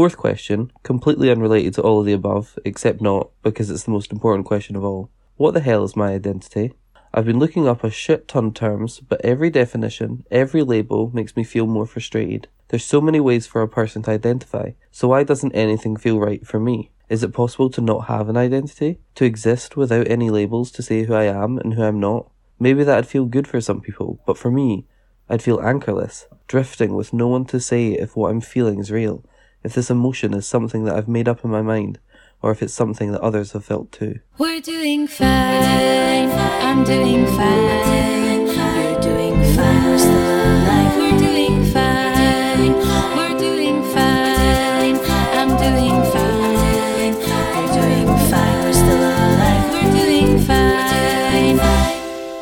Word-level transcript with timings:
Fourth 0.00 0.16
question, 0.16 0.72
completely 0.82 1.30
unrelated 1.30 1.74
to 1.74 1.82
all 1.82 2.00
of 2.00 2.06
the 2.06 2.14
above, 2.14 2.58
except 2.64 3.02
not 3.02 3.28
because 3.42 3.68
it's 3.68 3.82
the 3.82 3.90
most 3.90 4.10
important 4.10 4.46
question 4.46 4.74
of 4.74 4.82
all. 4.82 5.10
What 5.36 5.52
the 5.52 5.60
hell 5.60 5.84
is 5.84 5.94
my 5.94 6.14
identity? 6.14 6.72
I've 7.12 7.26
been 7.26 7.38
looking 7.38 7.68
up 7.68 7.84
a 7.84 7.90
shit 7.90 8.26
ton 8.26 8.54
terms, 8.54 9.00
but 9.00 9.22
every 9.22 9.50
definition, 9.50 10.24
every 10.30 10.62
label 10.62 11.10
makes 11.12 11.36
me 11.36 11.44
feel 11.44 11.66
more 11.66 11.84
frustrated. 11.84 12.48
There's 12.68 12.82
so 12.82 13.02
many 13.02 13.20
ways 13.20 13.46
for 13.46 13.60
a 13.60 13.68
person 13.68 14.00
to 14.04 14.12
identify, 14.12 14.70
so 14.90 15.08
why 15.08 15.22
doesn't 15.22 15.52
anything 15.52 15.98
feel 15.98 16.18
right 16.18 16.46
for 16.46 16.58
me? 16.58 16.90
Is 17.10 17.22
it 17.22 17.34
possible 17.34 17.68
to 17.68 17.82
not 17.82 18.06
have 18.06 18.30
an 18.30 18.38
identity? 18.38 19.00
To 19.16 19.26
exist 19.26 19.76
without 19.76 20.08
any 20.08 20.30
labels 20.30 20.70
to 20.70 20.82
say 20.82 21.02
who 21.02 21.12
I 21.12 21.24
am 21.24 21.58
and 21.58 21.74
who 21.74 21.82
I'm 21.82 22.00
not? 22.00 22.26
Maybe 22.58 22.84
that'd 22.84 23.06
feel 23.06 23.26
good 23.26 23.46
for 23.46 23.60
some 23.60 23.82
people, 23.82 24.18
but 24.24 24.38
for 24.38 24.50
me, 24.50 24.86
I'd 25.28 25.42
feel 25.42 25.60
anchorless, 25.60 26.26
drifting 26.48 26.94
with 26.94 27.12
no 27.12 27.28
one 27.28 27.44
to 27.44 27.60
say 27.60 27.88
if 27.88 28.16
what 28.16 28.30
I'm 28.30 28.40
feeling 28.40 28.78
is 28.78 28.90
real, 28.90 29.22
if 29.62 29.74
this 29.74 29.90
emotion 29.90 30.32
is 30.34 30.46
something 30.46 30.84
that 30.84 30.96
I've 30.96 31.08
made 31.08 31.28
up 31.28 31.44
in 31.44 31.50
my 31.50 31.62
mind, 31.62 31.98
or 32.42 32.50
if 32.50 32.62
it's 32.62 32.72
something 32.72 33.12
that 33.12 33.20
others 33.20 33.52
have 33.52 33.64
felt 33.64 33.92
too. 33.92 34.20
We're 34.38 34.60
doing 34.60 35.06
fine. 35.06 36.30
I'm 36.30 36.82
doing 36.84 37.26
fine. 37.26 38.46
You're 38.46 39.00
doing 39.00 39.36
fine. 39.54 39.84
We're 39.84 39.98
still 39.98 40.14
alive. 40.14 40.96
We're 40.96 41.18
doing 41.18 41.64
fine. 41.66 42.72
We're 43.16 43.38
doing 43.38 43.82
fine. 43.92 44.96
I'm 45.36 45.48
doing 45.58 46.02
fine. 46.10 47.12
You're 47.54 47.72
doing 47.74 48.06
fine. 48.30 48.62
We're 48.64 48.72
still 48.72 48.96
alive. 48.96 49.72
We're 49.72 49.92
doing 49.92 50.38
fine. 50.38 51.58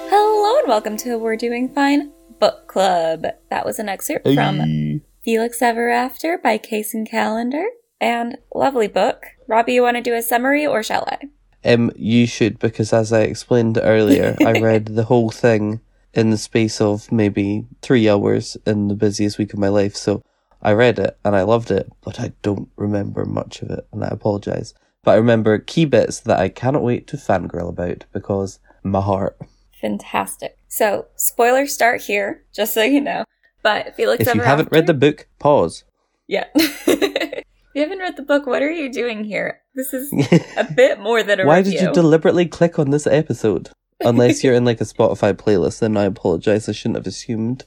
Hello 0.08 0.58
and 0.60 0.68
welcome 0.68 0.96
to 0.98 1.18
We're 1.18 1.36
Doing 1.36 1.68
Fine 1.68 2.12
Book 2.38 2.68
Club. 2.68 3.26
That 3.50 3.66
was 3.66 3.80
an 3.80 3.88
excerpt 3.88 4.28
from 4.28 5.02
Felix 5.28 5.60
Ever 5.60 5.90
After 5.90 6.38
by 6.38 6.56
Kacen 6.56 7.06
Callender. 7.06 7.66
And 8.00 8.38
lovely 8.54 8.88
book. 8.88 9.26
Robbie, 9.46 9.74
you 9.74 9.82
want 9.82 9.98
to 9.98 10.02
do 10.02 10.14
a 10.14 10.22
summary 10.22 10.66
or 10.66 10.82
shall 10.82 11.06
I? 11.06 11.28
Um, 11.70 11.92
you 11.96 12.26
should 12.26 12.58
because 12.58 12.94
as 12.94 13.12
I 13.12 13.24
explained 13.24 13.78
earlier, 13.82 14.38
I 14.40 14.52
read 14.58 14.86
the 14.86 15.04
whole 15.04 15.28
thing 15.28 15.80
in 16.14 16.30
the 16.30 16.38
space 16.38 16.80
of 16.80 17.12
maybe 17.12 17.66
three 17.82 18.08
hours 18.08 18.56
in 18.64 18.88
the 18.88 18.94
busiest 18.94 19.36
week 19.36 19.52
of 19.52 19.58
my 19.58 19.68
life. 19.68 19.94
So 19.96 20.22
I 20.62 20.72
read 20.72 20.98
it 20.98 21.18
and 21.26 21.36
I 21.36 21.42
loved 21.42 21.70
it, 21.70 21.92
but 22.00 22.18
I 22.18 22.32
don't 22.40 22.70
remember 22.76 23.26
much 23.26 23.60
of 23.60 23.68
it, 23.68 23.86
and 23.92 24.02
I 24.02 24.08
apologize. 24.08 24.72
But 25.04 25.10
I 25.10 25.16
remember 25.16 25.58
key 25.58 25.84
bits 25.84 26.20
that 26.20 26.40
I 26.40 26.48
cannot 26.48 26.82
wait 26.82 27.06
to 27.08 27.18
fangirl 27.18 27.68
about 27.68 28.06
because 28.14 28.60
my 28.82 29.02
heart. 29.02 29.36
Fantastic. 29.78 30.56
So, 30.68 31.08
spoilers 31.16 31.74
start 31.74 32.00
here, 32.00 32.44
just 32.54 32.72
so 32.72 32.82
you 32.82 33.02
know. 33.02 33.24
But 33.62 33.94
Felix 33.96 34.26
If 34.26 34.34
you 34.34 34.40
haven't 34.40 34.66
After- 34.66 34.76
read 34.76 34.86
the 34.86 34.94
book, 34.94 35.26
pause. 35.38 35.84
Yeah. 36.26 36.44
if 36.54 37.44
you 37.74 37.82
haven't 37.82 37.98
read 37.98 38.16
the 38.16 38.22
book, 38.22 38.46
what 38.46 38.62
are 38.62 38.70
you 38.70 38.92
doing 38.92 39.24
here? 39.24 39.60
This 39.74 39.92
is 39.94 40.12
a 40.56 40.64
bit 40.76 41.00
more 41.00 41.22
than 41.22 41.40
a 41.40 41.46
Why 41.46 41.58
review. 41.58 41.72
did 41.72 41.80
you 41.82 41.92
deliberately 41.92 42.46
click 42.46 42.78
on 42.78 42.90
this 42.90 43.06
episode? 43.06 43.70
Unless 44.00 44.44
you're 44.44 44.54
in 44.54 44.64
like 44.64 44.80
a 44.80 44.84
Spotify 44.84 45.32
playlist, 45.32 45.80
then 45.80 45.96
I 45.96 46.04
apologize. 46.04 46.68
I 46.68 46.72
shouldn't 46.72 46.96
have 46.96 47.06
assumed. 47.06 47.64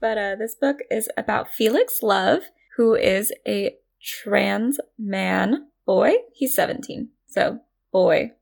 but 0.00 0.18
uh, 0.18 0.34
this 0.36 0.54
book 0.54 0.78
is 0.90 1.08
about 1.16 1.48
Felix 1.50 2.02
Love, 2.02 2.42
who 2.76 2.94
is 2.94 3.32
a 3.48 3.76
trans 4.02 4.78
man 4.98 5.68
boy. 5.86 6.12
He's 6.34 6.54
17. 6.54 7.08
So, 7.28 7.60
boy. 7.92 8.32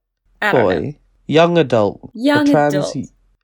I. 0.43 0.53
Boy, 0.53 0.99
young 1.27 1.57
adult, 1.59 2.11
Young 2.15 2.49
a 2.49 2.51
trans, 2.53 2.75
adult. 2.75 2.97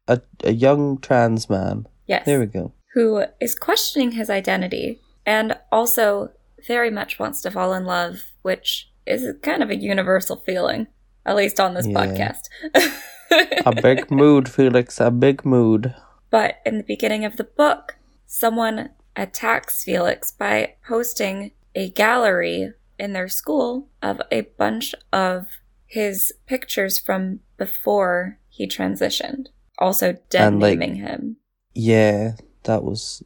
a, 0.09 0.21
a 0.45 0.53
young 0.53 0.99
trans 0.99 1.49
man. 1.49 1.87
Yes. 2.07 2.27
There 2.27 2.41
we 2.41 2.47
go. 2.47 2.73
Who 2.95 3.25
is 3.41 3.55
questioning 3.55 4.13
his 4.13 4.29
identity 4.31 5.01
and 5.27 5.57
also 5.71 6.31
very 6.67 6.91
much 6.91 7.19
wants 7.19 7.41
to 7.43 7.51
fall 7.51 7.73
in 7.75 7.85
love, 7.85 8.23
which 8.43 8.91
is 9.07 9.35
kind 9.43 9.63
of 9.63 9.71
a 9.71 9.77
universal 9.77 10.37
feeling, 10.37 10.87
at 11.25 11.37
least 11.37 11.59
on 11.61 11.75
this 11.75 11.87
Yeah. 11.87 11.95
podcast. 12.07 12.49
A 13.67 13.81
big 13.81 14.11
mood, 14.11 14.49
Felix. 14.49 15.01
A 15.01 15.11
big 15.11 15.45
mood. 15.45 15.95
But 16.31 16.57
in 16.67 16.79
the 16.79 16.83
beginning 16.85 17.25
of 17.25 17.37
the 17.37 17.45
book, 17.45 17.97
someone 18.27 18.91
attacks 19.15 19.85
Felix 19.85 20.33
by 20.33 20.75
posting 20.87 21.53
a 21.77 21.91
gallery 21.91 22.73
in 22.99 23.13
their 23.13 23.29
school 23.29 23.89
of 24.03 24.21
a 24.33 24.43
bunch 24.59 24.95
of 25.13 25.47
his 25.87 26.33
pictures 26.47 26.99
from 26.99 27.41
before 27.57 28.39
he 28.49 28.67
transitioned. 28.67 29.47
Also 29.79 30.17
dead 30.29 30.49
And, 30.55 30.61
like- 30.61 30.79
naming 30.79 30.97
him. 30.97 31.37
Yeah, 31.73 32.33
that 32.71 32.85
was. 32.85 33.23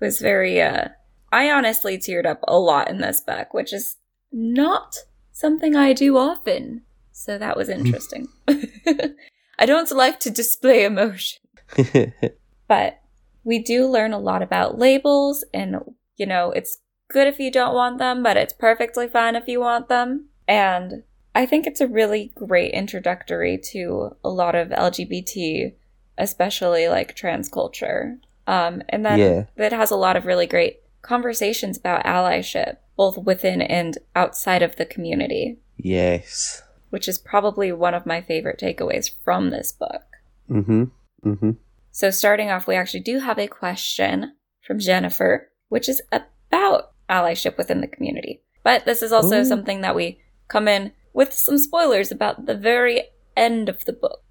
Was 0.00 0.18
very 0.18 0.60
uh 0.60 0.88
I 1.32 1.50
honestly 1.50 1.98
teared 1.98 2.26
up 2.26 2.40
a 2.48 2.58
lot 2.58 2.90
in 2.90 2.98
this 2.98 3.20
book, 3.20 3.54
which 3.54 3.72
is 3.72 3.96
not 4.32 4.96
something 5.32 5.76
I 5.76 5.92
do 5.92 6.16
often. 6.16 6.82
So 7.12 7.38
that 7.38 7.56
was 7.56 7.68
interesting. 7.68 8.28
I 8.48 9.66
don't 9.66 9.90
like 9.92 10.18
to 10.20 10.30
display 10.30 10.84
emotion. 10.84 11.42
but 12.68 13.00
we 13.44 13.58
do 13.58 13.86
learn 13.86 14.12
a 14.12 14.18
lot 14.18 14.42
about 14.42 14.78
labels 14.78 15.44
and 15.54 15.76
you 16.16 16.26
know 16.26 16.50
it's 16.50 16.78
good 17.08 17.26
if 17.26 17.38
you 17.38 17.50
don't 17.50 17.74
want 17.74 17.98
them 17.98 18.22
but 18.22 18.36
it's 18.36 18.52
perfectly 18.52 19.08
fine 19.08 19.36
if 19.36 19.48
you 19.48 19.60
want 19.60 19.88
them 19.88 20.26
and 20.46 21.02
i 21.34 21.46
think 21.46 21.66
it's 21.66 21.80
a 21.80 21.86
really 21.86 22.32
great 22.34 22.72
introductory 22.72 23.56
to 23.56 24.10
a 24.24 24.28
lot 24.28 24.54
of 24.54 24.68
lgbt 24.68 25.74
especially 26.20 26.88
like 26.88 27.14
trans 27.16 27.48
culture 27.48 28.18
um, 28.46 28.82
and 28.88 29.04
then 29.04 29.18
Yeah. 29.18 29.44
it 29.56 29.72
has 29.72 29.90
a 29.90 29.96
lot 29.96 30.16
of 30.16 30.26
really 30.26 30.46
great 30.46 30.80
conversations 31.02 31.76
about 31.78 32.04
allyship 32.04 32.76
both 32.96 33.16
within 33.18 33.62
and 33.62 33.98
outside 34.14 34.62
of 34.62 34.76
the 34.76 34.86
community 34.86 35.58
yes. 35.76 36.62
which 36.90 37.08
is 37.08 37.18
probably 37.18 37.72
one 37.72 37.94
of 37.94 38.06
my 38.06 38.20
favorite 38.20 38.60
takeaways 38.60 39.10
from 39.24 39.50
this 39.50 39.72
book 39.72 40.02
Mm 40.50 40.64
hmm. 40.64 40.84
Mm 41.24 41.38
hmm. 41.38 41.50
so, 41.92 42.10
starting 42.10 42.50
off, 42.50 42.66
we 42.66 42.74
actually 42.74 43.00
do 43.00 43.20
have 43.20 43.38
a 43.38 43.46
question 43.46 44.34
from 44.66 44.78
Jennifer, 44.80 45.50
which 45.68 45.88
is 45.88 46.02
about 46.10 46.92
allyship 47.08 47.56
within 47.56 47.80
the 47.80 47.86
community. 47.86 48.42
But 48.64 48.84
this 48.84 49.02
is 49.02 49.12
also 49.12 49.40
Ooh. 49.40 49.44
something 49.44 49.80
that 49.82 49.94
we 49.94 50.20
come 50.48 50.66
in 50.66 50.92
with 51.12 51.32
some 51.32 51.58
spoilers 51.58 52.10
about 52.10 52.46
the 52.46 52.56
very 52.56 53.04
end 53.36 53.68
of 53.68 53.84
the 53.84 53.92
book. 53.92 54.22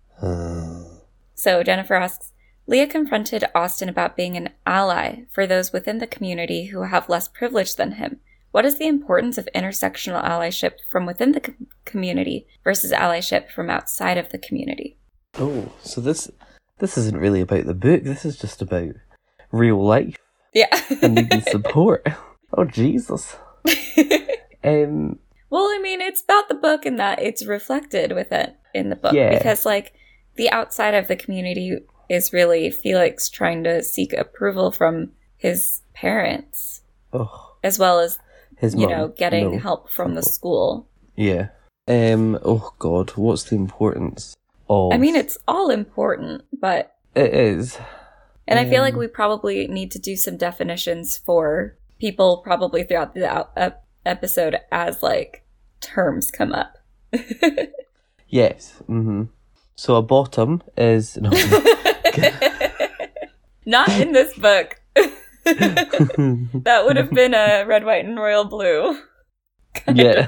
So, 1.40 1.64
Jennifer 1.64 1.96
asks 1.96 2.34
Leah 2.68 2.86
confronted 2.88 3.46
Austin 3.56 3.88
about 3.88 4.18
being 4.18 4.36
an 4.36 4.50
ally 4.68 5.22
for 5.32 5.48
those 5.48 5.72
within 5.72 6.00
the 6.00 6.06
community 6.06 6.66
who 6.66 6.82
have 6.84 7.08
less 7.08 7.30
privilege 7.30 7.76
than 7.78 7.94
him. 7.94 8.20
What 8.52 8.66
is 8.66 8.78
the 8.78 8.88
importance 8.88 9.38
of 9.38 9.48
intersectional 9.56 10.22
allyship 10.24 10.74
from 10.92 11.06
within 11.06 11.32
the 11.32 11.40
com- 11.40 11.68
community 11.86 12.46
versus 12.64 12.92
allyship 12.92 13.50
from 13.52 13.70
outside 13.70 14.18
of 14.18 14.30
the 14.30 14.38
community? 14.38 14.98
Oh, 15.36 15.72
so 15.82 16.02
this 16.02 16.30
this 16.80 16.98
isn't 16.98 17.18
really 17.18 17.40
about 17.42 17.66
the 17.68 17.74
book. 17.74 18.04
This 18.04 18.26
is 18.26 18.38
just 18.38 18.62
about 18.62 18.90
real 19.54 19.82
life 19.82 20.18
Yeah. 20.54 20.68
and 21.02 21.16
needing 21.16 21.42
support. 21.42 22.06
Oh 22.52 22.66
Jesus. 22.66 23.38
Um. 24.64 25.20
Well, 25.50 25.64
I 25.66 25.80
mean, 25.82 26.02
it's 26.02 26.22
about 26.24 26.50
the 26.50 26.56
book 26.56 26.86
and 26.86 27.00
that 27.00 27.22
it's 27.22 27.46
reflected 27.46 28.12
with 28.12 28.32
it 28.34 28.56
in 28.74 28.90
the 28.90 28.96
book 28.96 29.14
Yeah. 29.14 29.38
because, 29.38 29.66
like, 29.66 29.94
the 30.40 30.50
outside 30.50 30.94
of 30.96 31.08
the 31.10 31.16
community 31.18 31.78
is 32.10 32.32
really 32.34 32.72
Felix 32.72 33.30
trying 33.30 33.64
to 33.66 33.84
seek 33.84 34.14
approval 34.14 34.72
from 34.72 35.12
his 35.38 35.82
parents, 35.94 36.82
Oh, 37.14 37.56
as 37.64 37.78
well 37.78 38.00
as 38.00 38.18
his 38.58 38.74
you 38.74 38.88
mum. 38.88 38.90
know 38.92 39.08
getting 39.10 39.52
No. 39.52 39.60
help 39.60 39.90
from 39.92 40.16
the 40.16 40.24
school. 40.24 40.88
Yeah. 41.16 41.50
Um. 41.88 42.40
Oh 42.44 42.74
God. 42.80 43.12
What's 43.18 43.44
the 43.44 43.56
importance 43.58 44.36
of? 44.70 44.94
I 44.94 44.98
mean, 44.98 45.16
it's 45.16 45.38
all 45.48 45.70
important, 45.70 46.44
but 46.54 46.96
it 47.16 47.34
is. 47.34 47.78
and 48.48 48.58
I 48.60 48.66
feel 48.70 48.82
like 48.82 48.94
Um, 48.94 49.00
we 49.00 49.08
probably 49.08 49.68
need 49.68 49.92
to 49.92 50.00
do 50.00 50.16
some 50.16 50.38
definitions 50.38 51.18
for 51.18 51.78
people 52.00 52.38
probably 52.44 52.84
throughout 52.84 53.14
the 53.14 53.28
out- 53.28 53.52
ep- 53.58 53.84
episode 54.06 54.56
as 54.72 55.04
like 55.04 55.44
terms 55.82 56.32
come 56.32 56.54
up. 56.54 56.78
Yes. 58.32 58.76
Mm-hmm. 58.88 59.24
So 59.80 59.96
a 59.96 60.02
bottom 60.02 60.62
is 60.76 61.16
no. 61.16 61.30
Not 63.66 63.88
in 63.92 64.12
this 64.12 64.38
book. 64.38 64.82
that 65.46 66.84
would 66.86 66.98
have 66.98 67.12
been 67.12 67.34
a 67.34 67.64
red, 67.66 67.86
white, 67.86 68.04
and 68.04 68.20
royal 68.20 68.44
blue 68.44 69.00
kind 69.74 69.98
yeah. 69.98 70.26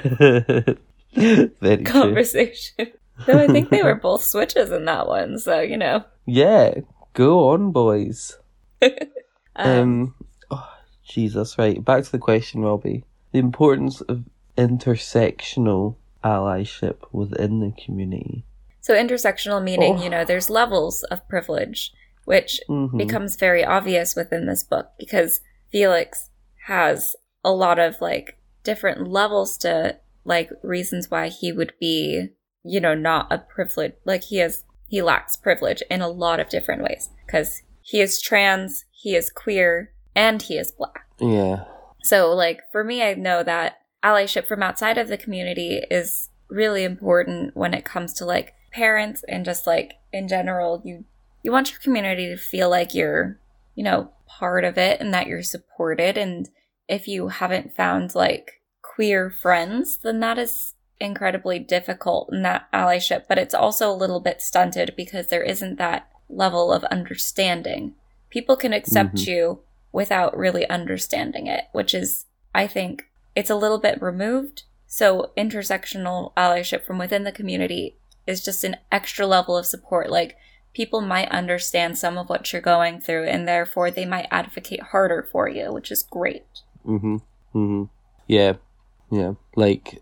Very 1.59 1.83
conversation. 1.83 2.93
Though 3.27 3.39
I 3.39 3.47
think 3.47 3.69
they 3.69 3.83
were 3.83 3.95
both 3.95 4.23
switches 4.23 4.71
in 4.71 4.85
that 4.85 5.07
one, 5.07 5.37
so 5.37 5.59
you 5.59 5.75
know. 5.75 6.05
Yeah. 6.25 6.75
Go 7.11 7.49
on, 7.49 7.73
boys. 7.73 8.37
Um, 8.81 8.87
Um. 9.57 10.15
oh, 10.49 10.69
Jesus. 11.03 11.57
Right. 11.57 11.83
Back 11.83 12.05
to 12.05 12.11
the 12.13 12.19
question, 12.19 12.61
Robbie. 12.61 13.03
The 13.33 13.39
importance 13.39 13.99
of 13.99 14.23
intersectional 14.57 15.97
allyship 16.23 16.99
within 17.11 17.59
the 17.59 17.73
community. 17.83 18.45
So 18.81 18.93
intersectional 18.93 19.63
meaning, 19.63 19.97
Oh. 19.99 20.03
you 20.03 20.09
know, 20.09 20.25
there's 20.25 20.49
levels 20.49 21.03
of 21.03 21.27
privilege, 21.29 21.93
which 22.25 22.59
Mhm. 22.69 22.97
becomes 22.97 23.35
very 23.35 23.63
obvious 23.63 24.15
within 24.15 24.45
this 24.47 24.63
book 24.63 24.91
because 24.99 25.39
Felix 25.71 26.29
has 26.67 27.15
a 27.43 27.51
lot 27.51 27.79
of 27.79 27.99
like 28.01 28.37
different 28.63 29.07
levels 29.07 29.57
to 29.59 29.97
like 30.25 30.49
reasons 30.61 31.09
why 31.09 31.29
he 31.29 31.51
would 31.51 31.73
be, 31.79 32.29
you 32.63 32.79
know, 32.79 32.93
not 32.93 33.31
a 33.31 33.39
privilege. 33.39 33.93
Like 34.05 34.23
he 34.23 34.37
has, 34.37 34.63
he 34.87 35.01
lacks 35.01 35.35
privilege 35.35 35.81
in 35.89 36.01
a 36.01 36.09
lot 36.09 36.39
of 36.39 36.49
different 36.49 36.83
ways 36.83 37.09
because 37.25 37.61
he 37.81 38.01
is 38.01 38.21
trans, 38.21 38.85
he 38.91 39.15
is 39.15 39.31
queer, 39.31 39.91
and 40.15 40.41
he 40.41 40.57
is 40.57 40.71
black. 40.71 41.07
Yeah. 41.19 41.63
So, 42.03 42.31
like, 42.33 42.59
for 42.71 42.83
me, 42.83 43.01
I 43.01 43.13
know 43.15 43.41
that 43.43 43.77
allyship 44.03 44.45
from 44.47 44.61
outside 44.63 44.97
of 44.97 45.07
the 45.07 45.17
community 45.17 45.81
is 45.89 46.29
really 46.49 46.83
important 46.83 47.55
when 47.55 47.73
it 47.73 47.85
comes 47.85 48.13
to 48.13 48.25
like 48.25 48.53
parents 48.71 49.23
and 49.27 49.45
just 49.45 49.67
like 49.67 49.93
in 50.11 50.27
general, 50.27 50.81
you 50.83 51.05
you 51.43 51.51
want 51.51 51.71
your 51.71 51.79
community 51.79 52.27
to 52.27 52.37
feel 52.37 52.69
like 52.69 52.93
you're, 52.93 53.39
you 53.75 53.83
know, 53.83 54.11
part 54.27 54.63
of 54.63 54.77
it 54.77 54.99
and 55.01 55.13
that 55.13 55.27
you're 55.27 55.41
supported. 55.41 56.17
And 56.17 56.49
if 56.87 57.07
you 57.07 57.29
haven't 57.29 57.75
found 57.75 58.13
like 58.13 58.61
queer 58.81 59.29
friends, 59.31 59.97
then 59.97 60.19
that 60.19 60.37
is 60.37 60.75
incredibly 60.99 61.57
difficult 61.57 62.29
in 62.31 62.43
that 62.43 62.71
allyship. 62.71 63.23
But 63.27 63.39
it's 63.39 63.55
also 63.55 63.89
a 63.89 63.95
little 63.95 64.19
bit 64.19 64.39
stunted 64.41 64.93
because 64.95 65.27
there 65.27 65.41
isn't 65.43 65.77
that 65.77 66.09
level 66.29 66.71
of 66.71 66.83
understanding. 66.85 67.95
People 68.29 68.55
can 68.55 68.71
accept 68.71 69.15
Mhm. 69.15 69.27
you 69.27 69.59
without 69.91 70.37
really 70.37 70.69
understanding 70.69 71.47
it, 71.47 71.65
which 71.71 71.93
is, 71.93 72.27
I 72.53 72.67
think, 72.67 73.09
it's 73.35 73.49
a 73.49 73.55
little 73.55 73.79
bit 73.79 74.01
removed. 74.01 74.63
So 74.85 75.31
intersectional 75.37 76.33
allyship 76.35 76.83
from 76.83 76.97
within 76.97 77.23
the 77.23 77.31
community 77.31 77.97
is 78.27 78.43
just 78.43 78.63
an 78.63 78.77
extra 78.91 79.25
level 79.27 79.57
of 79.57 79.65
support. 79.65 80.09
Like 80.09 80.37
people 80.73 81.01
might 81.01 81.29
understand 81.29 81.97
some 81.97 82.17
of 82.17 82.29
what 82.29 82.51
you're 82.53 82.61
going 82.61 83.01
through 83.01 83.25
and 83.25 83.47
therefore 83.47 83.91
they 83.91 84.05
might 84.05 84.27
advocate 84.31 84.81
harder 84.81 85.27
for 85.31 85.49
you, 85.49 85.71
which 85.73 85.91
is 85.91 86.03
great. 86.03 86.45
Mm-hmm. 86.85 87.15
Mm-hmm. 87.55 87.83
Yeah. 88.27 88.53
Yeah. 89.11 89.33
Like 89.55 90.01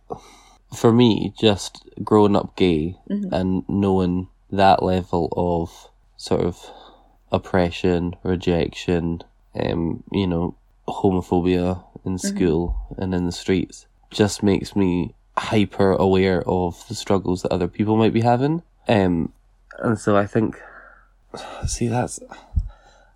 for 0.76 0.94
me, 0.94 1.34
just 1.40 1.88
growing 2.04 2.36
up 2.36 2.56
gay 2.56 2.96
Mhm. 3.10 3.32
and 3.32 3.64
knowing 3.68 4.28
that 4.52 4.84
level 4.84 5.34
of 5.36 5.90
sort 6.18 6.42
of 6.42 6.70
oppression, 7.32 8.16
rejection, 8.24 9.22
um, 9.56 10.04
you 10.12 10.28
know, 10.28 10.56
homophobia 10.88 11.84
in 12.06 12.18
school 12.18 12.76
and 12.98 13.14
in 13.14 13.26
the 13.26 13.32
streets 13.32 13.88
just 14.10 14.42
makes 14.44 14.76
me 14.76 15.14
hyper 15.40 15.92
aware 15.94 16.44
of 16.48 16.88
the 16.88 16.96
struggles 16.96 17.42
that 17.44 17.52
other 17.52 17.68
people 17.68 17.96
might 17.98 18.14
be 18.14 18.22
having. 18.22 18.62
Um, 18.88 19.32
and 19.80 19.98
so 19.98 20.16
I 20.18 20.26
think, 20.26 20.58
see, 21.68 21.88
that's, 21.88 22.20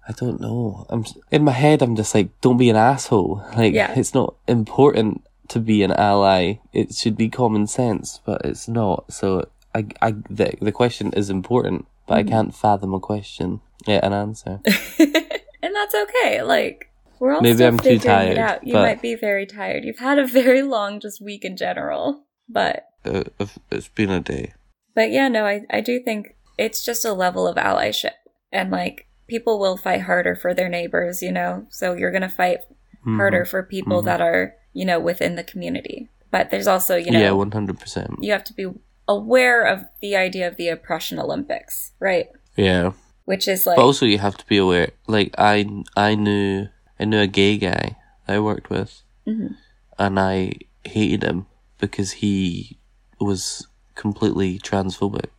I 0.08 0.12
don't 0.14 0.40
know. 0.40 0.86
I'm 0.90 1.06
in 1.32 1.44
my 1.44 1.52
head. 1.52 1.82
I'm 1.82 1.96
just 1.96 2.14
like, 2.16 2.30
don't 2.42 2.58
be 2.58 2.70
an 2.70 2.76
asshole. 2.76 3.44
Like, 3.58 3.74
Yeah. 3.74 3.94
it's 3.98 4.14
not 4.14 4.36
important 4.48 5.24
to 5.50 5.60
be 5.60 5.84
an 5.84 5.92
ally. 5.92 6.56
It 6.72 6.94
should 6.96 7.18
be 7.18 7.30
common 7.30 7.68
sense, 7.68 8.20
but 8.26 8.42
it's 8.46 8.68
not. 8.68 9.12
So 9.12 9.48
I, 9.76 9.86
I, 10.02 10.12
the, 10.30 10.54
the 10.62 10.72
question 10.72 11.12
is 11.14 11.30
important, 11.30 11.86
but 12.08 12.18
I 12.18 12.24
can't 12.24 12.56
fathom 12.56 12.94
a 12.94 13.00
question. 13.00 13.60
Yeah, 13.86 14.00
an 14.04 14.14
answer. 14.14 14.62
and 15.00 15.76
that's 15.76 15.96
okay. 15.96 16.42
Like 16.44 16.90
we're 17.24 17.34
all 17.34 17.42
Maybe 17.42 17.56
still 17.56 17.68
I'm 17.70 17.78
too 17.78 17.84
figuring 17.98 18.02
it 18.32 18.36
tired, 18.36 18.38
out. 18.38 18.68
You 18.68 18.74
but- 18.74 18.82
might 18.82 19.02
be 19.02 19.16
very 19.16 19.46
tired. 19.46 19.86
You've 19.86 20.00
had 20.00 20.20
a 20.20 20.28
very 20.28 20.62
long 20.62 21.00
just 21.00 21.22
week 21.24 21.46
in 21.46 21.56
general. 21.56 22.26
But 22.50 22.86
Uh, 23.06 23.24
it's 23.72 23.88
been 23.88 24.10
a 24.12 24.20
day. 24.20 24.54
but 24.94 25.10
yeah, 25.12 25.30
no, 25.30 25.46
I, 25.46 25.62
I 25.70 25.80
do 25.80 26.00
think 26.04 26.36
it's 26.58 26.84
just 26.86 27.06
a 27.06 27.14
level 27.14 27.48
of 27.48 27.56
allyship. 27.56 28.12
And 28.52 28.70
like 28.70 29.08
people 29.28 29.58
will 29.58 29.78
fight 29.78 30.02
harder 30.02 30.36
for 30.36 30.54
their 30.54 30.68
neighbors, 30.68 31.22
you 31.22 31.32
know? 31.32 31.66
So 31.70 31.94
you're 31.94 32.12
gonna 32.12 32.30
fight 32.30 32.60
Mm-hmm. 33.06 33.18
harder 33.18 33.44
for 33.46 33.64
people 33.64 34.02
Mhm. 34.02 34.06
that 34.06 34.22
are, 34.22 34.56
you 34.74 34.86
know, 34.86 35.00
within 35.00 35.36
the 35.36 35.44
community. 35.44 36.10
But 36.32 36.52
there's 36.52 36.68
also, 36.68 36.96
you 36.96 37.12
know, 37.12 37.20
yeah, 37.20 37.32
one 37.32 37.52
hundred 37.52 37.80
percent. 37.80 38.12
you 38.22 38.32
have 38.32 38.44
to 38.46 38.54
be 38.54 38.68
aware 39.08 39.64
of 39.64 39.86
the 40.02 40.16
idea 40.16 40.48
of 40.48 40.56
the 40.58 40.70
oppression 40.70 41.20
Olympics, 41.20 41.92
right? 42.00 42.28
Yeah, 42.56 42.92
Which 43.26 43.48
is 43.48 43.66
like 43.68 43.76
but 43.78 43.84
also 43.84 44.06
you 44.06 44.20
have 44.20 44.38
to 44.38 44.46
be 44.48 44.58
aware. 44.58 44.92
Like 45.08 45.30
I, 45.38 45.66
I 45.98 46.16
knew, 46.16 46.68
I 47.04 47.06
knew 47.06 47.20
a 47.20 47.28
gay 47.28 47.58
guy 47.58 47.98
I 48.30 48.40
worked 48.40 48.70
with, 48.70 49.02
Mhm. 49.28 49.58
and 50.00 50.18
I 50.18 50.54
hated 50.86 51.22
him 51.24 51.48
because 51.80 52.12
he 52.24 52.78
was 53.20 53.68
completely 53.96 54.58
transphobic. 54.58 55.30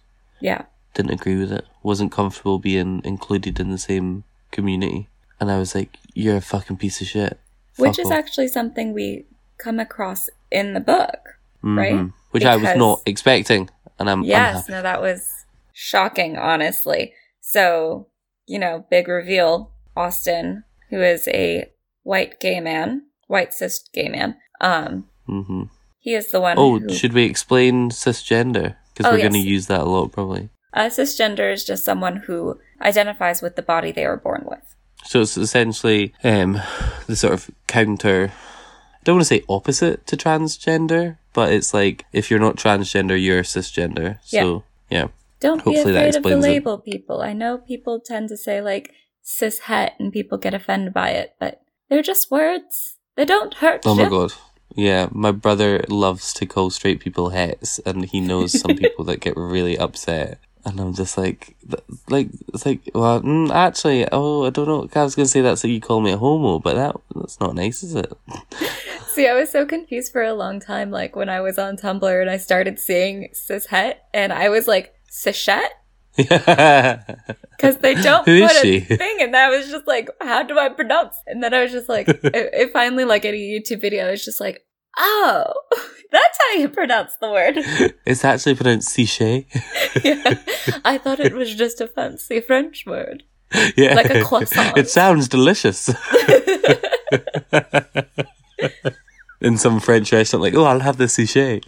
yeah. 0.41 0.63
Didn't 0.93 1.13
agree 1.13 1.37
with 1.39 1.51
it. 1.53 1.65
Wasn't 1.83 2.13
comfortable 2.13 2.59
being 2.59 3.01
included 3.03 3.59
in 3.59 3.71
the 3.71 3.79
same 3.79 4.25
community. 4.53 5.09
And 5.41 5.51
I 5.51 5.59
was 5.59 5.75
like, 5.75 5.97
"You're 6.13 6.37
a 6.37 6.41
fucking 6.53 6.77
piece 6.77 7.01
of 7.01 7.07
shit." 7.09 7.41
Which 7.79 7.99
is 7.99 8.07
off. 8.09 8.13
actually 8.13 8.49
something 8.49 8.93
we 8.93 9.25
come 9.57 9.81
across 9.81 10.29
in 10.51 10.75
the 10.75 10.81
book. 10.81 11.39
right? 11.63 11.95
Mhm. 11.95 12.13
Which 12.33 12.45
I 12.45 12.57
was 12.57 12.77
not 12.77 13.01
expecting, 13.07 13.71
and 13.99 14.11
I'm 14.11 14.23
yes, 14.23 14.69
unhappy. 14.69 14.73
no, 14.73 14.83
that 14.83 15.01
was 15.01 15.47
shocking, 15.73 16.37
honestly. 16.37 17.15
So, 17.41 18.07
you 18.47 18.59
know, 18.59 18.85
big 18.91 19.09
reveal 19.09 19.71
Austin, 19.97 20.65
who 20.95 21.03
is 21.03 21.27
a 21.29 21.69
white 22.05 22.39
gay 22.41 22.61
man, 22.61 23.03
white 23.27 23.53
cis 23.53 23.83
gay 23.93 24.09
man, 24.09 24.37
um, 24.61 25.09
hmm 25.27 25.65
he 25.99 26.15
is 26.15 26.31
the 26.31 26.41
one 26.41 26.59
Oh, 26.59 26.79
who. 26.79 26.91
should 26.93 27.15
we 27.15 27.25
explain 27.25 27.89
cisgender? 27.91 28.77
Because 28.93 29.07
Oh, 29.07 29.13
we're 29.13 29.21
going 29.29 29.33
to 29.33 29.39
use 29.57 29.67
that 29.69 29.81
a 29.81 29.85
lot, 29.85 30.13
probably. 30.13 30.51
uh, 30.75 30.91
cisgender 30.91 31.51
is 31.51 31.65
just 31.65 31.83
someone 31.85 32.17
who 32.27 32.61
identifies 32.83 33.41
with 33.41 33.57
the 33.57 33.63
body 33.63 33.91
they 33.91 34.07
were 34.07 34.19
born 34.19 34.45
with. 34.47 34.61
So 35.07 35.23
it's 35.23 35.39
essentially 35.39 36.13
um, 36.23 36.61
the 37.07 37.17
sort 37.17 37.33
of 37.33 37.51
counter. 37.67 38.33
I 38.35 39.01
don't 39.05 39.17
want 39.17 39.23
to 39.27 39.35
say 39.35 39.45
opposite 39.49 40.07
to 40.09 40.17
transgender, 40.17 41.17
but 41.33 41.53
it's 41.55 41.73
like 41.73 42.05
if 42.13 42.31
you're 42.31 42.39
not 42.41 42.57
transgender, 42.57 43.17
you're 43.21 43.43
cisgender. 43.43 44.19
So 44.25 44.63
yeah, 44.91 45.09
Don't 45.41 45.63
Hopefully 45.63 45.85
be 45.87 45.91
that 45.93 45.97
afraid 46.09 46.09
of 46.17 46.23
the 46.23 46.29
explains 46.29 46.45
it. 46.45 46.49
label, 46.49 46.79
people. 46.79 47.23
I 47.23 47.33
know 47.33 47.57
people 47.59 47.99
tend 48.01 48.29
to 48.29 48.37
say 48.37 48.61
like 48.61 48.93
cis 49.25 49.61
het 49.61 49.95
and 49.99 50.13
people 50.13 50.39
get 50.39 50.55
offended 50.55 50.95
by 50.95 51.11
it, 51.11 51.35
but 51.41 51.63
they're 51.89 52.03
just 52.03 52.31
words. 52.31 52.99
They 53.17 53.25
don't 53.25 53.55
hurt 53.55 53.83
Oh 53.85 53.95
my 53.95 54.09
god. 54.09 54.33
Yeah, 54.77 55.09
my 55.13 55.31
brother 55.31 55.85
loves 55.89 56.33
to 56.35 56.47
call 56.47 56.71
straight 56.71 57.01
people 57.01 57.31
hets, 57.31 57.79
and 57.81 58.05
he 58.05 58.21
knows 58.21 58.59
some 58.59 58.77
people 58.83 59.05
that 59.07 59.21
get 59.21 59.37
really 59.37 59.79
upset. 59.79 60.41
And 60.67 60.81
I'm 60.81 60.95
just 60.95 61.19
like, 61.19 61.55
like, 62.09 62.29
it's 62.53 62.65
like, 62.65 62.81
well, 62.95 63.21
mm, 63.21 63.51
actually, 63.51 64.09
oh, 64.11 64.47
I 64.47 64.51
don't 64.51 64.67
know. 64.67 64.89
I 64.95 65.05
was 65.05 65.15
gonna 65.15 65.29
say 65.29 65.43
that's 65.43 65.63
like 65.63 65.73
you 65.73 65.81
call 65.81 66.01
me 66.01 66.13
a 66.13 66.17
homo, 66.17 66.59
but 66.59 66.75
that 66.75 66.97
that's 67.15 67.39
not 67.39 67.55
nice, 67.55 67.83
is 67.83 67.95
it? 67.95 68.13
See, 69.09 69.29
I 69.29 69.35
was 69.35 69.51
so 69.51 69.65
confused 69.65 70.11
for 70.11 70.23
a 70.23 70.35
long 70.35 70.59
time, 70.59 70.91
like 70.91 71.15
when 71.15 71.29
I 71.29 71.41
was 71.41 71.59
on 71.59 71.77
Tumblr 71.77 72.21
and 72.21 72.31
I 72.31 72.39
started 72.39 72.81
seeing 72.81 73.29
cis 73.33 73.67
het, 73.67 74.03
and 74.13 74.33
I 74.33 74.49
was 74.49 74.67
like, 74.67 74.95
cishet? 75.09 75.69
Because 77.57 77.79
they 77.79 77.95
don't 77.95 78.27
Who 78.27 78.43
put 78.47 78.65
a 78.65 78.81
thing, 78.81 79.17
and 79.21 79.35
I 79.35 79.49
was 79.49 79.71
just 79.71 79.87
like, 79.87 80.11
how 80.21 80.43
do 80.43 80.59
I 80.59 80.69
pronounce? 80.69 81.17
And 81.27 81.43
then 81.43 81.55
I 81.55 81.63
was 81.63 81.73
just 81.73 81.89
like, 81.89 82.09
it, 82.09 82.21
it 82.35 82.73
finally, 82.73 83.05
like 83.05 83.25
in 83.25 83.35
a 83.35 83.39
YouTube 83.39 83.81
video, 83.81 84.09
it's 84.09 84.25
just 84.25 84.41
like, 84.41 84.65
oh, 84.99 85.53
that's 86.13 86.39
how 86.41 86.59
you 86.59 86.69
pronounce 86.69 87.13
the 87.21 87.31
word. 87.31 87.55
it's 88.05 88.25
actually 88.25 88.55
pronounced 88.57 88.91
Sichet. 88.91 89.47
yeah. 90.05 90.39
I 90.85 90.99
thought 90.99 91.21
it 91.21 91.33
was 91.33 91.55
just 91.55 91.81
a 91.81 91.87
fancy 91.87 92.41
French 92.41 92.85
word. 92.87 93.23
yeah, 93.77 93.95
Like 93.95 94.11
a 94.11 94.23
croissant. 94.25 94.77
It 94.77 94.91
sounds 94.91 95.29
delicious. 95.29 95.89
In 99.41 99.59
some 99.59 99.79
French 99.79 100.13
restaurant, 100.13 100.43
like, 100.43 100.55
oh, 100.55 100.65
I'll 100.65 100.81
have 100.81 100.97
the 100.97 101.07
Sichet. 101.09 101.65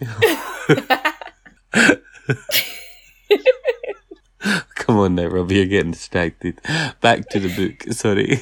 Come 4.75 4.97
on 4.97 5.15
now, 5.15 5.27
Robbie, 5.27 5.55
you're 5.55 5.65
getting 5.65 5.91
distracted. 5.91 6.59
Back 7.01 7.29
to 7.29 7.39
the 7.39 7.49
book. 7.55 7.93
Sorry. 7.93 8.41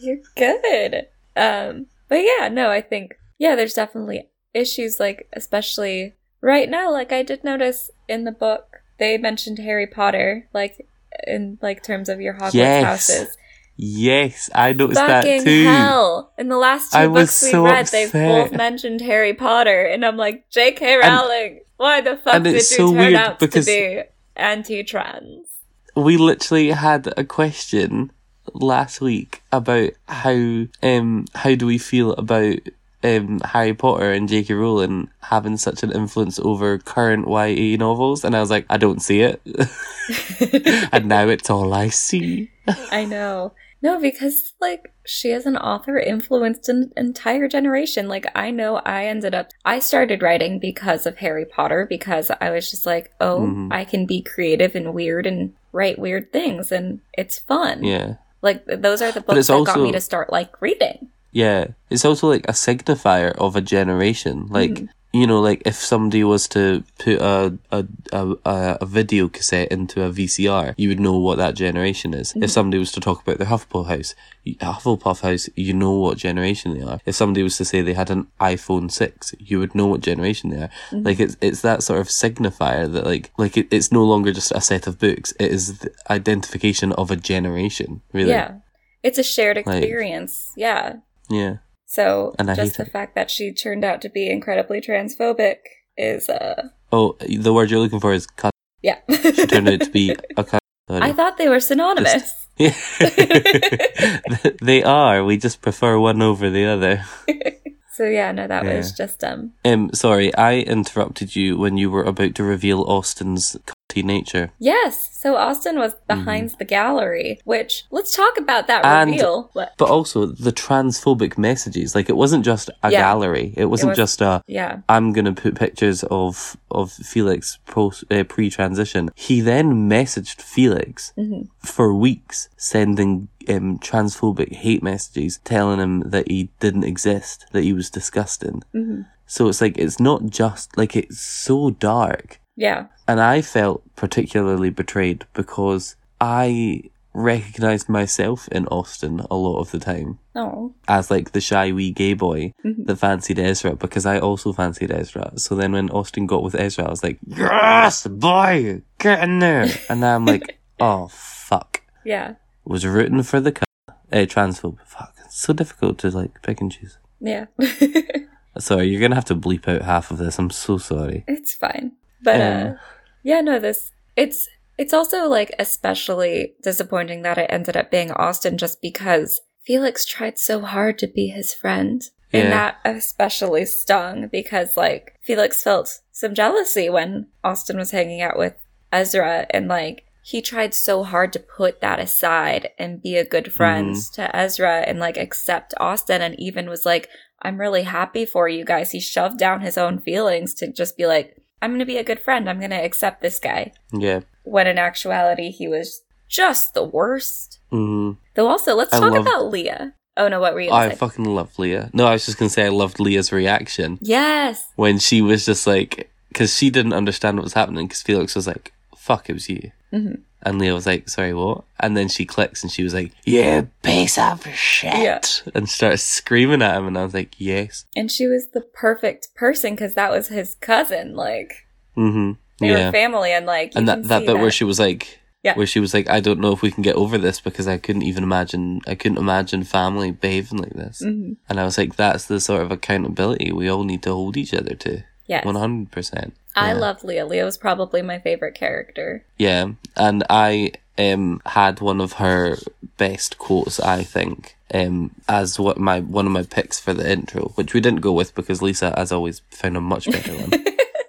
You're 0.00 0.18
good. 0.36 1.06
Um, 1.36 1.86
but 2.08 2.16
yeah, 2.16 2.48
no, 2.48 2.70
I 2.70 2.80
think 2.80 3.14
yeah, 3.38 3.54
there's 3.56 3.74
definitely 3.74 4.28
issues 4.54 4.98
like 5.00 5.28
especially 5.32 6.14
right 6.40 6.68
now. 6.68 6.90
Like 6.92 7.12
I 7.12 7.22
did 7.22 7.44
notice 7.44 7.90
in 8.08 8.24
the 8.24 8.32
book 8.32 8.78
they 8.98 9.18
mentioned 9.18 9.58
Harry 9.58 9.86
Potter, 9.86 10.48
like 10.52 10.86
in 11.26 11.58
like 11.62 11.82
terms 11.82 12.08
of 12.08 12.20
your 12.20 12.34
Hogwarts 12.34 12.54
Yes. 12.54 12.84
houses. 12.84 13.36
Yes, 13.76 14.50
I 14.54 14.72
noticed 14.74 15.00
Fucking 15.00 15.38
that 15.38 15.44
too. 15.44 15.64
hell! 15.64 16.32
In 16.38 16.48
the 16.48 16.58
last 16.58 16.92
two 16.92 16.98
I 16.98 17.06
was 17.06 17.28
books 17.28 17.42
we 17.44 17.50
so 17.50 17.64
read, 17.64 17.86
they've 17.86 18.12
both 18.12 18.52
mentioned 18.52 19.00
Harry 19.00 19.32
Potter, 19.32 19.82
and 19.84 20.04
I'm 20.04 20.18
like, 20.18 20.48
J.K. 20.50 20.96
Rowling, 20.98 21.60
why 21.78 22.02
the 22.02 22.18
fuck 22.18 22.34
and 22.34 22.44
did 22.44 22.70
you 22.70 22.92
turn 22.94 23.14
out 23.14 23.38
because- 23.38 23.64
to 23.64 23.70
be 23.72 24.02
anti-trans? 24.36 25.52
we 25.94 26.16
literally 26.16 26.70
had 26.70 27.12
a 27.16 27.24
question 27.24 28.10
last 28.54 29.00
week 29.00 29.42
about 29.52 29.90
how 30.08 30.64
um 30.82 31.26
how 31.34 31.54
do 31.54 31.66
we 31.66 31.78
feel 31.78 32.12
about 32.14 32.58
um 33.04 33.40
Harry 33.44 33.74
Potter 33.74 34.12
and 34.12 34.28
J.K. 34.28 34.54
Rowling 34.54 35.10
having 35.20 35.56
such 35.56 35.82
an 35.82 35.92
influence 35.92 36.38
over 36.38 36.78
current 36.78 37.28
YA 37.28 37.76
novels, 37.76 38.24
and 38.24 38.36
I 38.36 38.40
was 38.40 38.50
like, 38.50 38.66
I 38.70 38.76
don't 38.76 39.02
see 39.02 39.20
it, 39.20 39.40
and 40.92 41.06
now 41.06 41.28
it's 41.28 41.50
all 41.50 41.74
I 41.74 41.88
see. 41.88 42.50
I 42.90 43.04
know. 43.04 43.52
No, 43.82 43.98
because 44.00 44.54
like 44.60 44.92
she 45.04 45.32
as 45.32 45.44
an 45.44 45.56
author 45.56 45.98
influenced 45.98 46.68
an 46.68 46.92
entire 46.96 47.48
generation. 47.48 48.06
Like 48.08 48.26
I 48.34 48.50
know 48.52 48.76
I 48.76 49.06
ended 49.06 49.34
up 49.34 49.48
I 49.64 49.80
started 49.80 50.22
writing 50.22 50.60
because 50.60 51.04
of 51.04 51.18
Harry 51.18 51.44
Potter 51.44 51.84
because 51.88 52.30
I 52.40 52.50
was 52.50 52.70
just 52.70 52.86
like, 52.86 53.12
oh, 53.20 53.40
Mhm. 53.40 53.72
I 53.72 53.84
can 53.84 54.06
be 54.06 54.22
creative 54.22 54.76
and 54.76 54.94
weird 54.94 55.26
and 55.26 55.52
write 55.72 55.98
weird 55.98 56.32
things 56.32 56.70
and 56.70 57.00
it's 57.14 57.38
fun. 57.40 57.82
Yeah. 57.84 58.14
Like 58.40 58.64
those 58.66 59.02
are 59.02 59.10
the 59.10 59.20
books 59.20 59.48
that 59.48 59.64
got 59.66 59.80
me 59.80 59.92
to 59.92 60.00
start 60.00 60.30
like 60.32 60.62
reading. 60.62 61.08
Yeah. 61.32 61.68
It's 61.90 62.04
also 62.04 62.28
like 62.28 62.44
a 62.48 62.52
signifier 62.52 63.32
of 63.36 63.56
a 63.56 63.60
generation. 63.60 64.46
Like, 64.48 64.70
Mhm. 64.70 64.88
You 65.12 65.26
know, 65.26 65.40
like 65.40 65.62
if 65.66 65.74
somebody 65.76 66.24
was 66.24 66.48
to 66.48 66.82
put 66.98 67.20
a, 67.20 67.58
a, 67.70 67.86
a, 68.12 68.36
a, 68.80 68.86
video 68.86 69.28
cassette 69.28 69.70
into 69.70 70.02
a 70.02 70.10
VCR, 70.10 70.74
you 70.78 70.88
would 70.88 71.00
know 71.00 71.18
what 71.18 71.36
that 71.36 71.54
generation 71.54 72.14
is. 72.14 72.32
Mhm. 72.32 72.44
If 72.44 72.50
somebody 72.50 72.78
was 72.78 72.92
to 72.92 73.00
talk 73.00 73.20
about 73.22 73.36
their 73.38 73.46
Hufflepuff 73.46 73.86
house, 73.88 74.14
you- 74.44 74.56
Hufflepuff 74.56 75.20
house, 75.20 75.50
you 75.54 75.74
know 75.74 75.92
what 75.92 76.16
generation 76.16 76.72
they 76.74 76.82
are. 76.82 76.98
If 77.04 77.14
somebody 77.14 77.42
was 77.42 77.58
to 77.58 77.64
say 77.66 77.82
they 77.82 77.92
had 77.92 78.10
an 78.10 78.28
iPhone 78.40 78.90
6, 78.90 79.34
you 79.38 79.58
would 79.58 79.74
know 79.74 79.86
what 79.86 80.00
generation 80.00 80.48
they 80.50 80.62
are. 80.62 80.70
Mhm. 80.90 81.04
Like 81.04 81.20
it's, 81.20 81.36
it's 81.42 81.60
that 81.60 81.82
sort 81.82 82.00
of 82.00 82.08
signifier 82.08 82.90
that 82.90 83.04
like, 83.04 83.30
like 83.36 83.56
it, 83.58 83.68
it's 83.70 83.92
no 83.92 84.04
longer 84.04 84.32
just 84.32 84.52
a 84.52 84.60
set 84.62 84.86
of 84.86 84.98
books. 84.98 85.34
It 85.38 85.50
is 85.50 85.78
the 85.80 85.90
identification 86.08 86.92
of 86.92 87.10
a 87.10 87.16
generation, 87.16 88.00
really. 88.14 88.30
Yeah. 88.30 88.54
It's 89.02 89.18
a 89.18 89.22
shared 89.22 89.56
Like- 89.66 89.82
experience. 89.82 90.52
yeah. 90.56 90.94
Yeah. 91.28 91.56
So 91.92 92.34
And 92.38 92.48
just 92.56 92.78
the 92.78 92.84
it. 92.84 92.90
fact 92.90 93.14
that 93.16 93.30
she 93.30 93.52
turned 93.52 93.84
out 93.84 94.00
to 94.00 94.08
be 94.08 94.30
incredibly 94.30 94.80
transphobic 94.80 95.56
is 95.98 96.30
uh 96.30 96.68
Oh, 96.90 97.16
the 97.20 97.52
word 97.52 97.70
you're 97.70 97.80
looking 97.80 98.00
for 98.00 98.14
is 98.14 98.26
cut. 98.26 98.50
yeah. 98.82 98.98
She 99.10 99.44
turned 99.46 99.68
out 99.68 99.80
to 99.82 99.90
be 99.90 100.16
a 100.38 100.44
cut. 100.44 100.60
I 100.88 101.12
thought 101.12 101.36
they 101.36 101.48
were 101.50 101.60
synonymous. 101.60 102.32
Yeah. 102.56 102.74
they 104.62 104.82
are. 104.82 105.22
We 105.24 105.36
just 105.36 105.60
prefer 105.60 105.98
one 105.98 106.22
over 106.22 106.48
the 106.50 106.64
other. 106.64 107.04
so 107.92 108.04
yeah, 108.04 108.32
no, 108.32 108.46
that 108.48 108.64
was 108.64 108.92
just 108.92 109.22
um 109.22 109.52
Um, 109.64 109.90
sorry, 109.92 110.34
I 110.34 110.60
interrupted 110.60 111.36
you 111.36 111.58
when 111.58 111.76
you 111.76 111.90
were 111.90 112.04
about 112.04 112.34
to 112.36 112.42
reveal 112.42 112.82
Austin's 112.88 113.56
nature. 114.00 114.52
Yes. 114.58 115.10
So 115.12 115.36
Austin 115.36 115.76
was 115.78 115.92
behind 116.08 116.50
the 116.58 116.64
gallery, 116.64 117.40
which 117.44 117.84
let's 117.90 118.14
talk 118.16 118.38
about 118.38 118.66
that 118.68 118.82
Mm-hmm. 118.84 119.00
And- 119.02 119.10
reveal. 119.10 119.50
But 119.54 119.90
also 119.90 120.26
the 120.26 120.52
transphobic 120.52 121.36
messages. 121.36 121.94
Like 121.94 122.08
it 122.08 122.16
wasn't 122.16 122.44
just 122.44 122.70
a 122.82 122.90
Yeah. 122.90 123.00
gallery. 123.00 123.52
It 123.56 123.66
wasn't 123.66 123.90
was- 123.90 123.98
just 123.98 124.20
a. 124.22 124.42
Yeah. 124.46 124.80
I'm 124.88 125.12
gonna 125.12 125.34
put 125.34 125.54
pictures 125.56 126.04
of 126.04 126.56
of 126.70 126.92
Felix 126.92 127.58
post 127.66 128.04
uh, 128.10 128.24
pre-transition. 128.24 129.10
He 129.14 129.40
then 129.40 129.88
messaged 129.90 130.40
Felix 130.40 131.12
hmm 131.16 131.42
for 131.58 131.94
weeks, 131.94 132.48
sending 132.56 133.28
um, 133.48 133.78
transphobic 133.78 134.52
hate 134.52 134.82
messages, 134.82 135.40
telling 135.44 135.78
him 135.80 136.00
that 136.10 136.28
he 136.30 136.50
didn't 136.60 136.84
exist, 136.84 137.46
that 137.52 137.62
he 137.64 137.72
was 137.72 137.90
disgusting. 137.90 138.62
hmm 138.72 139.02
So 139.26 139.48
it's 139.48 139.60
like 139.60 139.78
it's 139.78 139.98
not 140.00 140.20
just 140.40 140.76
like 140.76 140.94
it's 140.96 141.20
so 141.20 141.70
dark, 141.70 142.40
Yeah. 142.56 142.86
and 143.08 143.20
I 143.20 143.40
felt 143.42 143.82
particularly 143.96 144.70
betrayed 144.70 145.24
because 145.34 145.96
I 146.20 146.82
recognized 147.14 147.88
myself 147.90 148.48
in 148.48 148.66
Austin 148.68 149.20
a 149.30 149.34
lot 149.36 149.58
of 149.60 149.70
the 149.70 149.78
time 149.78 150.18
Oh. 150.34 150.72
as 150.88 151.10
like 151.10 151.32
the 151.32 151.40
shy 151.42 151.70
wee 151.72 151.90
gay 151.90 152.14
boy 152.14 152.52
Mhm. 152.64 152.86
that 152.86 152.96
fancied 152.96 153.38
Ezra 153.38 153.76
because 153.76 154.06
I 154.06 154.18
also 154.18 154.52
fancied 154.52 154.90
Ezra. 154.90 155.32
So 155.38 155.54
then 155.54 155.72
when 155.72 155.90
Austin 155.90 156.26
got 156.26 156.42
with 156.42 156.54
Ezra, 156.54 156.86
I 156.86 156.90
was 156.90 157.02
like, 157.02 157.18
yes, 157.26 158.06
boy, 158.06 158.80
get 158.98 159.22
in 159.22 159.40
there. 159.40 159.66
And 159.90 160.00
now 160.00 160.14
I'm 160.16 160.24
like, 160.24 160.58
oh 160.80 161.08
fuck, 161.08 161.82
Yeah. 162.04 162.34
was 162.64 162.86
rooting 162.86 163.22
for 163.24 163.40
the 163.40 163.52
cu- 163.52 163.64
uh, 164.12 164.24
transphobe. 164.26 164.78
Fuck, 164.86 165.14
it's 165.24 165.38
so 165.40 165.52
difficult 165.52 165.98
to 165.98 166.10
like 166.10 166.40
pick 166.42 166.60
and 166.62 166.72
choose. 166.72 166.96
Yeah. 167.20 167.46
Sorry, 168.58 168.86
you're 168.88 169.00
gonna 169.00 169.14
have 169.14 169.24
to 169.26 169.34
bleep 169.36 169.66
out 169.68 169.82
half 169.82 170.10
of 170.10 170.18
this. 170.18 170.38
I'm 170.38 170.50
so 170.50 170.76
sorry. 170.78 171.24
it's 171.26 171.54
fine. 171.54 171.92
But 172.22 172.40
uh 172.40 172.66
Um, 172.70 172.78
yeah, 173.22 173.40
no, 173.40 173.58
this 173.58 173.90
it's 174.16 174.48
it's 174.78 174.94
also 174.94 175.28
like 175.28 175.52
especially 175.58 176.54
disappointing 176.62 177.22
that 177.22 177.38
it 177.38 177.46
ended 177.50 177.76
up 177.76 177.90
being 177.90 178.10
Austin 178.12 178.56
just 178.58 178.80
because 178.80 179.40
Felix 179.64 180.04
tried 180.04 180.38
so 180.38 180.60
hard 180.60 180.98
to 180.98 181.06
be 181.06 181.28
his 181.28 181.54
friend. 181.54 182.02
And 182.34 182.50
that 182.50 182.78
especially 182.84 183.66
stung 183.66 184.28
because 184.32 184.74
like 184.76 185.18
Felix 185.20 185.62
felt 185.62 186.00
some 186.12 186.34
jealousy 186.34 186.88
when 186.88 187.26
Austin 187.44 187.76
was 187.76 187.90
hanging 187.90 188.22
out 188.22 188.38
with 188.38 188.54
Ezra 188.90 189.46
and 189.50 189.68
like 189.68 190.04
he 190.24 190.40
tried 190.40 190.72
so 190.72 191.02
hard 191.02 191.32
to 191.34 191.38
put 191.38 191.82
that 191.82 191.98
aside 192.00 192.70
and 192.78 193.02
be 193.02 193.16
a 193.16 193.24
good 193.24 193.52
friend 193.52 193.96
Mm-hmm. 193.96 194.14
to 194.14 194.34
Ezra 194.36 194.78
and 194.86 194.98
like 194.98 195.18
accept 195.18 195.74
Austin 195.78 196.22
and 196.22 196.38
even 196.40 196.70
was 196.70 196.86
like, 196.86 197.08
I'm 197.42 197.58
really 197.60 197.82
happy 197.82 198.24
for 198.24 198.48
you 198.48 198.64
guys. 198.64 198.92
He 198.92 199.00
shoved 199.00 199.38
down 199.38 199.60
his 199.60 199.76
own 199.76 199.98
feelings 199.98 200.54
to 200.54 200.72
just 200.72 200.96
be 200.96 201.06
like, 201.06 201.36
I'm 201.62 201.70
going 201.70 201.78
to 201.78 201.86
be 201.86 201.96
a 201.96 202.04
good 202.04 202.20
friend. 202.20 202.50
I'm 202.50 202.58
going 202.58 202.70
to 202.72 202.76
accept 202.84 203.22
this 203.22 203.38
guy. 203.38 203.72
Yeah. 203.92 204.20
When 204.42 204.66
in 204.66 204.76
actuality, 204.76 205.50
he 205.50 205.68
was 205.68 206.02
just 206.28 206.74
the 206.74 206.82
worst. 206.84 207.60
hmm 207.70 208.12
Though 208.34 208.48
also, 208.48 208.74
let's 208.74 208.92
I 208.92 208.98
talk 209.00 209.12
love- 209.12 209.22
about 209.26 209.46
Leah. 209.50 209.94
Oh 210.18 210.28
no, 210.28 210.40
what 210.40 210.52
were 210.52 210.60
you 210.60 210.70
I 210.70 210.90
say? 210.90 210.96
fucking 210.96 211.24
love 211.24 211.58
Leah. 211.58 211.88
No, 211.94 212.06
I 212.06 212.12
was 212.12 212.26
just 212.26 212.36
gonna 212.38 212.50
say 212.50 212.66
I 212.66 212.68
loved 212.68 213.00
Leah's 213.00 213.32
reaction 213.32 213.96
yes. 214.02 214.68
when 214.76 214.98
she 214.98 215.22
was 215.22 215.46
just 215.46 215.66
like, 215.66 216.10
because 216.28 216.54
she 216.54 216.68
didn't 216.68 216.92
understand 216.92 217.38
what 217.38 217.44
was 217.44 217.54
happening. 217.54 217.86
Because 217.86 218.02
Felix 218.02 218.34
was 218.34 218.46
like, 218.46 218.74
"Fuck, 218.94 219.30
it 219.30 219.32
was 219.32 219.48
you," 219.48 219.70
Mhm. 219.92 220.20
and 220.44 220.58
Leah 220.58 220.74
was 220.74 220.86
like, 220.86 221.08
"Sorry, 221.08 221.32
what?" 221.34 221.64
And 221.78 221.96
then 221.96 222.08
she 222.08 222.24
clicks 222.24 222.62
and 222.62 222.72
she 222.72 222.82
was 222.82 222.94
like, 222.94 223.12
"You 223.24 223.68
piece 223.82 224.18
of 224.18 224.46
shit," 224.54 224.94
Yeah. 224.94 225.20
and 225.54 225.68
starts 225.68 226.02
screaming 226.02 226.62
at 226.62 226.76
him. 226.76 226.86
And 226.86 226.98
I 226.98 227.04
was 227.04 227.14
like, 227.14 227.34
"Yes." 227.38 227.84
And 227.94 228.10
she 228.10 228.26
was 228.26 228.48
the 228.48 228.60
perfect 228.62 229.28
person 229.34 229.74
because 229.74 229.94
that 229.94 230.10
was 230.10 230.28
his 230.28 230.54
cousin. 230.56 231.14
Like, 231.14 231.66
Mm-hmm. 231.96 232.32
they 232.60 232.68
Yeah. 232.70 232.86
were 232.86 232.92
family 232.92 233.32
and 233.32 233.44
like, 233.46 233.72
and 233.76 233.86
that 233.88 234.04
that 234.08 234.26
bit 234.26 234.38
where 234.38 234.50
she 234.50 234.64
was 234.64 234.78
like. 234.80 235.18
Yeah. 235.44 235.54
Where 235.56 235.66
she 235.66 235.80
was 235.80 235.92
like, 235.92 236.08
I 236.08 236.20
don't 236.20 236.38
know 236.38 236.52
if 236.52 236.62
we 236.62 236.70
can 236.70 236.84
get 236.84 236.94
over 236.94 237.18
this 237.18 237.40
because 237.40 237.66
I 237.66 237.76
couldn't 237.76 238.02
even 238.04 238.22
imagine, 238.22 238.80
I 238.86 238.94
couldn't 238.94 239.18
imagine 239.18 239.64
family 239.64 240.12
behaving 240.12 240.58
like 240.60 240.74
this. 240.74 241.02
Mhm. 241.04 241.34
And 241.48 241.58
I 241.58 241.64
was 241.64 241.76
like, 241.76 241.96
that's 241.96 242.26
the 242.26 242.38
sort 242.38 242.62
of 242.62 242.70
accountability 242.70 243.50
we 243.50 243.68
all 243.68 243.82
need 243.82 244.04
to 244.04 244.10
hold 244.12 244.36
each 244.36 244.54
other 244.54 244.76
to. 244.76 245.02
Yes. 245.26 245.44
100%. 245.44 246.30
I 246.54 246.72
Yeah. 246.72 246.78
loved 246.78 247.04
Leah. 247.04 247.26
Leah 247.26 247.44
was 247.44 247.58
probably 247.58 248.02
my 248.02 248.18
favorite 248.18 248.54
character. 248.54 249.24
Yeah, 249.38 249.72
and 249.96 250.24
I 250.30 250.72
um 250.98 251.40
had 251.46 251.80
one 251.80 252.00
of 252.00 252.14
her 252.14 252.58
best 252.98 253.38
quotes, 253.38 253.80
I 253.80 254.02
think, 254.04 254.56
um 254.74 255.10
as 255.28 255.58
what 255.58 255.78
my 255.78 256.00
one 256.00 256.26
of 256.26 256.32
my 256.32 256.42
picks 256.42 256.78
for 256.78 256.92
the 256.92 257.10
intro, 257.10 257.52
which 257.54 257.72
we 257.74 257.80
didn't 257.80 258.00
go 258.02 258.12
with 258.12 258.34
because 258.34 258.60
Lisa, 258.62 258.92
as 258.98 259.12
always, 259.12 259.40
found 259.50 259.76
a 259.76 259.80
much 259.80 260.06
better 260.10 260.34
one. 260.36 260.50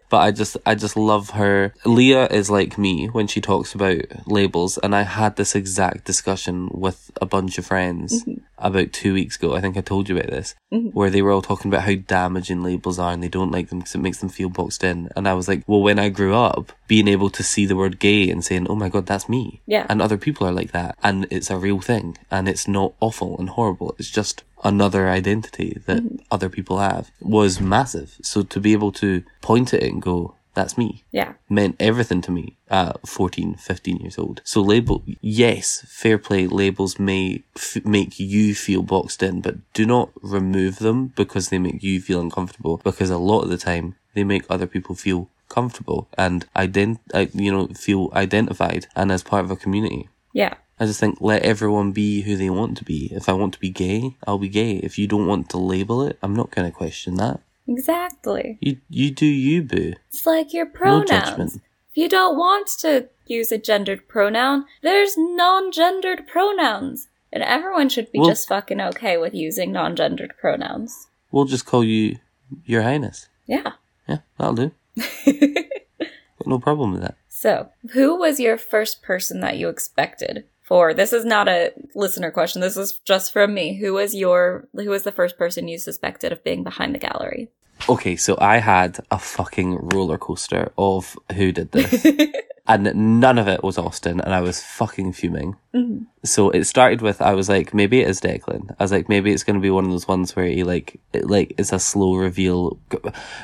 But 0.10 0.20
I 0.20 0.32
just 0.32 0.58
I 0.64 0.76
just 0.76 0.96
love 0.96 1.32
her. 1.32 1.74
Leah 1.86 2.28
is 2.28 2.48
like 2.52 2.78
me 2.78 3.08
when 3.08 3.26
she 3.26 3.42
talks 3.42 3.74
about 3.74 3.98
labels, 4.28 4.78
and 4.78 4.96
I 4.96 5.02
had 5.02 5.38
this 5.38 5.56
exact 5.56 6.06
discussion 6.06 6.70
with 6.72 7.10
a 7.20 7.26
bunch 7.26 7.58
of 7.58 7.66
friends 7.66 8.24
about 8.64 8.92
two 8.94 9.14
weeks 9.14 9.36
ago. 9.36 9.56
I 9.56 9.62
think 9.62 9.78
I 9.78 9.82
told 9.82 10.10
you 10.10 10.18
about 10.18 10.30
this, 10.32 10.56
Mhm. 10.74 10.94
where 10.94 11.10
they 11.10 11.22
were 11.22 11.32
all 11.32 11.42
talking 11.42 11.70
about 11.72 11.84
how 11.84 11.96
damaging 11.96 12.64
labels 12.64 12.98
are, 13.00 13.12
and 13.12 13.22
they 13.22 13.28
don't 13.28 13.52
like 13.52 13.70
them 13.70 13.80
because 13.80 13.96
it 13.96 14.00
makes 14.02 14.20
them 14.20 14.30
feel 14.30 14.50
boxed 14.50 14.84
in. 14.84 15.10
And 15.16 15.28
I 15.28 15.34
was 15.34 15.48
like, 15.48 15.64
well, 15.68 15.82
when 15.82 16.00
I 16.00 16.10
grew 16.10 16.34
up, 16.36 16.72
being 16.88 17.08
able 17.08 17.30
to 17.32 17.44
see 17.44 17.66
the 17.66 17.76
word 17.76 18.00
gay 18.00 18.30
and 18.30 18.44
saying, 18.44 18.68
"Oh 18.70 18.76
my 18.76 18.90
god, 18.90 19.06
that's 19.06 19.28
me," 19.30 19.62
Yeah. 19.68 19.86
and 19.90 20.02
other 20.02 20.18
people 20.18 20.48
are 20.48 20.52
like 20.54 20.72
that, 20.72 20.96
and 21.04 21.28
it's 21.30 21.50
a 21.50 21.58
real 21.58 21.80
thing, 21.80 22.18
and 22.32 22.48
it's 22.48 22.68
not 22.68 22.94
awful 23.00 23.38
and 23.40 23.50
horrible. 23.50 23.96
It's 24.00 24.10
just 24.12 24.44
another 24.64 25.10
identity 25.10 25.78
that 25.88 26.04
other 26.32 26.48
people 26.50 26.78
have 26.80 27.12
was 27.20 27.60
massive. 27.60 28.16
So 28.22 28.44
to 28.44 28.60
be 28.60 28.72
able 28.74 28.92
to 28.94 29.24
point 29.42 29.74
at 29.74 29.84
it 29.84 29.92
and 29.92 30.02
go, 30.02 30.36
"That's 30.54 30.78
me," 30.78 31.04
Yeah. 31.12 31.34
meant 31.50 31.76
everything 31.80 32.22
to 32.22 32.32
me 32.32 32.58
at 32.70 33.08
14, 33.08 33.56
15 33.56 33.98
years 33.98 34.18
old. 34.18 34.42
So 34.44 34.62
label, 34.62 35.04
yes, 35.22 35.84
fair 35.88 36.18
play, 36.18 36.48
labels 36.48 37.00
may 37.00 37.44
f- 37.56 37.84
make 37.86 38.20
you 38.20 38.54
feel 38.56 38.84
boxed 38.84 39.24
in, 39.24 39.42
but 39.42 39.56
do 39.74 39.86
not 39.86 40.10
remove 40.22 40.80
them 40.80 41.14
because 41.16 41.50
they 41.50 41.60
make 41.60 41.82
you 41.84 42.02
feel 42.02 42.20
uncomfortable 42.22 42.78
because 42.84 43.10
a 43.10 43.18
lot 43.18 43.42
of 43.42 43.50
the 43.50 43.58
time 43.58 43.96
they 44.14 44.24
make 44.24 44.44
other 44.50 44.68
people 44.68 44.96
feel 44.96 45.30
comfortable 45.50 46.08
and 46.18 46.46
ident- 46.56 47.00
uh, 47.14 47.26
you 47.34 47.52
know, 47.52 47.68
feel 47.68 48.10
identified 48.14 48.88
and 48.96 49.12
as 49.12 49.24
part 49.24 49.46
of 49.46 49.52
a 49.52 49.56
community. 49.56 50.10
Yeah. 50.34 50.56
I 50.80 50.86
just 50.88 51.00
think 51.00 51.18
let 51.22 51.44
everyone 51.44 51.92
be 51.92 52.22
who 52.22 52.36
they 52.36 52.50
want 52.50 52.78
to 52.78 52.84
be. 52.84 53.12
If 53.14 53.30
I 53.30 53.34
want 53.34 53.54
to 53.54 53.60
be 53.60 53.70
gay, 53.70 54.16
I'll 54.26 54.40
be 54.40 54.50
gay. 54.50 54.78
If 54.78 54.98
you 54.98 55.06
don't 55.08 55.28
want 55.28 55.50
to 55.50 55.58
label 55.58 56.02
it, 56.02 56.18
I'm 56.24 56.36
not 56.36 56.50
going 56.52 56.70
to 56.70 56.76
question 56.76 57.16
that. 57.18 57.40
Exactly. 57.68 58.58
You 58.62 58.78
you 58.90 59.12
do 59.12 59.26
you, 59.26 59.64
boo. 59.64 59.94
It's 60.10 60.26
like 60.26 60.54
your 60.54 60.66
pronouns. 60.66 61.10
No 61.10 61.20
judgment. 61.20 61.54
if 61.56 61.98
you 61.98 62.10
don't 62.10 62.38
want 62.38 62.68
to 62.80 63.10
use 63.26 63.52
a 63.52 63.58
gendered 63.58 64.08
pronoun, 64.08 64.66
there's 64.82 65.16
non-gendered 65.18 66.28
pronouns. 66.28 67.08
And 67.32 67.42
everyone 67.44 67.90
should 67.90 68.12
be 68.12 68.20
Well- 68.20 68.30
just 68.30 68.48
fucking 68.48 68.82
okay 68.82 69.18
with 69.18 69.34
using 69.34 69.72
non-gendered 69.72 70.34
pronouns. 70.40 71.08
We'll 71.32 71.46
just 71.46 71.66
call 71.66 71.84
you 71.84 72.18
Your 72.66 72.84
Highness. 72.84 73.28
Yeah. 73.48 73.74
Yeah, 74.08 74.20
that'll 74.38 74.54
do. 74.56 74.72
Got 75.26 76.48
no 76.48 76.60
problem 76.60 76.92
with 76.92 77.02
that. 77.02 77.16
so, 77.28 77.70
who 77.94 78.16
was 78.18 78.40
your 78.40 78.58
first 78.58 79.02
person 79.02 79.40
that 79.40 79.58
you 79.58 79.70
expected 79.70 80.46
for 80.64 80.94
this 80.94 81.14
is 81.14 81.26
not 81.26 81.48
a 81.48 81.72
listener 81.96 82.32
question. 82.32 82.62
This 82.62 82.78
is 82.78 83.00
just 83.06 83.32
from 83.34 83.54
me. 83.54 83.76
Who 83.78 83.94
was 83.94 84.16
your 84.16 84.68
who 84.74 84.90
was 84.90 85.04
the 85.04 85.12
first 85.12 85.38
person 85.38 85.68
you 85.68 85.78
suspected 85.78 86.32
of 86.32 86.44
being 86.44 86.64
behind 86.64 86.96
the 86.96 87.00
gallery? 87.00 87.50
Okay, 87.90 88.16
so 88.16 88.38
I 88.40 88.58
had 88.58 89.00
a 89.12 89.20
fucking 89.20 89.90
roller 89.94 90.18
coaster 90.18 90.72
of 90.78 91.18
who 91.36 91.52
did 91.52 91.72
this. 91.74 92.06
and 92.68 93.20
none 93.20 93.38
of 93.38 93.50
it 93.50 93.62
was 93.62 93.78
Austin, 93.78 94.22
and 94.22 94.34
I 94.34 94.40
was 94.40 94.64
fucking 94.64 95.12
fuming. 95.14 95.58
Mhm. 95.76 96.06
So 96.24 96.50
it 96.52 96.64
started 96.64 97.02
with 97.02 97.22
I 97.22 97.34
was 97.34 97.50
like, 97.50 97.74
maybe 97.74 98.00
it 98.00 98.08
is 98.08 98.22
Declan. 98.22 98.74
I 98.80 98.84
was 98.84 98.92
like, 98.94 99.10
maybe 99.10 99.34
it's 99.34 99.44
going 99.44 99.56
to 99.56 99.62
be 99.62 99.72
one 99.72 99.84
of 99.84 99.92
those 99.92 100.08
ones 100.08 100.34
where 100.34 100.46
he 100.46 100.64
like, 100.64 100.98
it, 101.12 101.30
like 101.30 101.56
it's 101.58 101.74
a 101.74 101.80
slow 101.80 102.16
reveal, 102.16 102.80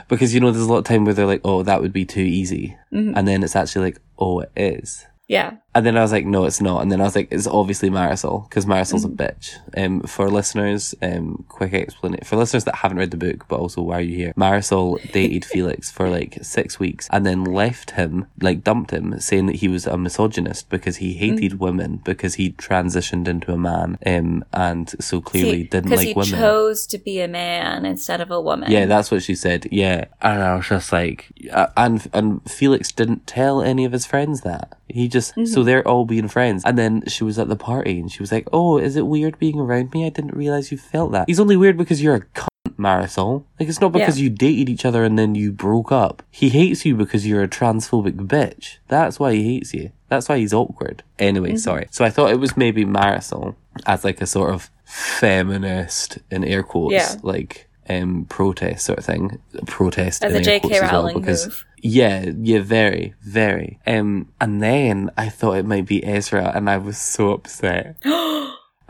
because 0.08 0.34
you 0.34 0.40
know 0.40 0.52
there's 0.52 0.66
a 0.66 0.70
lot 0.72 0.78
of 0.78 0.86
time 0.86 1.04
where 1.04 1.14
they're 1.14 1.26
like, 1.26 1.42
oh, 1.44 1.64
that 1.64 1.82
would 1.82 1.92
be 1.92 2.06
too 2.06 2.22
easy, 2.22 2.78
Mhm. 2.94 3.14
and 3.18 3.28
then 3.28 3.44
it's 3.44 3.58
actually 3.58 3.86
like, 3.92 4.00
oh, 4.20 4.40
it 4.40 4.52
is. 4.56 5.06
Yeah. 5.28 5.58
And 5.80 5.86
then 5.86 5.96
I 5.98 6.02
was 6.02 6.12
like, 6.12 6.26
no, 6.26 6.44
it's 6.44 6.60
not. 6.60 6.82
And 6.82 6.92
then 6.92 7.00
I 7.00 7.06
was 7.06 7.16
like, 7.16 7.30
it's 7.32 7.48
obviously 7.48 7.90
Marisol 7.90 8.50
because 8.50 8.66
Marisol's 8.66 9.06
a 9.06 9.08
bitch. 9.08 9.56
Um, 9.78 10.02
for 10.02 10.30
listeners, 10.30 10.94
um, 11.02 11.46
quick 11.48 11.74
explanation 11.74 12.26
for 12.26 12.36
listeners 12.36 12.66
that 12.66 12.76
haven't 12.76 12.98
read 12.98 13.12
the 13.12 13.18
book, 13.18 13.46
but 13.48 13.62
also 13.62 13.82
why 13.82 14.00
are 14.00 14.02
you 14.02 14.14
here? 14.18 14.34
Marisol 14.36 15.00
dated 15.14 15.46
Felix 15.46 15.90
for 15.90 16.10
like 16.10 16.38
six 16.42 16.82
weeks 16.82 17.08
and 17.14 17.26
then 17.26 17.46
left 17.46 17.92
him, 17.92 18.28
like 18.42 18.62
dumped 18.62 18.92
him, 18.92 19.18
saying 19.22 19.46
that 19.46 19.56
he 19.56 19.70
was 19.70 19.88
a 19.88 19.98
misogynist 19.98 20.70
because 20.70 20.98
he 20.98 21.14
hated 21.14 21.62
women 21.62 22.02
because 22.04 22.36
he 22.36 22.52
transitioned 22.52 23.30
into 23.30 23.54
a 23.54 23.58
man, 23.58 23.98
um, 24.06 24.44
and 24.52 24.94
so 25.02 25.22
clearly 25.22 25.64
didn't 25.64 25.86
Because 25.92 26.00
like 26.00 26.08
he 26.10 26.14
women. 26.14 26.40
chose 26.40 26.86
to 26.88 26.98
be 26.98 27.22
a 27.22 27.30
man 27.30 27.86
instead 27.86 28.20
of 28.20 28.32
a 28.32 28.42
woman. 28.42 28.70
Yeah, 28.70 28.86
that's 28.86 29.12
what 29.12 29.24
she 29.24 29.34
said. 29.34 29.66
Yeah, 29.72 30.08
and 30.22 30.44
I 30.44 30.58
was 30.58 30.68
just 30.68 30.92
like, 30.92 31.28
uh, 31.54 31.68
and 31.78 32.06
and 32.14 32.42
Felix 32.52 32.92
didn't 32.92 33.28
tell 33.28 33.62
any 33.62 33.86
of 33.86 33.94
his 33.94 34.06
friends 34.06 34.42
that. 34.42 34.74
He 34.92 35.08
just 35.08 35.36
so 35.46 35.62
they're 35.70 35.88
all 35.88 36.06
being 36.06 36.28
friends, 36.28 36.64
and 36.66 36.78
then 36.78 37.04
she 37.08 37.24
was 37.24 37.38
at 37.40 37.48
the 37.48 37.56
party 37.56 38.00
and 38.00 38.12
she 38.12 38.22
was 38.22 38.32
like, 38.32 38.48
"Oh, 38.52 38.78
is 38.80 38.96
it 38.96 39.06
weird 39.08 39.38
being 39.40 39.60
around 39.60 39.94
me? 39.94 40.06
I 40.06 40.10
didn't 40.10 40.36
realize 40.36 40.72
you 40.72 40.78
felt 40.78 41.12
that." 41.14 41.26
He's 41.28 41.40
only 41.40 41.56
weird 41.56 41.78
because 41.78 42.02
you're 42.02 42.16
a 42.16 42.22
cunt, 42.22 42.48
Marisol. 42.78 43.44
Like 43.60 43.70
it's 43.70 43.80
not 43.82 43.92
because 43.92 44.18
Yeah. 44.20 44.24
you 44.26 44.30
dated 44.32 44.68
each 44.70 44.86
other 44.86 45.04
and 45.04 45.18
then 45.20 45.36
you 45.36 45.52
broke 45.52 45.92
up. 45.92 46.24
He 46.32 46.50
hates 46.50 46.86
you 46.86 46.96
because 46.96 47.26
you're 47.28 47.44
a 47.44 47.48
transphobic 47.48 48.16
bitch. 48.28 48.78
That's 48.88 49.20
why 49.20 49.34
he 49.36 49.44
hates 49.44 49.74
you. 49.74 49.92
That's 50.10 50.28
why 50.28 50.40
he's 50.40 50.54
awkward. 50.54 51.04
Anyway, 51.20 51.56
sorry. 51.58 51.88
So 51.92 52.04
I 52.04 52.10
thought 52.10 52.32
it 52.32 52.40
was 52.40 52.58
maybe 52.58 52.84
Marisol 52.86 53.56
as 53.86 54.04
like 54.04 54.22
a 54.22 54.26
sort 54.26 54.52
of 54.54 54.70
feminist 54.86 56.18
in 56.32 56.44
air 56.44 56.64
quotes, 56.64 56.94
Yeah. 56.94 57.16
like 57.22 57.68
um 57.90 58.26
protest 58.30 58.86
sort 58.86 59.00
of 59.00 59.06
thing. 59.06 59.40
Protest 59.68 60.24
As 60.24 60.32
in 60.32 60.36
a 60.36 60.40
air 60.40 60.44
J.K. 60.44 60.60
quotes 60.62 60.76
as 60.76 60.82
well, 60.82 60.92
Rowling 61.04 61.20
because 61.20 61.46
move. 61.48 61.66
Yeah, 61.82 62.32
yeah, 62.42 62.62
very, 62.62 63.14
very. 63.22 63.80
Um, 63.88 64.30
and 64.40 64.62
then 64.62 65.12
I 65.18 65.30
thought 65.30 65.58
it 65.58 65.66
might 65.66 65.86
be 65.86 66.04
Ezra, 66.06 66.52
and 66.56 66.70
I 66.70 66.78
was 66.78 66.98
so 66.98 67.32
upset. 67.32 67.98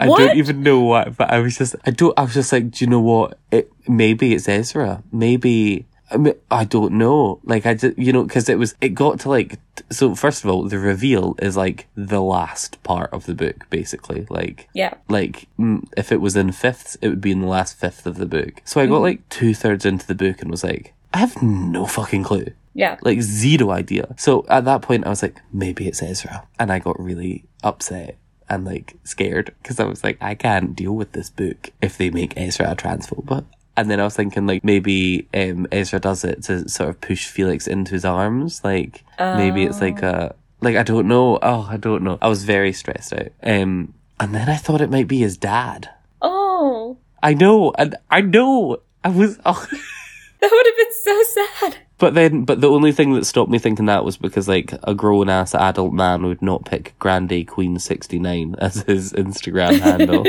I 0.02 0.08
What? 0.08 0.20
don't 0.20 0.38
even 0.38 0.64
know 0.64 0.80
what, 0.80 1.18
but 1.18 1.30
I 1.30 1.40
was 1.40 1.58
just, 1.58 1.76
I 1.86 1.92
don't, 1.92 2.18
I 2.18 2.22
was 2.22 2.34
just 2.34 2.54
like, 2.54 2.72
do 2.72 2.86
you 2.86 2.90
know 2.90 3.02
what? 3.02 3.38
It 3.52 3.72
maybe 3.88 4.34
it's 4.34 4.48
Ezra. 4.48 5.04
Maybe. 5.12 5.86
I 6.12 6.18
mean, 6.18 6.34
I 6.50 6.64
don't 6.64 6.94
know. 6.94 7.40
Like, 7.44 7.66
I 7.68 7.76
just, 7.76 7.96
you 8.00 8.12
know, 8.14 8.24
because 8.24 8.50
it 8.50 8.58
was, 8.58 8.74
it 8.82 8.96
got 8.96 9.20
to 9.20 9.30
like, 9.30 9.60
so 9.92 10.16
first 10.16 10.44
of 10.44 10.50
all, 10.50 10.64
the 10.64 10.80
reveal 10.80 11.36
is 11.40 11.56
like 11.58 11.86
the 11.96 12.22
last 12.22 12.82
part 12.82 13.12
of 13.14 13.26
the 13.28 13.36
book, 13.36 13.70
basically. 13.70 14.26
Like, 14.30 14.68
Yeah. 14.74 14.94
like 15.08 15.48
mm, 15.60 15.84
if 15.98 16.12
it 16.12 16.20
was 16.22 16.36
in 16.36 16.52
fifths, 16.54 16.96
it 17.02 17.10
would 17.10 17.22
be 17.22 17.32
in 17.32 17.42
the 17.42 17.48
last 17.48 17.78
fifth 17.78 18.08
of 18.08 18.16
the 18.18 18.26
book. 18.26 18.62
So 18.66 18.82
I 18.82 18.88
got 18.88 19.02
like 19.02 19.28
two 19.30 19.54
thirds 19.54 19.86
into 19.86 20.08
the 20.08 20.16
book 20.16 20.42
and 20.42 20.50
was 20.50 20.64
like, 20.64 20.94
I 21.14 21.18
have 21.20 21.42
no 21.44 21.86
fucking 21.86 22.24
clue 22.24 22.48
Yeah. 22.74 22.98
like 23.02 23.22
zero 23.22 23.72
idea. 23.72 24.14
So 24.18 24.46
at 24.50 24.66
that 24.66 24.82
point, 24.82 25.06
I 25.06 25.10
was 25.10 25.22
like, 25.22 25.42
maybe 25.52 25.88
it's 25.88 26.02
Ezra, 26.02 26.48
and 26.60 26.72
I 26.72 26.80
got 26.80 27.00
really 27.00 27.46
upset 27.64 28.18
and 28.50 28.66
like 28.66 28.96
scared 29.04 29.54
because 29.62 29.80
I 29.80 29.86
was 29.86 30.04
like, 30.04 30.18
I 30.22 30.36
can't 30.36 30.76
deal 30.76 30.96
with 30.96 31.12
this 31.12 31.30
book 31.30 31.72
if 31.82 31.98
they 31.98 32.10
make 32.10 32.34
Ezra 32.36 32.72
a 32.72 32.76
transphobe. 32.76 33.46
And 33.78 33.90
then 33.90 34.00
I 34.00 34.04
was 34.04 34.16
thinking 34.16 34.46
like 34.46 34.64
maybe 34.64 35.28
um, 35.34 35.68
Ezra 35.72 36.00
does 36.00 36.26
it 36.26 36.44
to 36.44 36.68
sort 36.68 36.90
of 36.90 37.00
push 37.00 37.28
Felix 37.28 37.68
into 37.68 37.92
his 37.94 38.04
arms. 38.04 38.62
Like 38.64 39.04
maybe 39.20 39.64
it's 39.64 39.80
like 39.80 40.02
a 40.02 40.36
like 40.62 40.76
I 40.76 40.84
don't 40.84 41.08
know. 41.08 41.40
Oh, 41.42 41.68
I 41.70 41.78
don't 41.78 42.04
know. 42.04 42.18
I 42.22 42.28
was 42.28 42.44
very 42.44 42.74
stressed 42.74 43.14
out. 43.14 43.30
Um, 43.44 43.94
and 44.20 44.36
then 44.36 44.50
I 44.50 44.58
thought 44.58 44.82
it 44.82 44.90
might 44.90 45.08
be 45.08 45.20
his 45.20 45.38
dad. 45.38 45.90
Oh, 46.22 46.98
I 47.24 47.34
know, 47.34 47.72
and 47.78 47.96
I 48.10 48.22
know. 48.22 48.78
I 49.04 49.10
was. 49.10 49.40
Oh. 49.46 49.66
that 50.42 50.52
would 50.52 50.66
have 50.66 50.78
been 50.78 50.92
so 51.04 51.24
sad. 51.24 51.78
But 52.00 52.14
then, 52.14 52.46
but 52.46 52.62
the 52.62 52.70
only 52.70 52.92
thing 52.92 53.14
that 53.14 53.26
stopped 53.26 53.52
me 53.52 53.60
thinking 53.60 53.86
that 53.88 54.06
was 54.06 54.18
because, 54.18 54.48
like, 54.48 54.74
a 54.84 54.96
grown 54.96 55.30
ass 55.30 55.54
adult 55.54 55.94
man 55.94 56.26
would 56.26 56.42
not 56.42 56.66
pick 56.66 56.98
Grande 56.98 57.46
Queen 57.48 57.78
69 57.78 58.56
as 58.58 58.82
his 58.84 59.14
Instagram 59.14 59.80
handle. 59.80 60.26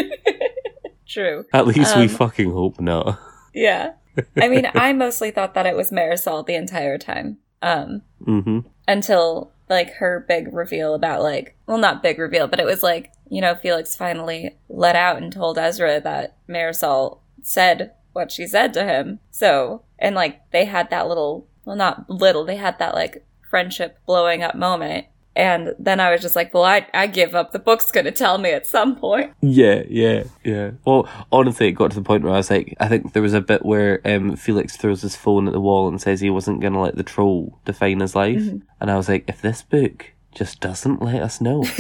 True. 1.07 1.45
At 1.53 1.67
least 1.67 1.97
we 1.97 2.03
Um, 2.03 2.09
fucking 2.09 2.51
hope 2.53 2.81
not. 2.81 3.19
Yeah. 3.55 3.93
I 4.37 4.49
mean, 4.49 4.67
I 4.75 4.93
mostly 4.93 5.31
thought 5.31 5.55
that 5.55 5.67
it 5.67 5.77
was 5.77 5.91
Marisol 5.91 6.47
the 6.47 6.55
entire 6.55 6.99
time. 6.99 7.39
Um, 7.63 8.03
hmm 8.25 8.61
until 8.89 9.53
like 9.69 9.93
her 9.97 10.25
big 10.27 10.53
reveal 10.53 10.95
about 10.95 11.23
like 11.23 11.55
well 11.67 11.79
not 11.79 12.03
big 12.03 12.19
reveal 12.19 12.49
but 12.49 12.59
it 12.59 12.65
was 12.65 12.83
like 12.83 13.13
you 13.29 13.41
know 13.41 13.55
felix 13.55 13.95
finally 13.95 14.57
let 14.69 14.97
out 14.97 15.19
and 15.23 15.33
told 15.33 15.57
ezra 15.59 16.01
that 16.01 16.37
marisol 16.49 17.19
said 17.43 17.93
what 18.13 18.33
she 18.33 18.47
said 18.49 18.73
to 18.75 18.83
him 18.85 19.21
so 19.31 19.83
and 19.99 20.17
like 20.17 20.41
they 20.51 20.65
had 20.65 20.91
that 20.91 21.07
little 21.07 21.47
well 21.65 21.77
not 21.77 22.09
little 22.09 22.45
they 22.45 22.57
had 22.57 22.79
that 22.79 22.95
like 22.95 23.25
friendship 23.49 23.99
blowing 24.07 24.43
up 24.43 24.55
moment 24.55 25.07
and 25.37 25.75
then 25.79 26.01
i 26.01 26.11
was 26.11 26.21
just 26.21 26.37
like 26.37 26.53
well 26.53 26.65
i, 26.65 26.87
I 26.93 27.07
give 27.07 27.35
up 27.35 27.53
the 27.53 27.59
book's 27.59 27.91
gonna 27.91 28.11
tell 28.13 28.39
me 28.39 28.51
at 28.51 28.67
some 28.67 28.97
point 28.97 29.33
Yeah, 29.41 29.83
yeah, 29.89 30.25
yeah. 30.45 30.73
Well, 30.85 31.09
honestly, 31.33 31.69
it 31.69 31.73
got 31.73 31.91
to 31.91 31.97
the 31.97 32.03
point 32.03 32.23
where 32.25 32.33
I 32.33 32.37
was 32.37 32.51
like, 32.51 32.77
I 32.79 32.89
think 32.89 33.13
there 33.13 33.23
was 33.23 33.35
a 33.35 33.41
bit 33.41 33.65
where 33.65 34.01
um, 34.05 34.37
Felix 34.37 34.77
throws 34.77 35.03
his 35.03 35.17
phone 35.17 35.47
at 35.47 35.53
the 35.53 35.61
wall 35.61 35.89
and 35.89 36.01
says 36.01 36.21
he 36.21 36.31
wasn't 36.31 36.61
going 36.61 36.75
to 36.75 36.79
let 36.81 36.97
the 36.97 37.03
troll 37.03 37.59
define 37.65 38.01
his 38.01 38.15
life. 38.15 38.39
Mm-hmm. 38.39 38.59
And 38.81 38.91
I 38.91 38.97
was 38.97 39.09
like, 39.09 39.25
if 39.29 39.41
this 39.41 39.63
book 39.63 40.13
just 40.35 40.61
doesn't 40.61 41.03
let 41.03 41.23
us 41.23 41.41
know. 41.41 41.65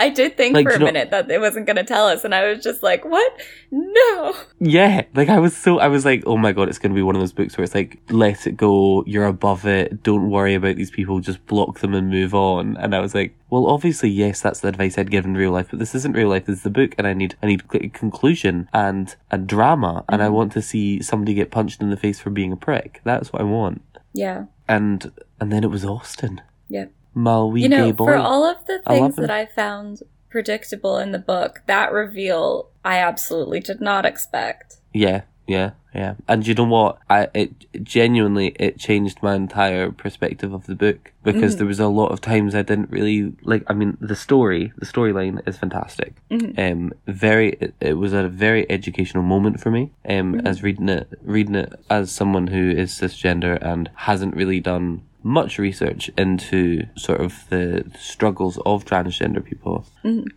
i 0.00 0.08
did 0.10 0.36
think 0.36 0.54
Like, 0.54 0.64
for 0.66 0.70
a 0.70 0.72
you 0.74 0.78
know- 0.78 0.84
minute 0.86 1.10
that 1.10 1.28
it 1.30 1.40
wasn't 1.40 1.66
gonna 1.66 1.82
tell 1.84 2.06
us 2.06 2.24
and 2.24 2.32
i 2.34 2.48
was 2.48 2.62
just 2.62 2.82
like 2.84 3.04
what 3.04 3.32
no 3.70 4.34
Yeah, 4.60 5.02
like 5.14 5.28
I 5.28 5.38
was 5.38 5.56
so 5.56 5.78
I 5.78 5.88
was 5.88 6.04
like, 6.04 6.22
oh 6.26 6.36
my 6.36 6.52
god, 6.52 6.68
it's 6.68 6.78
going 6.78 6.90
to 6.92 6.94
be 6.98 7.02
one 7.02 7.14
of 7.14 7.20
those 7.22 7.32
books 7.32 7.56
where 7.56 7.64
it's 7.64 7.74
like, 7.74 7.98
let 8.10 8.46
it 8.46 8.56
go, 8.56 9.04
you're 9.06 9.26
above 9.26 9.66
it, 9.66 10.02
don't 10.02 10.30
worry 10.30 10.54
about 10.54 10.76
these 10.76 10.90
people, 10.90 11.20
just 11.20 11.44
block 11.46 11.78
them 11.80 11.94
and 11.94 12.10
move 12.10 12.34
on. 12.34 12.76
And 12.76 12.94
I 12.94 13.00
was 13.00 13.14
like, 13.14 13.36
well, 13.50 13.66
obviously, 13.66 14.10
yes, 14.10 14.40
that's 14.40 14.60
the 14.60 14.68
advice 14.68 14.98
I'd 14.98 15.10
give 15.10 15.24
in 15.24 15.34
real 15.34 15.52
life, 15.52 15.68
but 15.70 15.78
this 15.78 15.94
isn't 15.94 16.16
real 16.16 16.28
life. 16.28 16.46
This 16.46 16.58
is 16.58 16.62
the 16.64 16.70
book, 16.70 16.94
and 16.98 17.06
I 17.06 17.12
need 17.14 17.36
I 17.42 17.46
need 17.46 17.62
a 17.72 17.88
conclusion 17.88 18.68
and 18.72 19.14
a 19.30 19.38
drama, 19.38 20.04
and 20.08 20.22
I 20.22 20.26
mm-hmm. 20.26 20.34
want 20.34 20.52
to 20.52 20.62
see 20.62 21.00
somebody 21.02 21.34
get 21.34 21.50
punched 21.52 21.80
in 21.80 21.90
the 21.90 21.96
face 21.96 22.18
for 22.20 22.30
being 22.30 22.52
a 22.52 22.56
prick. 22.56 23.00
That's 23.04 23.32
what 23.32 23.40
I 23.42 23.44
want. 23.44 23.82
yeah 24.12 24.46
And 24.68 25.12
and 25.40 25.52
then 25.52 25.62
it 25.64 25.70
was 25.70 25.84
Austin, 25.84 26.40
yeah 26.68 26.86
wee 27.14 27.62
you 27.62 27.68
know, 27.68 27.86
gay 27.86 27.92
boy. 27.92 28.04
for 28.06 28.16
all 28.16 28.44
of 28.44 28.64
the 28.66 28.80
I 28.86 28.94
things 28.98 29.16
that. 29.16 29.30
I 29.30 29.46
found 29.46 30.02
predictable 30.30 30.98
in 30.98 31.12
the 31.12 31.18
book, 31.18 31.62
that 31.66 31.92
reveal 31.92 32.68
I 32.84 32.98
absolutely 32.98 33.60
did 33.60 33.80
not 33.80 34.04
expect. 34.04 34.76
Yeah, 34.92 35.22
yeah, 35.46 35.70
yeah. 35.94 36.14
And 36.28 36.46
you 36.46 36.54
know 36.54 36.64
what? 36.64 36.98
I 37.08 37.28
it 37.34 37.50
genuinely 37.82 38.48
it 38.58 38.78
changed 38.78 39.22
my 39.22 39.34
entire 39.34 39.90
perspective 39.90 40.52
of 40.52 40.66
the 40.66 40.74
book 40.74 41.12
because 41.22 41.54
Mhm. 41.54 41.58
there 41.58 41.66
was 41.66 41.80
a 41.80 41.88
lot 41.88 42.12
of 42.12 42.20
times 42.20 42.54
I 42.54 42.62
didn't 42.62 42.90
really 42.90 43.32
like. 43.42 43.64
I 43.66 43.72
mean, 43.74 43.96
the 44.00 44.14
story, 44.16 44.72
the 44.76 44.86
storyline 44.86 45.40
is 45.48 45.56
fantastic. 45.58 46.14
Mhm. 46.30 46.58
Um, 46.58 46.92
very. 47.06 47.56
It, 47.60 47.74
it 47.80 47.94
was 47.94 48.12
a 48.12 48.28
very 48.28 48.70
educational 48.70 49.22
moment 49.22 49.60
for 49.60 49.70
me. 49.70 49.90
Um, 50.08 50.40
as 50.46 50.62
reading 50.62 50.88
it, 50.90 51.08
reading 51.22 51.54
it 51.54 51.72
as 51.88 52.10
someone 52.10 52.48
who 52.48 52.70
is 52.70 52.92
cisgender 52.92 53.58
and 53.62 53.90
hasn't 53.94 54.36
really 54.36 54.60
done 54.60 55.02
much 55.22 55.58
research 55.58 56.10
into 56.16 56.86
sort 56.96 57.20
of 57.20 57.44
the 57.50 57.84
struggles 57.98 58.58
of 58.64 58.84
transgender 58.84 59.44
people. 59.44 59.84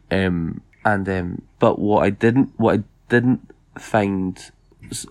Um, 0.09 0.61
and 0.83 1.07
um, 1.09 1.41
but 1.59 1.79
what 1.79 2.03
I 2.03 2.09
didn't, 2.09 2.51
what 2.57 2.79
I 2.79 2.83
didn't 3.09 3.49
find, 3.77 4.51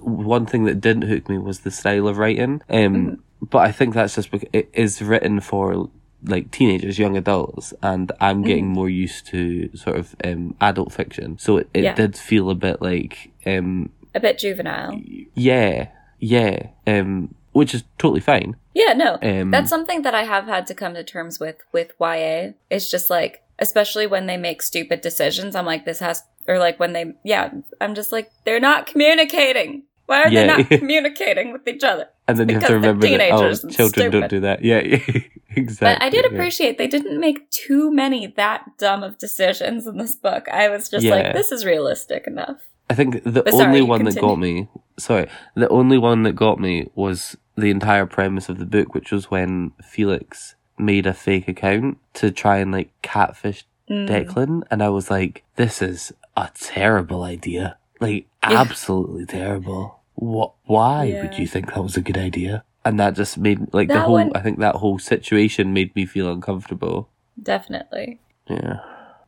one 0.00 0.46
thing 0.46 0.64
that 0.64 0.80
didn't 0.80 1.02
hook 1.02 1.28
me 1.28 1.38
was 1.38 1.60
the 1.60 1.70
style 1.70 2.08
of 2.08 2.18
writing. 2.18 2.62
Um, 2.68 3.22
but 3.40 3.58
I 3.58 3.72
think 3.72 3.94
that's 3.94 4.16
just 4.16 4.30
because 4.30 4.48
it 4.52 4.68
is 4.72 5.00
written 5.00 5.40
for 5.40 5.88
like 6.24 6.50
teenagers, 6.50 6.98
young 6.98 7.16
adults, 7.16 7.72
and 7.82 8.12
I'm 8.20 8.42
getting 8.42 8.68
more 8.68 8.90
used 8.90 9.26
to 9.28 9.74
sort 9.76 9.96
of 9.96 10.14
um 10.24 10.54
adult 10.60 10.92
fiction. 10.92 11.38
So 11.38 11.58
it, 11.58 11.68
it 11.72 11.84
Yeah. 11.84 11.94
did 11.94 12.16
feel 12.16 12.50
a 12.50 12.54
bit 12.54 12.82
like 12.82 13.30
um 13.46 13.90
A 14.14 14.20
bit 14.20 14.38
juvenile. 14.38 15.00
yeah, 15.34 15.88
yeah, 16.18 16.66
um, 16.86 17.34
which 17.60 17.74
is 17.74 17.84
totally 17.98 18.20
fine. 18.20 18.56
Yeah, 18.74 18.94
no. 18.94 19.18
Um, 19.22 19.50
That's 19.50 19.68
something 19.68 20.00
that 20.02 20.14
I 20.14 20.24
have 20.24 20.46
had 20.46 20.66
to 20.68 20.74
come 20.74 20.94
to 20.94 21.04
terms 21.04 21.38
with 21.38 21.58
with 21.72 21.92
YA. 22.00 22.52
It's 22.70 22.90
just 22.90 23.10
like 23.10 23.42
especially 23.58 24.06
when 24.06 24.24
they 24.26 24.38
make 24.38 24.62
stupid 24.62 25.02
decisions, 25.02 25.54
I'm 25.54 25.66
like 25.66 25.84
this 25.84 25.98
has 26.00 26.22
or 26.48 26.58
like 26.58 26.80
when 26.80 26.94
they 26.94 27.12
yeah, 27.22 27.50
I'm 27.82 27.94
just 27.94 28.12
like 28.12 28.30
they're 28.44 28.66
not 28.70 28.86
communicating. 28.86 29.82
Why 30.06 30.22
are 30.22 30.28
Yeah. 30.30 30.40
they 30.40 30.46
not 30.46 30.68
communicating 30.80 31.52
with 31.52 31.68
each 31.68 31.84
other? 31.84 32.08
And 32.26 32.38
then 32.38 32.48
you 32.48 32.54
have 32.54 32.62
to 32.62 32.68
Because 32.78 32.82
they're 32.82 32.94
remember 32.94 33.18
that 33.18 33.66
oh, 33.66 33.68
children 33.76 34.10
don't 34.10 34.30
do 34.30 34.40
that. 34.40 34.64
Yeah, 34.64 34.78
exactly. 35.54 35.76
But 35.80 36.02
I 36.02 36.08
did 36.08 36.24
yeah. 36.24 36.32
appreciate 36.32 36.78
they 36.78 36.86
didn't 36.96 37.20
make 37.20 37.50
too 37.50 37.92
many 37.92 38.26
that 38.42 38.64
dumb 38.78 39.02
of 39.02 39.18
decisions 39.18 39.86
in 39.86 39.98
this 39.98 40.16
book. 40.16 40.48
I 40.48 40.70
was 40.70 40.88
just 40.88 41.04
Yeah. 41.04 41.14
like, 41.16 41.32
this 41.34 41.52
is 41.52 41.66
realistic 41.66 42.26
enough. 42.26 42.60
I 42.88 42.94
think 42.94 43.22
the 43.22 43.44
sorry, 43.52 43.66
only 43.66 43.82
one 43.82 44.02
that 44.04 44.20
got 44.20 44.36
me, 44.36 44.66
sorry, 44.98 45.28
the 45.54 45.68
only 45.68 45.96
one 45.96 46.24
that 46.24 46.32
got 46.32 46.58
me 46.58 46.90
was 46.96 47.36
the 47.60 47.70
entire 47.70 48.06
premise 48.06 48.48
of 48.48 48.58
the 48.58 48.66
book, 48.66 48.94
which 48.94 49.12
was 49.12 49.30
when 49.30 49.72
Felix 49.82 50.54
made 50.78 51.06
a 51.06 51.14
fake 51.14 51.46
account 51.48 51.98
to 52.14 52.30
try 52.30 52.58
and 52.58 52.72
like 52.72 52.90
catfish 53.02 53.64
Mm. 53.88 54.08
Declan, 54.08 54.62
and 54.70 54.84
I 54.84 54.88
was 54.88 55.10
like, 55.10 55.42
this 55.56 55.82
is 55.82 56.12
a 56.36 56.48
terrible 56.54 57.24
idea. 57.24 57.76
Like, 57.98 58.28
Yeah. 58.48 58.60
absolutely 58.60 59.26
terrible. 59.26 59.98
What? 60.14 60.52
Why 60.66 61.18
would 61.20 61.36
you 61.36 61.48
think 61.48 61.74
that 61.74 61.82
was 61.82 61.96
a 61.96 62.00
good 62.00 62.16
idea? 62.16 62.62
And 62.84 63.00
that 63.00 63.16
just 63.16 63.36
made 63.36 63.74
like 63.74 63.88
the 63.88 64.00
whole. 64.00 64.12
one- 64.12 64.30
I 64.36 64.42
think 64.42 64.60
that 64.60 64.76
whole 64.76 65.00
situation 65.00 65.72
made 65.72 65.92
me 65.96 66.06
feel 66.06 66.30
uncomfortable. 66.32 67.08
Definitely. 67.42 68.20
Yeah. 68.48 68.78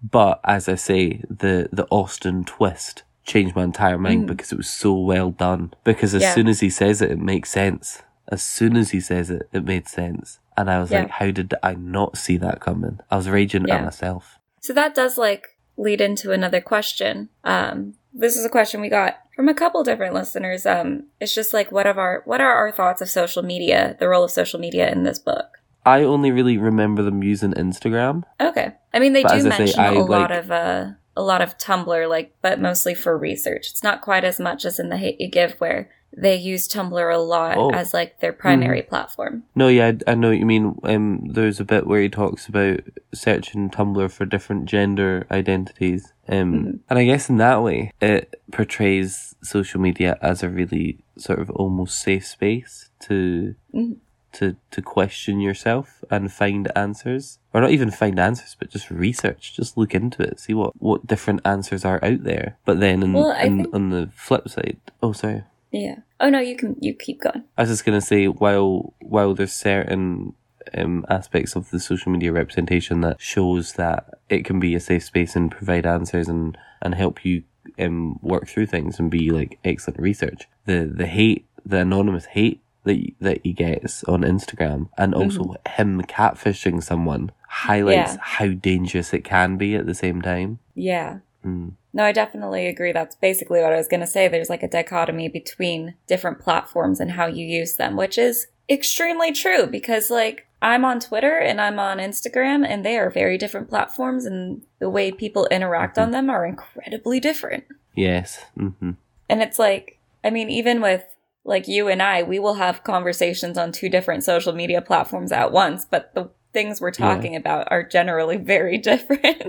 But 0.00 0.40
as 0.44 0.68
I 0.68 0.76
say, 0.76 1.22
the 1.28 1.68
the 1.72 1.86
Austin 1.90 2.44
twist 2.44 3.02
changed 3.24 3.56
my 3.56 3.64
entire 3.64 3.98
mind 3.98 4.24
Mm. 4.24 4.28
because 4.28 4.52
it 4.52 4.56
was 4.58 4.70
so 4.70 4.94
well 4.94 5.30
done. 5.32 5.74
Because 5.82 6.14
as 6.14 6.22
Yeah. 6.22 6.34
soon 6.34 6.46
as 6.46 6.60
he 6.60 6.70
says 6.70 7.02
it, 7.02 7.10
it 7.10 7.18
makes 7.18 7.50
sense. 7.50 8.02
As 8.32 8.42
soon 8.42 8.76
as 8.76 8.90
he 8.90 9.00
says 9.00 9.30
it, 9.30 9.48
it 9.52 9.64
made 9.64 9.86
sense. 9.86 10.40
And 10.56 10.70
I 10.70 10.80
was 10.80 10.90
Yeah. 10.90 11.02
like, 11.02 11.10
how 11.10 11.30
did 11.30 11.54
I 11.62 11.74
not 11.74 12.16
see 12.16 12.36
that 12.38 12.60
coming? 12.60 12.98
I 13.10 13.16
was 13.16 13.28
raging 13.28 13.66
Yeah. 13.68 13.76
at 13.76 13.84
myself. 13.84 14.38
So 14.60 14.72
that 14.72 14.94
does 14.94 15.18
like 15.18 15.48
lead 15.76 16.00
into 16.00 16.32
another 16.32 16.60
question. 16.60 17.28
Um, 17.44 17.94
this 18.14 18.36
is 18.36 18.44
a 18.44 18.48
question 18.48 18.80
we 18.80 18.88
got 18.88 19.16
from 19.36 19.48
a 19.48 19.54
couple 19.54 19.82
different 19.84 20.14
listeners. 20.14 20.64
Um, 20.66 21.04
it's 21.20 21.34
just 21.34 21.52
like, 21.54 21.70
what 21.72 21.86
of 21.86 21.98
our 21.98 22.22
what 22.24 22.40
are 22.40 22.54
our 22.54 22.72
thoughts 22.72 23.00
of 23.02 23.08
social 23.10 23.42
media, 23.42 23.96
the 24.00 24.08
role 24.08 24.24
of 24.24 24.30
social 24.30 24.58
media 24.60 24.90
in 24.90 25.02
this 25.04 25.18
book? 25.18 25.58
I 25.84 26.02
only 26.04 26.30
really 26.30 26.58
remember 26.58 27.02
them 27.02 27.22
using 27.22 27.52
Instagram. 27.54 28.22
Okay, 28.40 28.72
I 28.94 28.98
mean 28.98 29.12
they 29.14 29.22
But 29.24 29.30
do 29.30 29.34
I 29.36 29.40
say, 29.40 29.48
mention 29.58 29.80
I, 29.80 29.92
a 29.94 29.98
lot 29.98 30.30
like- 30.30 30.38
of 30.44 30.50
uh, 30.50 30.86
a 31.16 31.22
lot 31.22 31.42
of 31.42 31.58
Tumblr, 31.58 32.08
like, 32.08 32.34
but 32.40 32.58
mostly 32.60 32.94
for 32.94 33.18
research. 33.18 33.68
It's 33.70 33.82
not 33.82 34.00
quite 34.00 34.24
as 34.24 34.38
much 34.40 34.64
as 34.64 34.78
in 34.78 34.88
the 34.88 34.96
Hate 34.96 35.20
U 35.20 35.28
Give, 35.28 35.52
where 35.60 35.90
they 36.16 36.36
use 36.36 36.68
Tumblr 36.68 37.14
a 37.14 37.18
lot 37.18 37.56
Oh. 37.56 37.70
as 37.70 37.94
like 37.94 38.20
their 38.20 38.32
primary 38.32 38.82
platform. 38.82 39.44
No, 39.54 39.68
yeah, 39.68 39.92
I, 40.06 40.12
I 40.12 40.14
know 40.14 40.28
what 40.28 40.38
you 40.38 40.46
mean. 40.46 40.76
Um, 40.84 41.24
there's 41.26 41.58
a 41.60 41.64
bit 41.64 41.86
where 41.86 42.00
he 42.02 42.08
talks 42.08 42.46
about 42.48 42.80
searching 43.14 43.70
Tumblr 43.70 44.10
for 44.10 44.26
different 44.26 44.66
gender 44.66 45.26
identities. 45.30 46.12
Um, 46.28 46.52
Mhm. 46.54 46.78
and 46.90 46.98
I 46.98 47.04
guess 47.04 47.28
in 47.30 47.38
that 47.38 47.62
way, 47.62 47.92
it 48.00 48.40
portrays 48.52 49.34
social 49.42 49.80
media 49.80 50.18
as 50.22 50.42
a 50.42 50.48
really 50.48 50.98
sort 51.16 51.38
of 51.40 51.50
almost 51.50 51.98
safe 52.00 52.26
space 52.26 52.90
to 53.00 53.54
Mhm. 53.74 53.96
to 54.34 54.56
to 54.70 54.80
question 54.80 55.40
yourself 55.40 56.02
and 56.10 56.32
find 56.32 56.70
answers, 56.76 57.38
or 57.52 57.60
not 57.60 57.70
even 57.70 57.90
find 57.90 58.18
answers, 58.18 58.56
but 58.58 58.70
just 58.70 58.90
research, 58.90 59.52
just 59.54 59.76
look 59.76 59.94
into 59.94 60.22
it, 60.22 60.40
see 60.40 60.54
what 60.54 60.72
what 60.80 61.06
different 61.06 61.40
answers 61.44 61.84
are 61.84 62.02
out 62.02 62.22
there. 62.24 62.56
But 62.64 62.80
then, 62.80 63.02
in, 63.02 63.12
Well, 63.12 63.32
in, 63.32 63.64
think- 63.64 63.74
on 63.74 63.90
the 63.90 64.08
flip 64.14 64.48
side, 64.48 64.78
oh 65.02 65.12
sorry. 65.12 65.42
Yeah. 65.72 65.96
Oh 66.20 66.28
no, 66.30 66.38
you 66.38 66.54
can 66.56 66.76
you 66.80 66.94
keep 66.94 67.20
going. 67.22 67.44
I 67.58 67.62
was 67.62 67.70
just 67.70 67.84
gonna 67.84 68.00
say, 68.00 68.26
while 68.28 68.94
while 69.00 69.34
there's 69.34 69.52
certain 69.52 70.34
um, 70.76 71.04
aspects 71.08 71.56
of 71.56 71.70
the 71.70 71.80
social 71.80 72.12
media 72.12 72.30
representation 72.32 73.00
that 73.00 73.20
shows 73.20 73.72
that 73.74 74.20
it 74.28 74.44
can 74.44 74.60
be 74.60 74.74
a 74.74 74.80
safe 74.80 75.02
space 75.04 75.34
and 75.34 75.50
provide 75.50 75.86
answers 75.86 76.28
and 76.28 76.56
and 76.82 76.94
help 76.94 77.24
you 77.24 77.42
um, 77.78 78.18
work 78.22 78.46
through 78.46 78.66
things 78.66 78.98
and 79.00 79.10
be 79.10 79.30
like 79.30 79.58
excellent 79.64 79.98
research. 80.00 80.46
The 80.66 80.84
the 80.94 81.06
hate, 81.06 81.46
the 81.64 81.78
anonymous 81.78 82.26
hate 82.26 82.60
that 82.84 82.96
y- 82.96 83.12
that 83.20 83.40
he 83.42 83.52
gets 83.52 84.04
on 84.04 84.20
Instagram, 84.22 84.88
and 84.98 85.14
also 85.14 85.54
him 85.66 86.02
catfishing 86.02 86.82
someone 86.82 87.30
highlights 87.48 88.14
Yeah. 88.14 88.20
how 88.20 88.48
dangerous 88.48 89.12
it 89.14 89.24
can 89.24 89.56
be 89.56 89.74
at 89.74 89.86
the 89.86 89.94
same 89.94 90.20
time. 90.22 90.58
Yeah. 90.74 91.18
Mm. 91.44 91.72
No, 91.92 92.04
I 92.04 92.12
definitely 92.12 92.66
agree. 92.66 92.92
That's 92.92 93.16
basically 93.16 93.60
what 93.60 93.72
I 93.72 93.76
was 93.76 93.88
going 93.88 94.00
to 94.00 94.06
say. 94.06 94.28
There's 94.28 94.48
like 94.50 94.62
a 94.62 94.68
dichotomy 94.68 95.28
between 95.28 95.94
different 96.06 96.38
platforms 96.40 97.00
and 97.00 97.10
how 97.12 97.26
you 97.26 97.44
use 97.44 97.76
them, 97.76 97.96
which 97.96 98.16
is 98.16 98.46
extremely 98.70 99.32
true 99.32 99.66
because, 99.66 100.10
like, 100.10 100.46
I'm 100.62 100.84
on 100.84 101.00
Twitter 101.00 101.36
and 101.38 101.60
I'm 101.60 101.78
on 101.78 101.98
Instagram, 101.98 102.64
and 102.66 102.84
they 102.84 102.96
are 102.96 103.10
very 103.10 103.36
different 103.36 103.68
platforms, 103.68 104.24
and 104.24 104.62
the 104.78 104.88
way 104.88 105.10
people 105.10 105.46
interact 105.50 105.98
on 105.98 106.12
them 106.12 106.30
are 106.30 106.46
incredibly 106.46 107.18
different. 107.20 107.64
Yes. 107.94 108.38
hmm 108.56 108.92
And 109.28 109.42
it's 109.42 109.58
like, 109.58 109.98
I 110.24 110.30
mean, 110.30 110.48
even 110.50 110.80
with 110.80 111.04
like 111.44 111.66
you 111.66 111.88
and 111.88 112.00
I, 112.00 112.22
we 112.22 112.38
will 112.38 112.54
have 112.54 112.84
conversations 112.84 113.58
on 113.58 113.72
two 113.72 113.88
different 113.88 114.22
social 114.22 114.52
media 114.52 114.80
platforms 114.80 115.32
at 115.32 115.50
once, 115.50 115.84
but 115.84 116.14
the 116.14 116.30
things 116.52 116.80
we're 116.80 116.92
Yeah. 116.96 117.14
talking 117.14 117.34
about 117.34 117.66
are 117.72 117.82
generally 117.82 118.36
very 118.54 118.78
different. 118.78 119.42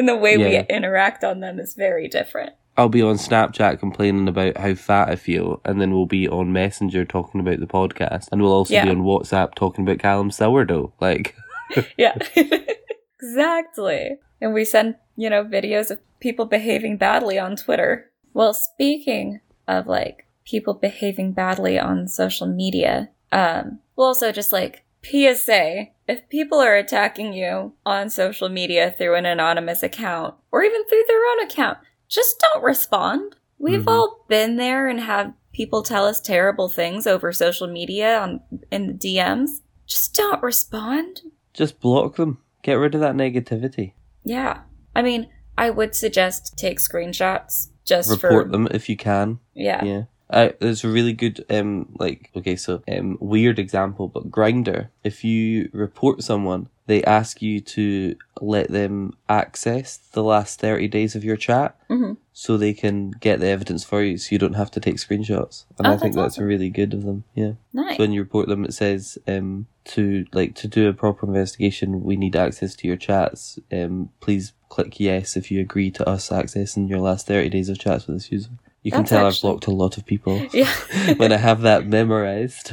And 0.00 0.08
the 0.08 0.16
way 0.16 0.34
Yeah. 0.36 0.64
we 0.66 0.74
interact 0.74 1.22
on 1.24 1.40
them 1.40 1.58
is 1.60 1.74
very 1.74 2.08
different. 2.08 2.54
I'll 2.78 2.88
be 2.88 3.02
on 3.02 3.16
Snapchat 3.16 3.78
complaining 3.78 4.26
about 4.28 4.56
how 4.56 4.74
fat 4.74 5.10
I 5.10 5.16
feel, 5.16 5.60
and 5.66 5.78
then 5.78 5.92
we'll 5.92 6.06
be 6.06 6.26
on 6.26 6.54
Messenger 6.54 7.04
talking 7.04 7.38
about 7.40 7.60
the 7.60 7.66
podcast, 7.66 8.28
and 8.32 8.40
we'll 8.40 8.52
also 8.52 8.72
Yeah. 8.72 8.84
be 8.84 8.90
on 8.90 9.02
WhatsApp 9.02 9.54
talking 9.54 9.84
about 9.86 9.98
Callum 9.98 10.30
sourdough. 10.30 10.92
Like, 11.00 11.34
Yeah. 11.98 12.16
exactly. 13.20 14.18
And 14.40 14.54
we 14.54 14.64
send, 14.64 14.96
you 15.16 15.28
know, 15.28 15.44
videos 15.44 15.90
of 15.90 15.98
people 16.20 16.46
behaving 16.46 16.96
badly 16.96 17.38
on 17.38 17.56
Twitter. 17.56 18.10
Well, 18.32 18.54
speaking 18.54 19.40
of 19.68 19.86
like 19.86 20.26
people 20.46 20.72
behaving 20.74 21.32
badly 21.32 21.78
on 21.78 22.08
social 22.08 22.46
media, 22.46 23.10
um, 23.32 23.80
well, 23.96 24.08
also 24.08 24.32
just 24.32 24.52
like 24.52 24.84
PSA, 25.02 25.88
if 26.10 26.28
people 26.28 26.58
are 26.58 26.76
attacking 26.76 27.32
you 27.32 27.72
on 27.86 28.10
social 28.10 28.48
media 28.48 28.94
through 28.96 29.14
an 29.14 29.26
anonymous 29.26 29.82
account 29.82 30.34
or 30.52 30.62
even 30.64 30.84
through 30.86 31.04
their 31.06 31.24
own 31.32 31.40
account, 31.46 31.78
just 32.08 32.44
don't 32.52 32.62
respond. 32.64 33.36
We've 33.58 33.82
Mhm. 33.84 33.88
all 33.90 34.24
been 34.28 34.56
there 34.56 34.88
and 34.88 35.00
have 35.00 35.32
people 35.52 35.82
tell 35.82 36.04
us 36.06 36.20
terrible 36.20 36.68
things 36.68 37.06
over 37.06 37.32
social 37.32 37.66
media 37.66 38.18
on 38.18 38.40
in 38.70 38.86
the 38.88 38.92
DMs. 38.94 39.60
Just 39.86 40.14
don't 40.14 40.42
respond. 40.42 41.22
just 41.52 41.80
block 41.80 42.14
them. 42.16 42.38
Get 42.62 42.74
rid 42.74 42.94
of 42.94 43.00
that 43.00 43.14
negativity. 43.16 43.94
Yeah. 44.24 44.60
I 44.94 45.02
mean, 45.02 45.28
I 45.58 45.70
would 45.70 45.94
suggest 45.96 46.56
take 46.56 46.78
screenshots 46.78 47.70
just 47.84 48.08
Report 48.08 48.46
for 48.46 48.50
them 48.52 48.68
if 48.70 48.88
you 48.88 48.96
can. 48.96 49.40
Yeah. 49.52 49.84
Yeah. 49.84 50.02
Uh, 50.30 50.50
there's 50.60 50.84
a 50.84 50.88
really 50.88 51.12
good 51.12 51.44
um 51.50 51.88
like 51.98 52.30
okay 52.36 52.54
so 52.54 52.82
um 52.88 53.18
weird 53.20 53.58
example 53.58 54.06
but 54.06 54.30
Grindr 54.30 54.88
if 55.02 55.24
you 55.24 55.68
report 55.72 56.22
someone 56.22 56.68
they 56.86 57.02
ask 57.04 57.42
you 57.42 57.60
to 57.60 58.14
let 58.40 58.68
them 58.68 59.12
access 59.28 59.96
the 60.12 60.22
last 60.22 60.60
30 60.60 60.86
days 60.88 61.16
of 61.16 61.24
your 61.24 61.36
chat 61.36 61.76
Mhm. 61.88 62.16
so 62.32 62.56
they 62.56 62.72
can 62.72 63.10
get 63.10 63.40
the 63.40 63.48
evidence 63.48 63.82
for 63.82 64.02
you 64.04 64.18
so 64.18 64.28
you 64.30 64.38
don't 64.38 64.54
have 64.62 64.70
to 64.72 64.80
take 64.80 64.96
screenshots 64.96 65.64
and 65.78 65.86
Oh, 65.88 65.92
i 65.94 65.96
think 65.96 66.14
that's 66.14 66.36
that's 66.36 66.38
really 66.38 66.70
good 66.70 66.94
of 66.94 67.02
them 67.02 67.24
yeah 67.34 67.52
Nice. 67.72 67.96
so 67.96 68.02
when 68.04 68.12
you 68.12 68.20
report 68.22 68.46
them 68.48 68.64
it 68.64 68.72
says 68.74 69.18
um 69.26 69.66
to 69.86 70.26
like 70.32 70.54
to 70.56 70.68
do 70.68 70.88
a 70.88 70.92
proper 70.92 71.26
investigation 71.26 72.04
we 72.04 72.14
need 72.16 72.36
access 72.36 72.76
to 72.76 72.86
your 72.86 72.96
chats 72.96 73.58
um 73.72 74.10
please 74.20 74.52
click 74.68 75.00
yes 75.00 75.36
if 75.36 75.50
you 75.50 75.60
agree 75.60 75.90
to 75.90 76.08
us 76.08 76.28
accessing 76.30 76.88
your 76.88 77.00
last 77.00 77.26
30 77.26 77.48
days 77.48 77.68
of 77.68 77.78
chats 77.80 78.06
with 78.06 78.16
this 78.16 78.30
user 78.30 78.50
you 78.82 78.90
can 78.90 79.00
That's 79.00 79.10
tell 79.10 79.26
actually- 79.26 79.36
i've 79.50 79.52
blocked 79.60 79.66
a 79.66 79.70
lot 79.72 79.98
of 79.98 80.06
people 80.06 80.46
yeah. 80.52 80.72
when 81.16 81.32
i 81.32 81.36
have 81.36 81.60
that 81.62 81.86
memorized 81.86 82.72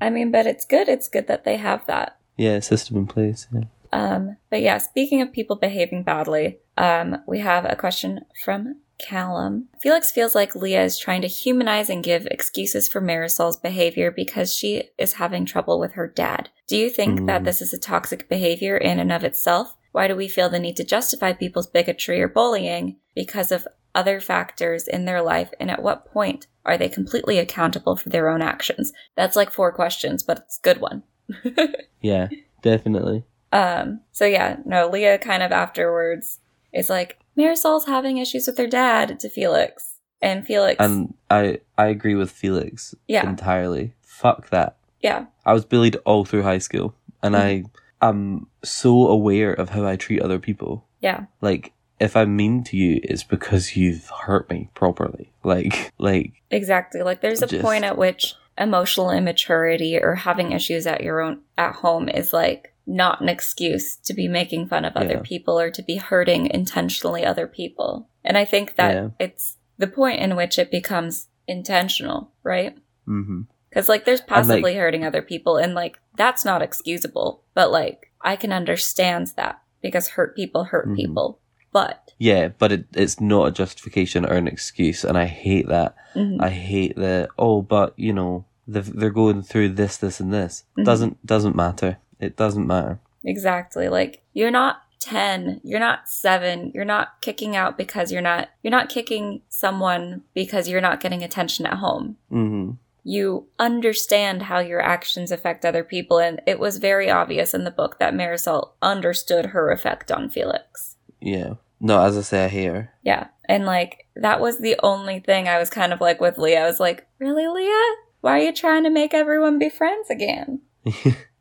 I 0.00 0.08
mean, 0.08 0.30
but 0.30 0.46
it's 0.46 0.64
good. 0.64 0.88
It's 0.88 1.08
good 1.08 1.26
that 1.26 1.42
they 1.42 1.56
have 1.56 1.84
that. 1.86 2.16
yeah 2.36 2.60
system 2.60 2.96
in 2.96 3.06
place 3.08 3.48
yeah. 3.52 3.64
Um, 3.92 4.36
but 4.50 4.60
yeah, 4.62 4.78
speaking 4.78 5.20
of 5.20 5.32
people 5.32 5.56
behaving 5.56 6.02
badly, 6.04 6.58
um, 6.76 7.16
we 7.26 7.40
have 7.40 7.64
a 7.64 7.74
question 7.76 8.20
from 8.44 8.76
Callum. 8.98 9.68
Felix 9.82 10.10
feels 10.12 10.34
like 10.36 10.54
Leah 10.54 10.84
is 10.84 10.96
trying 10.98 11.22
to 11.22 11.28
humanize 11.28 11.90
and 11.90 12.04
give 12.04 12.26
excuses 12.26 12.88
for 12.88 13.00
Marisol's 13.00 13.56
behavior 13.56 14.10
because 14.12 14.52
she 14.54 14.90
is 14.98 15.14
having 15.14 15.44
trouble 15.44 15.78
with 15.80 15.92
her 15.92 16.06
dad. 16.08 16.50
Do 16.68 16.76
you 16.76 16.88
think 16.90 17.26
that 17.26 17.42
Mm. 17.42 17.44
this 17.44 17.60
is 17.60 17.72
a 17.74 17.78
toxic 17.78 18.28
behavior 18.28 18.76
in 18.76 18.98
and 19.00 19.10
of 19.12 19.24
itself? 19.24 19.74
Why 19.92 20.06
do 20.08 20.14
we 20.16 20.28
feel 20.28 20.48
the 20.48 20.58
need 20.60 20.76
to 20.76 20.84
justify 20.84 21.32
people's 21.32 21.66
bigotry 21.68 22.20
or 22.20 22.28
bullying 22.28 22.96
because 23.14 23.50
of 23.52 23.66
other 23.94 24.20
factors 24.20 24.86
in 24.88 25.04
their 25.04 25.22
life? 25.22 25.50
And 25.60 25.70
at 25.70 25.82
what 25.82 26.10
point 26.12 26.46
are 26.64 26.76
they 26.78 26.88
completely 26.88 27.38
accountable 27.38 27.96
for 27.96 28.08
their 28.08 28.28
own 28.28 28.42
actions? 28.42 28.92
That's 29.16 29.36
like 29.36 29.50
four 29.52 29.72
questions, 29.72 30.22
but 30.22 30.38
it's 30.38 30.58
a 30.58 30.62
good 30.62 30.80
one. 30.80 31.02
yeah 32.02 32.28
definitely 32.62 33.24
Um, 33.52 34.00
so 34.12 34.24
yeah, 34.26 34.56
no, 34.66 34.88
Leah 34.88 35.18
kind 35.18 35.42
of 35.42 35.52
afterwards 35.52 36.40
is 36.72 36.90
like, 36.90 37.18
Marisol's 37.36 37.86
having 37.86 38.18
issues 38.18 38.46
with 38.46 38.58
her 38.58 38.66
dad 38.66 39.18
to 39.20 39.28
Felix. 39.28 39.98
And 40.20 40.46
Felix, 40.46 40.76
and 40.80 41.14
i 41.30 41.58
i 41.76 41.86
agree 41.86 42.14
with 42.14 42.30
felix 42.30 42.94
Yeah. 43.08 43.28
entirely 43.28 43.92
fuck 44.02 44.48
that 44.50 44.76
yeah, 45.00 45.26
I 45.44 45.52
was 45.52 45.66
bullied 45.66 45.96
all 46.06 46.24
through 46.24 46.44
high 46.44 46.58
school, 46.68 46.94
and 47.22 47.36
I 47.36 47.64
am 48.00 48.46
so 48.64 49.06
aware 49.08 49.52
of 49.52 49.68
how 49.68 49.84
I 49.84 49.96
treat 49.96 50.22
other 50.22 50.38
people. 50.38 50.86
yeah, 51.00 51.26
Like 51.42 51.72
if 52.04 52.16
I'm 52.16 52.36
mean 52.36 52.62
to 52.64 52.76
you, 52.76 53.00
it's 53.02 53.24
because 53.24 53.76
you've 53.76 54.08
hurt 54.10 54.48
me 54.50 54.70
properly. 54.74 55.30
Like, 55.44 55.92
like, 55.98 56.32
Exactly. 56.50 57.02
Like 57.02 57.20
there's 57.20 57.42
a 57.42 57.46
Just- 57.46 57.62
point 57.62 57.84
at 57.84 57.98
which 57.98 58.34
emotional 58.56 59.10
immaturity 59.10 59.98
or 60.00 60.14
having 60.14 60.52
issues 60.52 60.86
at 60.86 61.02
your 61.02 61.20
own 61.20 61.40
at 61.58 61.74
home 61.74 62.08
is 62.08 62.32
like 62.32 62.72
not 62.86 63.20
an 63.20 63.28
excuse 63.28 63.96
to 63.96 64.14
be 64.14 64.26
making 64.28 64.68
fun 64.68 64.84
of 64.84 64.96
other 64.96 65.14
Yeah. 65.14 65.20
people 65.22 65.58
or 65.60 65.70
to 65.70 65.82
be 65.82 65.96
hurting 65.96 66.46
intentionally 66.50 67.24
other 67.26 67.46
people. 67.46 68.08
And 68.24 68.38
I 68.38 68.44
think 68.46 68.76
that 68.76 68.94
Yeah. 68.94 69.08
it's 69.18 69.58
the 69.76 69.86
point 69.86 70.20
in 70.20 70.34
which 70.36 70.58
it 70.58 70.70
becomes 70.70 71.28
intentional, 71.46 72.30
right? 72.42 72.76
hmm 73.06 73.42
Because 73.68 73.88
like 73.88 74.04
there's 74.04 74.22
like- 74.30 74.64
hurting 74.76 75.04
other 75.04 75.20
people 75.22 75.56
and 75.58 75.74
like 75.74 75.98
that's 76.16 76.44
not 76.44 76.62
excusable. 76.62 77.42
But 77.54 77.70
like 77.70 78.12
I 78.22 78.36
can 78.36 78.52
understand 78.52 79.32
that 79.36 79.60
because 79.82 80.08
hurt 80.08 80.34
people 80.36 80.64
hurt 80.64 80.88
Mhm. 80.88 80.96
people. 80.96 81.40
But 81.74 82.12
yeah, 82.18 82.48
but 82.58 82.72
it, 82.72 82.84
it's 82.94 83.20
not 83.20 83.48
a 83.48 83.50
justification 83.50 84.24
or 84.24 84.34
an 84.34 84.48
excuse, 84.48 85.04
and 85.04 85.18
I 85.18 85.26
hate 85.26 85.68
that. 85.68 85.94
Mhm. 86.14 86.40
I 86.40 86.50
hate 86.50 86.94
the 86.96 87.28
oh, 87.36 87.60
but 87.60 87.92
you 87.98 88.12
know, 88.14 88.44
the, 88.66 88.80
they're 88.80 89.10
going 89.10 89.42
through 89.42 89.70
this, 89.70 89.96
this, 89.98 90.20
and 90.20 90.32
this. 90.32 90.64
Mhm. 90.78 90.84
Doesn't 90.84 91.26
doesn't 91.26 91.56
matter. 91.56 91.98
It 92.20 92.36
doesn't 92.36 92.66
matter. 92.66 93.00
Exactly. 93.24 93.88
Like 93.88 94.22
you're 94.32 94.52
not 94.52 94.82
10, 95.00 95.60
you're 95.64 95.80
not 95.80 96.08
7, 96.08 96.70
you're 96.74 96.84
not 96.84 97.20
kicking 97.20 97.56
out 97.56 97.76
because 97.76 98.12
you're 98.12 98.22
not 98.22 98.48
you're 98.62 98.70
not 98.78 98.88
kicking 98.88 99.42
someone 99.48 100.22
because 100.32 100.68
you're 100.68 100.80
not 100.88 101.00
getting 101.00 101.22
attention 101.24 101.66
at 101.66 101.78
home. 101.78 102.16
hmm 102.30 102.70
You 103.02 103.46
understand 103.58 104.42
how 104.42 104.60
your 104.60 104.80
actions 104.80 105.32
affect 105.32 105.64
other 105.64 105.84
people 105.84 106.18
and 106.18 106.40
it 106.46 106.58
was 106.60 106.78
very 106.78 107.10
obvious 107.10 107.52
in 107.52 107.64
the 107.64 107.70
book 107.80 107.98
that 107.98 108.14
Marisol 108.14 108.70
understood 108.80 109.46
her 109.46 109.70
effect 109.72 110.12
on 110.12 110.30
Felix. 110.30 110.93
Yeah. 111.20 111.54
No, 111.80 112.00
as 112.02 112.16
I 112.16 112.22
say, 112.22 112.44
I 112.44 112.48
hear. 112.48 112.92
Yeah. 113.02 113.26
And 113.46 113.66
like 113.66 114.06
that 114.16 114.40
was 114.40 114.58
the 114.58 114.76
only 114.82 115.20
thing 115.20 115.48
I 115.48 115.58
was 115.58 115.68
kind 115.70 115.92
of 115.92 116.00
like 116.00 116.20
with 116.20 116.38
Leah. 116.38 116.62
I 116.62 116.66
was 116.66 116.80
like, 116.80 117.06
"Really, 117.18 117.46
Leah? 117.46 117.94
Why 118.20 118.38
are 118.40 118.44
you 118.44 118.52
trying 118.54 118.84
to 118.84 118.90
make 118.90 119.12
everyone 119.14 119.58
be 119.58 119.68
friends 119.68 120.08
again?" 120.10 120.60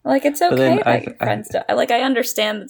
Like 0.06 0.26
it's 0.26 0.42
okay 0.42 0.76
that 0.78 0.88
I- 0.88 0.98
your 1.00 1.14
I- 1.20 1.26
friends 1.26 1.50
do. 1.50 1.60
Like 1.74 1.92
I 1.92 2.02
understand. 2.02 2.70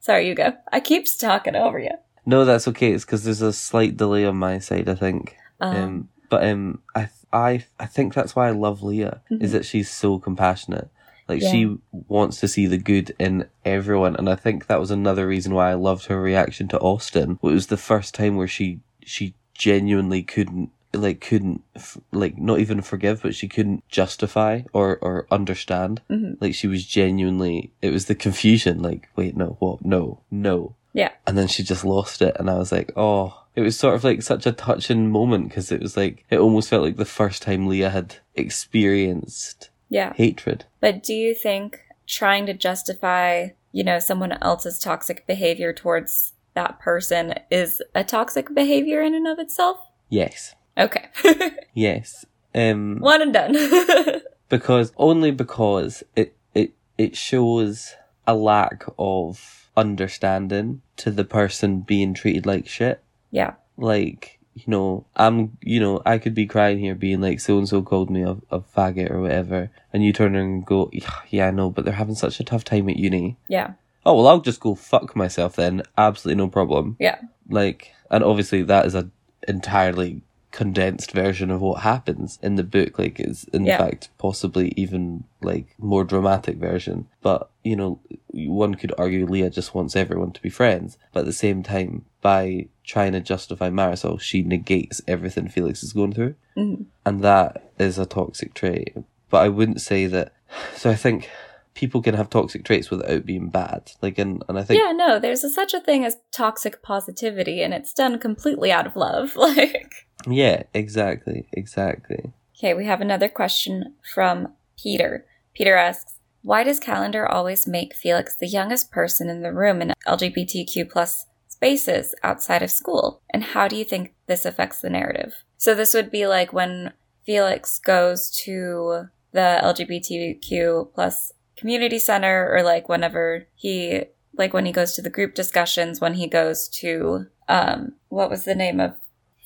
Sorry, 0.00 0.26
you 0.26 0.34
go. 0.34 0.54
I 0.72 0.80
keep 0.80 1.06
talking 1.18 1.54
over 1.54 1.78
you. 1.78 1.92
no, 2.26 2.44
that's 2.44 2.66
okay. 2.68 2.90
It's 2.92 3.04
because 3.04 3.22
there's 3.22 3.42
a 3.42 3.52
slight 3.52 3.96
delay 3.96 4.24
on 4.24 4.36
my 4.36 4.58
side. 4.58 4.88
I 4.88 4.94
think. 4.96 5.36
Um, 5.60 5.76
Um, 5.76 6.08
but 6.30 6.44
um, 6.48 6.82
I 6.96 7.08
I 7.32 7.64
I 7.78 7.86
think 7.86 8.12
that's 8.12 8.34
why 8.34 8.48
I 8.48 8.50
love 8.50 8.82
Leah 8.82 9.22
Mhm. 9.30 9.40
is 9.42 9.52
that 9.52 9.64
she's 9.64 9.88
so 9.88 10.18
compassionate. 10.18 10.88
Like 11.28 11.42
Yeah. 11.42 11.50
she 11.52 11.76
wants 12.08 12.40
to 12.40 12.48
see 12.48 12.66
the 12.66 12.78
good 12.78 13.14
in 13.18 13.46
everyone, 13.64 14.14
and 14.16 14.28
I 14.28 14.34
think 14.34 14.66
that 14.66 14.80
was 14.80 14.90
another 14.90 15.26
reason 15.26 15.54
why 15.54 15.70
I 15.70 15.74
loved 15.74 16.06
her 16.06 16.20
reaction 16.20 16.68
to 16.68 16.78
Austin. 16.80 17.38
It 17.42 17.46
was 17.46 17.68
the 17.68 17.76
first 17.76 18.14
time 18.14 18.36
where 18.36 18.48
she 18.48 18.80
she 19.04 19.34
genuinely 19.54 20.22
couldn't 20.22 20.70
like 20.92 21.20
couldn't 21.20 21.62
f- 21.74 21.98
like 22.12 22.38
not 22.38 22.60
even 22.60 22.80
forgive, 22.80 23.22
but 23.22 23.34
she 23.34 23.48
couldn't 23.48 23.82
justify 23.88 24.62
or 24.72 24.96
or 25.00 25.26
understand. 25.30 26.02
Mhm. 26.10 26.36
Like 26.40 26.54
she 26.54 26.66
was 26.68 26.84
genuinely. 26.86 27.70
It 27.82 27.90
was 27.92 28.04
the 28.04 28.14
confusion. 28.14 28.80
Like 28.82 29.08
wait, 29.16 29.36
no, 29.36 29.56
what? 29.58 29.84
No, 29.84 30.20
no 30.30 30.74
yeah. 30.92 31.10
and 31.26 31.36
then 31.36 31.48
she 31.48 31.64
just 31.64 31.84
lost 31.84 32.22
it 32.22 32.36
and 32.38 32.48
i 32.48 32.54
was 32.56 32.70
like 32.70 32.92
oh 32.94 33.42
it 33.56 33.62
was 33.62 33.76
sort 33.76 33.96
of 33.96 34.04
like 34.04 34.22
such 34.22 34.46
a 34.46 34.52
touching 34.52 35.10
moment 35.10 35.48
because 35.48 35.72
it 35.72 35.80
was 35.82 35.96
like 35.96 36.24
it 36.30 36.38
almost 36.38 36.68
felt 36.68 36.84
like 36.84 36.94
the 36.94 37.04
first 37.04 37.42
time 37.42 37.66
leah 37.66 37.90
had 37.90 38.14
experienced 38.36 39.70
Yeah. 39.94 40.12
hatred 40.14 40.64
But 40.80 41.02
do 41.04 41.14
you 41.14 41.34
think 41.34 41.80
trying 42.06 42.46
to 42.46 42.52
justify, 42.54 43.48
you 43.70 43.84
know, 43.84 43.98
someone 44.00 44.32
else's 44.42 44.78
toxic 44.78 45.24
behavior 45.26 45.72
towards 45.72 46.32
that 46.54 46.80
person 46.80 47.34
is 47.50 47.80
a 47.94 48.02
toxic 48.02 48.52
behavior 48.52 49.00
in 49.00 49.14
and 49.14 49.28
of 49.28 49.38
itself? 49.38 49.78
yes 50.08 50.54
Okay. 50.76 51.06
yes 51.74 52.26
um 52.54 52.98
One 52.98 53.22
and 53.22 53.32
done. 53.32 53.54
because 54.48 54.92
only 54.96 55.30
because 55.30 56.02
it 56.16 56.36
it 56.54 56.72
it 56.98 57.16
shows 57.16 57.94
a 58.26 58.34
lack 58.34 58.84
of 58.98 59.70
understanding 59.76 60.82
to 60.96 61.10
the 61.12 61.24
person 61.24 61.80
being 61.80 62.14
treated 62.14 62.46
like 62.46 62.66
shit 62.68 63.02
yeah. 63.30 63.54
like 63.76 64.40
you 64.54 64.64
know 64.68 65.04
i'm 65.16 65.56
you 65.62 65.80
know 65.80 66.00
i 66.06 66.16
could 66.18 66.34
be 66.34 66.46
crying 66.46 66.78
here 66.78 66.94
being 66.94 67.20
like 67.20 67.40
so 67.40 67.58
and 67.58 67.68
so 67.68 67.82
called 67.82 68.08
me 68.08 68.22
a, 68.22 68.36
a 68.50 68.60
faggot 68.60 69.10
or 69.10 69.20
whatever 69.20 69.70
and 69.92 70.04
you 70.04 70.12
turn 70.12 70.34
around 70.36 70.44
and 70.44 70.66
go 70.66 70.90
"Yeah, 71.30 71.48
i 71.48 71.50
know 71.50 71.70
but 71.70 71.84
they're 71.84 71.94
having 71.94 72.14
such 72.14 72.38
a 72.40 72.44
tough 72.44 72.64
time 72.64 72.88
at 72.88 72.96
uni 72.96 73.36
Yeah. 73.48 73.72
oh 74.06 74.14
well 74.16 74.28
i'll 74.28 74.40
just 74.40 74.60
go 74.60 74.74
fuck 74.74 75.16
myself 75.16 75.56
then 75.56 75.82
absolutely 75.98 76.38
no 76.42 76.48
problem 76.48 76.96
Yeah. 77.00 77.18
like 77.48 77.92
and 78.10 78.22
obviously 78.22 78.62
that 78.62 78.86
is 78.86 78.94
a 78.94 79.10
entirely 79.48 80.22
condensed 80.50 81.10
version 81.10 81.50
of 81.50 81.60
what 81.60 81.82
happens 81.82 82.38
in 82.40 82.54
the 82.54 82.62
book 82.62 82.96
like 82.96 83.18
it's 83.18 83.42
in 83.52 83.64
Yeah. 83.66 83.78
fact 83.78 84.08
possibly 84.18 84.72
even 84.76 85.24
like 85.42 85.74
more 85.78 86.04
dramatic 86.04 86.56
version 86.58 87.08
but 87.22 87.50
you 87.64 87.74
know 87.74 87.98
one 88.36 88.74
could 88.74 88.92
argue 88.98 89.26
leah 89.26 89.48
just 89.50 89.74
wants 89.74 89.94
everyone 89.94 90.32
to 90.32 90.42
be 90.42 90.50
friends 90.50 90.98
but 91.12 91.20
at 91.20 91.26
the 91.26 91.32
same 91.32 91.62
time 91.62 92.04
by 92.20 92.66
trying 92.84 93.12
to 93.12 93.20
justify 93.20 93.70
marisol 93.70 94.20
she 94.20 94.42
negates 94.42 95.00
everything 95.06 95.48
felix 95.48 95.82
is 95.82 95.92
going 95.92 96.12
through 96.12 96.34
Mhm. 96.56 96.86
and 97.06 97.22
that 97.22 97.70
is 97.78 97.98
a 97.98 98.06
toxic 98.06 98.54
trait 98.54 98.96
but 99.30 99.42
i 99.42 99.48
wouldn't 99.48 99.80
say 99.80 100.06
that 100.06 100.32
so 100.76 100.90
i 100.90 100.94
think 100.94 101.30
people 101.74 102.00
can 102.02 102.14
have 102.14 102.30
toxic 102.30 102.64
traits 102.64 102.90
without 102.90 103.26
being 103.26 103.48
bad 103.50 103.90
like 104.02 104.18
and, 104.18 104.42
and 104.48 104.58
i 104.58 104.62
think 104.62 104.80
Yeah, 104.82 104.92
no, 104.92 105.18
there's 105.18 105.42
a, 105.44 105.50
such 105.50 105.74
a 105.74 105.80
thing 105.80 106.04
as 106.04 106.18
toxic 106.30 106.82
positivity, 106.82 107.62
and 107.62 107.74
it's 107.74 107.92
done 107.92 108.18
completely 108.20 108.70
out 108.70 108.86
of 108.86 108.94
love. 108.96 109.34
Like, 109.46 110.06
Yeah, 110.28 110.62
exactly, 110.72 111.48
exactly. 111.52 112.32
okay, 112.56 112.74
we 112.74 112.86
have 112.86 113.00
another 113.00 113.28
question 113.28 113.94
from 114.14 114.52
Peter. 114.80 115.26
Peter 115.52 115.74
asks, 115.74 116.13
"Why 116.44 116.62
does 116.62 116.78
Callender 116.78 117.26
always 117.26 117.66
make 117.66 117.94
Felix 117.96 118.36
the 118.36 118.46
youngest 118.46 118.92
person 118.92 119.28
in 119.28 119.42
the 119.42 119.52
room 119.52 119.80
in 119.82 119.92
LGBTQ 120.06 120.88
plus 120.90 121.26
spaces 121.48 122.14
outside 122.22 122.62
of 122.62 122.70
school? 122.70 123.22
And 123.32 123.42
how 123.42 123.66
do 123.66 123.74
you 123.76 123.84
think 123.84 124.12
this 124.28 124.44
affects 124.44 124.80
the 124.80 124.90
narrative?" 124.90 125.32
So 125.56 125.74
this 125.74 125.94
would 125.94 126.10
be 126.10 126.26
like 126.26 126.52
when 126.52 126.92
Felix 127.26 127.78
goes 127.78 128.30
to 128.44 129.08
the 129.32 129.58
LGBTQ 129.62 130.92
plus 130.94 131.32
community 131.56 131.98
center, 131.98 132.48
or 132.54 132.62
like 132.62 132.88
whenever 132.88 133.46
he 133.54 134.04
like 134.36 134.52
when 134.52 134.66
he 134.66 134.72
goes 134.72 134.92
to 134.94 135.02
the 135.02 135.10
group 135.10 135.34
discussions, 135.34 136.00
when 136.00 136.14
he 136.14 136.26
goes 136.26 136.68
to 136.80 137.26
um 137.48 137.94
what 138.08 138.30
was 138.30 138.44
the 138.44 138.54
name 138.54 138.80
of 138.80 138.92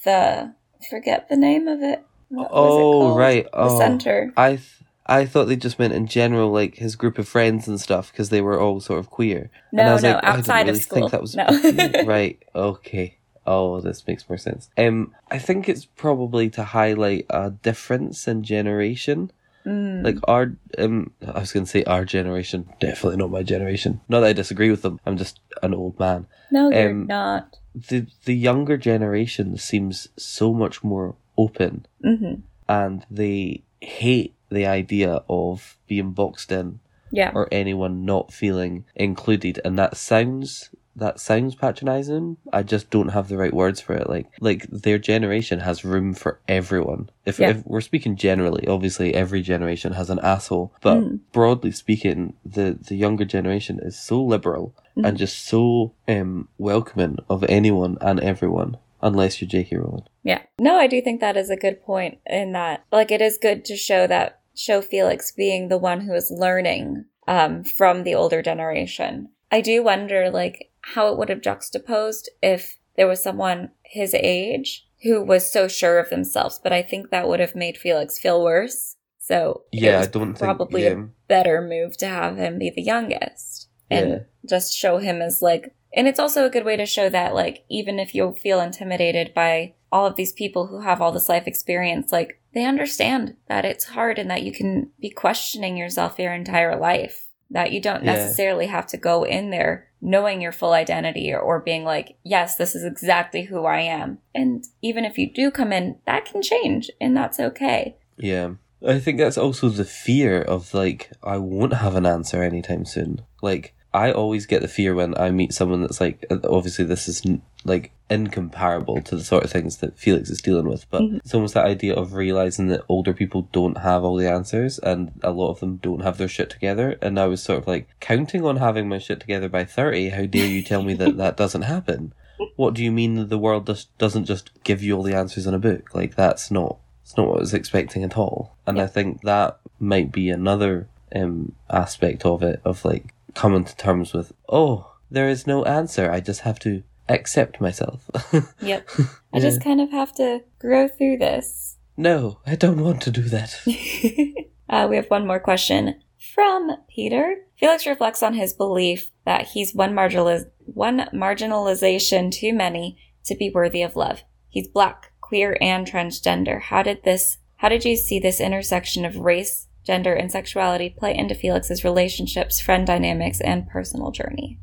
the 0.05 0.55
forget 0.91 1.29
the 1.29 1.37
name 1.37 1.69
of 1.69 1.83
it. 1.83 2.03
What 2.31 2.51
was 2.51 2.77
it 2.77 2.83
Oh, 2.83 2.93
called? 3.01 3.19
right. 3.19 3.45
The 3.45 3.51
Oh. 3.53 3.79
center. 3.79 4.33
I 4.37 4.51
th- 4.57 4.78
I 5.09 5.25
thought 5.25 5.47
they 5.47 5.57
just 5.57 5.79
meant 5.79 5.95
in 5.95 6.07
general, 6.07 6.51
like 6.51 6.77
his 6.77 6.95
group 6.97 7.19
of 7.19 7.27
friends 7.27 7.67
and 7.69 7.81
stuff, 7.81 8.13
because 8.13 8.29
they 8.29 8.41
were 8.43 8.61
all 8.61 8.81
sort 8.81 8.99
of 8.99 9.09
queer. 9.11 9.51
and 9.73 9.81
I 9.81 9.85
No, 9.85 9.93
was 9.95 10.03
no, 10.03 10.13
like, 10.15 10.25
I 10.25 10.27
didn't 10.37 10.39
outside 10.39 10.67
really 10.67 10.79
of 10.79 10.83
school. 10.83 10.99
think 10.99 11.11
that 11.13 11.21
was 11.23 11.35
no. 11.35 12.03
right. 12.05 12.43
Okay. 12.55 13.17
Oh, 13.47 13.81
this 13.81 14.07
makes 14.07 14.29
more 14.29 14.37
sense. 14.37 14.69
Um, 14.77 15.15
I 15.31 15.39
think 15.39 15.69
it's 15.69 15.87
probably 15.87 16.51
to 16.51 16.63
highlight 16.65 17.25
a 17.31 17.51
difference 17.51 18.29
in 18.29 18.43
generation. 18.43 19.31
Mm, 19.67 20.05
Like 20.05 20.17
our, 20.29 20.53
um, 20.79 21.13
I 21.27 21.41
was 21.41 21.53
going 21.53 21.65
to 21.65 21.71
say 21.71 21.83
our 21.85 22.05
generation. 22.05 22.69
Definitely 22.79 23.17
not 23.17 23.31
my 23.31 23.43
generation. 23.43 24.03
Not 24.09 24.21
that 24.21 24.27
I 24.29 24.33
disagree 24.35 24.71
with 24.71 24.83
them. 24.83 25.01
I'm 25.07 25.17
just 25.17 25.41
an 25.63 25.73
old 25.73 25.99
man. 25.99 26.27
no, 26.51 26.69
you're 26.71 26.91
um, 26.91 27.07
not. 27.07 27.57
the 27.75 28.07
The 28.27 28.35
younger 28.37 28.77
generation 28.77 29.57
seems 29.57 30.09
so 30.19 30.53
much 30.53 30.85
more 30.85 31.15
open 31.39 31.87
hmm 32.03 32.35
and 32.69 33.07
they 33.11 33.63
hate 33.81 34.35
the 34.51 34.67
idea 34.67 35.23
of 35.29 35.77
being 35.87 36.13
boxed 36.13 36.51
in 36.53 36.81
Yeah. 37.11 37.33
or 37.35 37.49
anyone 37.53 38.05
not 38.05 38.33
feeling 38.33 38.85
included 38.95 39.61
and 39.65 39.79
that 39.79 39.97
sounds 39.97 40.71
that 40.97 41.21
sounds 41.21 41.55
patronizing 41.55 42.37
i 42.53 42.61
just 42.63 42.91
don't 42.91 43.11
have 43.11 43.29
the 43.29 43.37
right 43.37 43.55
words 43.55 43.81
for 43.81 43.93
it 43.95 44.09
like 44.11 44.27
like 44.41 44.67
their 44.71 44.99
generation 44.99 45.61
has 45.61 45.85
room 45.85 46.13
for 46.13 46.41
everyone 46.49 47.09
if, 47.25 47.39
Yeah. 47.39 47.51
if 47.51 47.65
we're 47.65 47.81
speaking 47.81 48.17
generally 48.17 48.67
obviously 48.67 49.15
every 49.15 49.41
generation 49.41 49.93
has 49.93 50.11
an 50.11 50.19
asshole 50.23 50.73
but 50.83 50.99
Mm. 50.99 51.21
broadly 51.33 51.71
speaking 51.71 52.35
the 52.45 52.77
the 52.89 52.97
younger 52.97 53.25
generation 53.25 53.79
is 53.81 53.97
so 53.97 54.21
liberal 54.23 54.75
Mhm. 54.97 55.07
and 55.07 55.17
just 55.19 55.39
so 55.47 55.93
um 56.09 56.49
welcoming 56.59 57.19
of 57.31 57.45
anyone 57.49 57.97
and 58.01 58.19
everyone 58.19 58.77
unless 59.03 59.41
you're 59.41 59.49
j.k 59.49 59.77
rowling 59.77 60.05
Yeah. 60.23 60.43
No, 60.59 60.77
I 60.77 60.87
do 60.87 61.01
think 61.01 61.21
that 61.21 61.37
is 61.37 61.51
a 61.51 61.57
good 61.57 61.83
point 61.83 62.19
in 62.27 62.53
that 62.53 62.85
like 62.93 63.11
it 63.11 63.21
is 63.21 63.39
good 63.41 63.65
to 63.67 63.77
show 63.77 64.07
that 64.07 64.41
show 64.55 64.81
Felix 64.81 65.31
being 65.33 65.69
the 65.69 65.79
one 65.79 66.01
who 66.03 66.15
is 66.15 66.31
learning 66.31 67.05
um 67.27 67.65
from 67.65 68.05
the 68.05 68.15
older 68.15 68.43
generation. 68.43 69.29
I 69.51 69.61
do 69.61 69.83
wonder 69.83 70.31
like 70.31 70.71
how 70.83 71.09
it 71.09 71.19
would 71.19 71.29
have 71.29 71.41
juxtaposed 71.43 72.29
if 72.43 72.79
there 72.97 73.07
was 73.07 73.23
someone 73.23 73.71
his 73.83 74.15
age 74.15 74.87
who 75.05 75.23
was 75.23 75.51
so 75.51 75.69
sure 75.69 75.99
of 76.01 76.11
themselves, 76.11 76.59
but 76.63 76.73
I 76.73 76.83
think 76.83 77.11
that 77.11 77.29
would 77.29 77.39
have 77.41 77.55
made 77.55 77.79
Felix 77.79 78.19
feel 78.19 78.43
worse. 78.43 78.97
So 79.19 79.63
yeah 79.73 80.01
i 80.01 80.07
don't 80.07 80.39
probably 80.39 80.83
think 80.83 80.97
a 80.97 81.01
yeah. 81.01 81.07
better 81.29 81.61
move 81.61 81.97
to 81.99 82.07
have 82.07 82.37
him 82.39 82.59
be 82.59 82.71
the 82.75 82.83
youngest 82.83 83.69
and 83.91 84.11
Yeah. 84.11 84.19
just 84.49 84.75
show 84.75 84.97
him 84.99 85.21
as 85.21 85.43
like 85.43 85.75
And 85.95 86.07
it's 86.07 86.21
also 86.21 86.45
a 86.45 86.51
good 86.51 86.65
way 86.65 86.77
to 86.77 86.87
show 86.87 87.09
that, 87.09 87.35
like, 87.35 87.65
even 87.71 87.99
if 87.99 88.15
you 88.15 88.33
feel 88.35 88.61
intimidated 88.61 89.33
by 89.35 89.75
all 89.91 90.07
of 90.07 90.17
these 90.17 90.33
people 90.33 90.67
who 90.67 90.81
have 90.81 91.01
all 91.01 91.13
this 91.13 91.29
life 91.29 91.47
experience, 91.47 92.13
like, 92.13 92.41
they 92.55 92.65
understand 92.65 93.37
that 93.49 93.65
it's 93.65 93.85
hard 93.85 94.19
and 94.19 94.31
that 94.31 94.43
you 94.43 94.53
can 94.53 94.91
be 95.01 95.11
questioning 95.11 95.77
yourself 95.77 96.19
your 96.19 96.35
entire 96.35 96.79
life. 96.79 97.27
That 97.51 97.73
you 97.73 97.81
don't 97.81 98.05
Yeah. 98.05 98.13
necessarily 98.13 98.67
have 98.67 98.87
to 98.89 98.99
go 98.99 99.23
in 99.23 99.51
there 99.51 99.89
knowing 100.01 100.41
your 100.41 100.53
full 100.53 100.73
identity 100.73 101.33
or, 101.33 101.41
or 101.41 101.61
being 101.61 101.85
like, 101.85 102.17
yes, 102.23 102.57
this 102.57 102.75
is 102.75 102.85
exactly 102.85 103.43
who 103.45 103.65
I 103.65 103.81
am. 103.81 104.19
And 104.35 104.65
even 104.83 105.05
if 105.05 105.19
you 105.19 105.33
do 105.33 105.51
come 105.51 105.73
in, 105.73 105.97
that 106.07 106.25
can 106.25 106.43
change 106.43 106.91
and 107.01 107.17
that's 107.17 107.41
okay. 107.41 107.97
Yeah. 108.17 108.51
I 108.87 109.01
think 109.01 109.19
that's 109.19 109.39
also 109.39 109.71
the 109.71 109.85
fear 109.85 110.41
of 110.41 110.73
like 110.73 111.11
I 111.23 111.39
won't 111.39 111.73
have 111.73 111.97
an 111.97 112.07
answer 112.07 112.43
anytime 112.43 112.85
soon. 112.85 113.23
Like 113.43 113.75
I 113.93 114.13
always 114.13 114.47
get 114.47 114.61
the 114.63 114.69
fear 114.69 114.95
when 114.95 115.17
I 115.17 115.31
meet 115.31 115.55
someone 115.55 115.81
that's 115.81 116.01
like 116.01 116.25
obviously 116.45 116.85
this 116.85 117.09
is 117.09 117.23
like 117.65 117.93
incomparable 118.11 119.01
to 119.03 119.17
the 119.17 119.25
sort 119.25 119.45
of 119.45 119.51
things 119.51 119.79
that 119.79 119.99
Felix 119.99 120.29
is 120.31 120.43
dealing 120.43 120.69
with, 120.69 120.89
but 120.91 121.03
it's 121.03 121.35
almost 121.35 121.55
that 121.55 121.67
idea 121.67 121.95
of 121.95 122.13
realizing 122.13 122.69
that 122.69 122.85
older 122.89 123.15
people 123.15 123.49
don't 123.53 123.79
have 123.79 124.05
all 124.05 124.17
the 124.17 124.31
answers 124.31 124.79
and 124.79 125.13
a 125.23 125.31
lot 125.31 125.51
of 125.51 125.61
them 125.61 125.77
don't 125.77 126.03
have 126.03 126.19
their 126.19 126.29
shit 126.29 126.51
together. 126.51 126.99
And 127.01 127.19
I 127.19 127.27
was 127.27 127.43
sort 127.43 127.59
of 127.59 127.67
like 127.67 127.89
counting 128.01 128.45
on 128.45 128.57
having 128.57 128.89
my 128.89 128.99
shit 128.99 129.21
together 129.21 129.49
by 129.49 129.65
30. 129.65 130.11
How 130.11 130.27
dare 130.27 130.47
you 130.47 130.63
tell 130.63 130.83
me 130.83 130.95
that 130.95 131.17
that 131.17 131.37
doesn't 131.37 131.63
happen? 131.63 132.13
What 132.57 132.75
do 132.75 132.85
you 132.85 132.93
mean 132.93 133.15
that 133.15 133.31
the 133.31 133.39
world 133.39 133.67
just 133.67 133.97
doesn't 133.99 134.27
just 134.27 134.51
give 134.65 134.83
you 134.83 134.97
all 134.97 135.03
the 135.03 135.17
answers 135.17 135.47
in 135.47 135.55
a 135.55 135.59
book? 135.59 135.95
Like 135.95 136.15
that's 136.15 136.51
not 136.51 136.79
it's 137.03 137.17
not 137.17 137.27
what 137.27 137.39
I 137.39 137.41
was 137.41 137.55
expecting 137.55 138.05
at 138.05 138.19
all. 138.19 138.55
And 138.67 138.79
I 138.79 138.87
think 138.87 139.23
that 139.23 139.61
might 139.81 140.13
be 140.13 140.29
another 140.29 140.89
um, 141.15 141.55
aspect 141.71 142.27
of 142.27 142.43
it, 142.43 142.61
of 142.67 142.85
like 142.85 143.15
coming 143.35 143.65
to 143.65 143.77
terms 143.77 144.13
with, 144.13 144.33
oh, 144.49 144.93
there 145.11 145.29
is 145.29 145.47
no 145.47 145.65
answer. 145.65 146.11
I 146.11 146.21
just 146.21 146.41
have 146.43 146.59
to 146.61 146.83
accept 147.09 147.61
myself. 147.61 148.11
Yep. 148.61 148.89
I 149.33 149.41
just 149.41 149.63
kind 149.63 149.81
of 149.81 149.91
have 149.91 150.15
to 150.17 150.41
grow 150.59 150.89
through 150.89 151.19
this. 151.19 151.77
no, 151.97 152.41
I 152.47 152.55
don't 152.57 152.83
want 152.83 153.03
to 153.03 153.11
do 153.11 153.23
that. 153.23 153.55
uh, 154.69 154.87
we 154.89 154.97
have 154.97 155.07
one 155.11 155.27
more 155.27 155.41
question 155.41 156.01
from 156.35 156.71
Peter. 156.89 157.37
Felix 157.59 157.87
reflects 157.87 158.23
on 158.23 158.35
his 158.35 158.53
belief 158.53 159.11
that 159.25 159.49
he's 159.49 159.75
one, 159.75 159.93
marginaliz- 159.95 160.51
one 160.67 161.09
marginalization 161.15 162.31
too 162.33 162.53
many 162.53 162.99
to 163.25 163.35
be 163.35 163.51
worthy 163.51 163.83
of 163.83 163.97
love. 163.97 164.23
He's 164.49 164.69
black, 164.69 165.13
queer, 165.21 165.57
and 165.61 165.87
transgender. 165.87 166.61
How 166.61 166.83
did 166.83 167.05
this? 167.05 167.39
How 167.57 167.69
did 167.69 167.85
you 167.85 167.97
see 167.97 168.19
this 168.19 168.41
intersection 168.41 169.05
of 169.05 169.17
race, 169.17 169.68
gender, 169.89 170.13
and 170.15 170.31
sexuality 170.31 170.91
play 170.91 171.17
into 171.17 171.35
Felix's 171.35 171.83
relationships, 171.83 172.61
friend 172.61 172.87
dynamics, 172.87 173.41
and 173.41 173.67
personal 173.69 174.11
journey? 174.13 174.59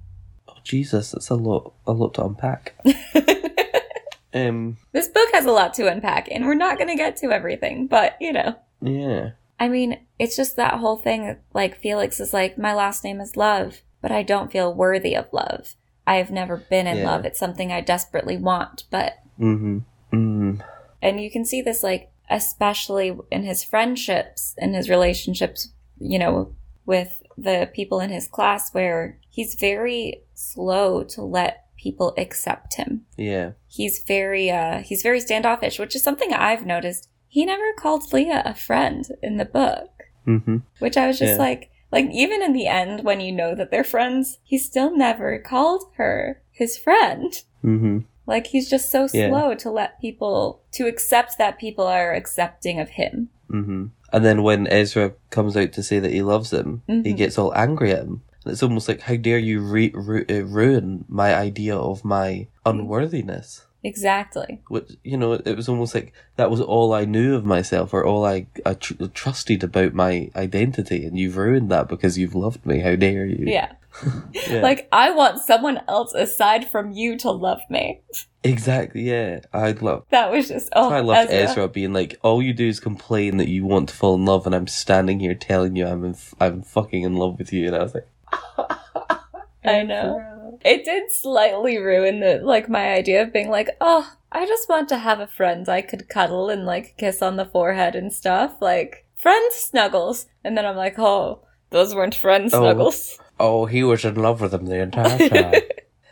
Oh, 0.48 0.54
Jesus, 0.64 1.12
that's 1.12 1.30
a 1.30 1.36
lot, 1.36 1.74
a 1.88 1.92
lot 1.92 2.14
to 2.14 2.24
unpack. 2.26 2.76
um, 4.34 4.78
This 4.92 5.08
book 5.08 5.28
has 5.34 5.46
a 5.46 5.52
lot 5.52 5.74
to 5.76 5.88
unpack, 5.92 6.30
and 6.32 6.46
we're 6.46 6.54
not 6.56 6.78
going 6.78 6.90
to 6.90 6.96
get 6.96 7.18
to 7.18 7.32
everything, 7.32 7.88
but 7.88 8.16
you 8.22 8.32
know. 8.32 8.56
yeah, 8.82 9.32
I 9.60 9.68
mean, 9.68 10.00
it's 10.20 10.36
just 10.36 10.56
that 10.58 10.76
whole 10.76 10.98
thing. 10.98 11.38
Like, 11.54 11.80
Felix 11.80 12.20
is 12.20 12.34
like, 12.34 12.58
my 12.58 12.74
last 12.74 13.04
name 13.04 13.20
is 13.20 13.36
Love, 13.36 13.82
but 14.02 14.12
I 14.12 14.22
don't 14.24 14.52
feel 14.52 14.74
worthy 14.74 15.16
of 15.16 15.28
love. 15.34 15.76
I 16.06 16.18
have 16.18 16.30
never 16.30 16.58
been 16.58 16.86
in 16.88 16.98
Yeah. 16.98 17.06
love. 17.06 17.26
It's 17.26 17.40
something 17.40 17.72
I 17.72 17.82
desperately 17.82 18.38
want. 18.38 18.84
But, 18.92 19.14
mm-hmm, 19.40 19.80
mm, 20.14 20.62
and 21.02 21.20
you 21.20 21.32
can 21.32 21.46
see 21.46 21.62
this, 21.64 21.82
like, 21.84 22.12
especially 22.30 23.18
in 23.32 23.44
his 23.44 23.64
friendships 23.64 24.54
in 24.58 24.74
his 24.74 24.90
relationships, 24.90 25.70
you 26.00 26.20
know, 26.20 26.54
with 26.86 27.22
the 27.38 27.70
people 27.74 28.00
in 28.00 28.10
his 28.10 28.28
class, 28.28 28.74
where 28.74 29.18
he's 29.30 29.56
very 29.56 30.24
slow 30.34 31.04
to 31.04 31.22
let 31.22 31.66
people 31.78 32.14
accept 32.18 32.76
him. 32.76 33.06
yeah, 33.18 33.52
He's 33.68 34.00
very, 34.08 34.50
uh, 34.50 34.80
he's 34.80 35.04
very 35.04 35.20
standoffish, 35.20 35.78
which 35.78 35.96
is 35.96 36.04
something 36.04 36.34
I've 36.34 36.66
noticed. 36.66 37.10
He 37.28 37.46
never 37.46 37.74
called 37.78 38.14
Leah 38.14 38.42
a 38.46 38.56
friend 38.56 39.06
in 39.22 39.38
the 39.38 39.46
book 39.46 39.90
mm-hmm, 40.26 40.58
which 40.80 40.98
I 40.98 41.06
was 41.08 41.20
just 41.20 41.34
Yeah. 41.34 41.38
like, 41.46 41.70
like 41.92 42.10
even 42.12 42.42
in 42.42 42.54
the 42.54 42.68
end 42.68 43.04
when 43.04 43.20
you 43.20 43.32
know 43.32 43.54
that 43.56 43.70
they're 43.72 43.84
friends, 43.84 44.40
he 44.44 44.58
still 44.58 44.96
never 44.96 45.38
called 45.40 45.84
her 45.98 46.42
his 46.52 46.78
friend. 46.78 47.32
mm-hmm, 47.64 48.00
Like 48.28 48.48
he's 48.48 48.70
just 48.70 48.92
so 48.92 49.08
Yeah. 49.14 49.30
slow 49.30 49.54
to 49.56 49.70
let 49.72 50.02
people 50.02 50.62
to 50.74 50.88
accept 50.88 51.38
that 51.38 51.60
people 51.60 51.86
are 51.86 52.14
accepting 52.14 52.80
of 52.80 52.90
him. 52.90 53.30
mm-hmm. 53.52 53.86
And 54.14 54.24
then 54.26 54.44
when 54.44 54.66
Ezra 54.68 55.14
comes 55.30 55.58
out 55.58 55.72
to 55.74 55.84
say 55.84 56.00
that 56.00 56.12
he 56.12 56.22
loves 56.22 56.52
him, 56.54 56.82
he 56.88 56.94
Mhm. 57.14 57.18
gets 57.18 57.38
all 57.38 57.54
angry 57.56 57.92
at 57.92 58.04
him. 58.04 58.22
And 58.44 58.54
it's 58.54 58.64
almost 58.64 58.88
like, 58.88 59.02
how 59.02 59.16
dare 59.18 59.38
you 59.40 59.60
re- 59.60 59.92
ru- 59.94 60.26
uh, 60.30 60.44
ruin 60.46 61.04
my 61.10 61.36
idea 61.36 61.76
of 61.76 62.06
my 62.06 62.48
unworthiness? 62.66 63.64
Exactly. 63.86 64.62
Which, 64.67 64.93
you 65.04 65.15
know, 65.15 65.34
it 65.34 65.56
was 65.56 65.69
almost 65.69 65.93
like 65.93 66.12
that 66.38 66.50
was 66.50 66.60
all 66.60 66.91
I 66.91 67.06
knew 67.06 67.36
of 67.36 67.45
myself 67.45 67.93
or 67.93 68.04
all 68.04 68.26
I, 68.26 68.48
I 68.65 68.74
tr- 68.74 69.06
trusted 69.13 69.63
about 69.63 69.93
my 69.93 70.32
identity. 70.36 71.06
And 71.06 71.19
you've 71.19 71.38
ruined 71.38 71.69
that 71.69 71.88
because 71.88 72.17
you've 72.17 72.34
loved 72.34 72.65
me. 72.65 72.80
How 72.80 72.95
dare 72.95 73.26
you? 73.28 73.45
Yeah. 73.45 73.74
Yeah. 74.50 74.60
Like 74.62 74.89
I 74.91 75.12
want 75.12 75.39
someone 75.39 75.80
else 75.88 76.13
aside 76.13 76.69
from 76.69 76.91
you 76.91 77.17
to 77.19 77.32
love 77.32 77.62
me. 77.69 78.02
exactly. 78.43 79.04
Yeah. 79.04 79.39
I'd 79.54 79.82
love. 79.82 80.04
That 80.10 80.32
was 80.32 80.50
just 80.50 80.67
oh 80.76 80.91
I 80.91 81.00
love 81.00 81.28
Ezra. 81.30 81.36
Ezra. 81.52 81.67
being 81.69 81.93
like, 81.93 82.17
all 82.21 82.41
you 82.41 82.54
do 82.54 82.67
is 82.67 82.82
complain 82.82 83.38
that 83.38 83.48
you 83.48 83.65
want 83.65 83.88
to 83.89 83.95
fall 83.95 84.15
in 84.15 84.26
love, 84.26 84.45
and 84.45 84.54
I'm 84.54 84.67
standing 84.67 85.21
here 85.21 85.34
telling 85.34 85.78
you 85.78 85.88
I'm 85.88 86.04
in, 86.04 86.15
I'm 86.41 86.62
fucking 86.62 87.04
in 87.04 87.15
love 87.15 87.39
with 87.39 87.54
you, 87.54 87.67
and 87.67 87.76
I 87.78 87.84
was 87.84 87.93
like, 87.93 88.08
I 89.63 89.84
know. 89.84 90.35
It 90.65 90.84
did 90.84 91.12
slightly 91.12 91.78
ruin 91.78 92.19
the 92.21 92.39
like 92.43 92.67
my 92.67 92.91
idea 92.93 93.21
of 93.21 93.32
being 93.32 93.49
like, 93.49 93.69
oh, 93.80 94.12
I 94.32 94.45
just 94.47 94.67
want 94.67 94.89
to 94.89 94.97
have 94.97 95.19
a 95.19 95.28
friend 95.28 95.69
I 95.69 95.82
could 95.82 96.10
cuddle 96.10 96.49
and 96.49 96.65
like 96.65 96.95
kiss 96.97 97.21
on 97.21 97.36
the 97.38 97.45
forehead 97.45 97.95
and 97.95 98.12
stuff, 98.12 98.56
like 98.62 99.06
friend 99.15 99.54
snuggles. 99.54 100.25
And 100.43 100.58
then 100.58 100.65
I'm 100.65 100.75
like, 100.75 100.97
oh, 100.97 101.41
those 101.69 101.93
weren't 101.93 102.15
friend 102.15 102.45
Oh. 102.51 102.60
snuggles. 102.62 103.19
oh, 103.39 103.65
he 103.67 103.84
was 103.84 104.04
in 104.04 104.15
love 104.15 104.41
with 104.41 104.51
them 104.51 104.65
the 104.65 104.80
entire 104.82 105.30
time. 105.30 105.62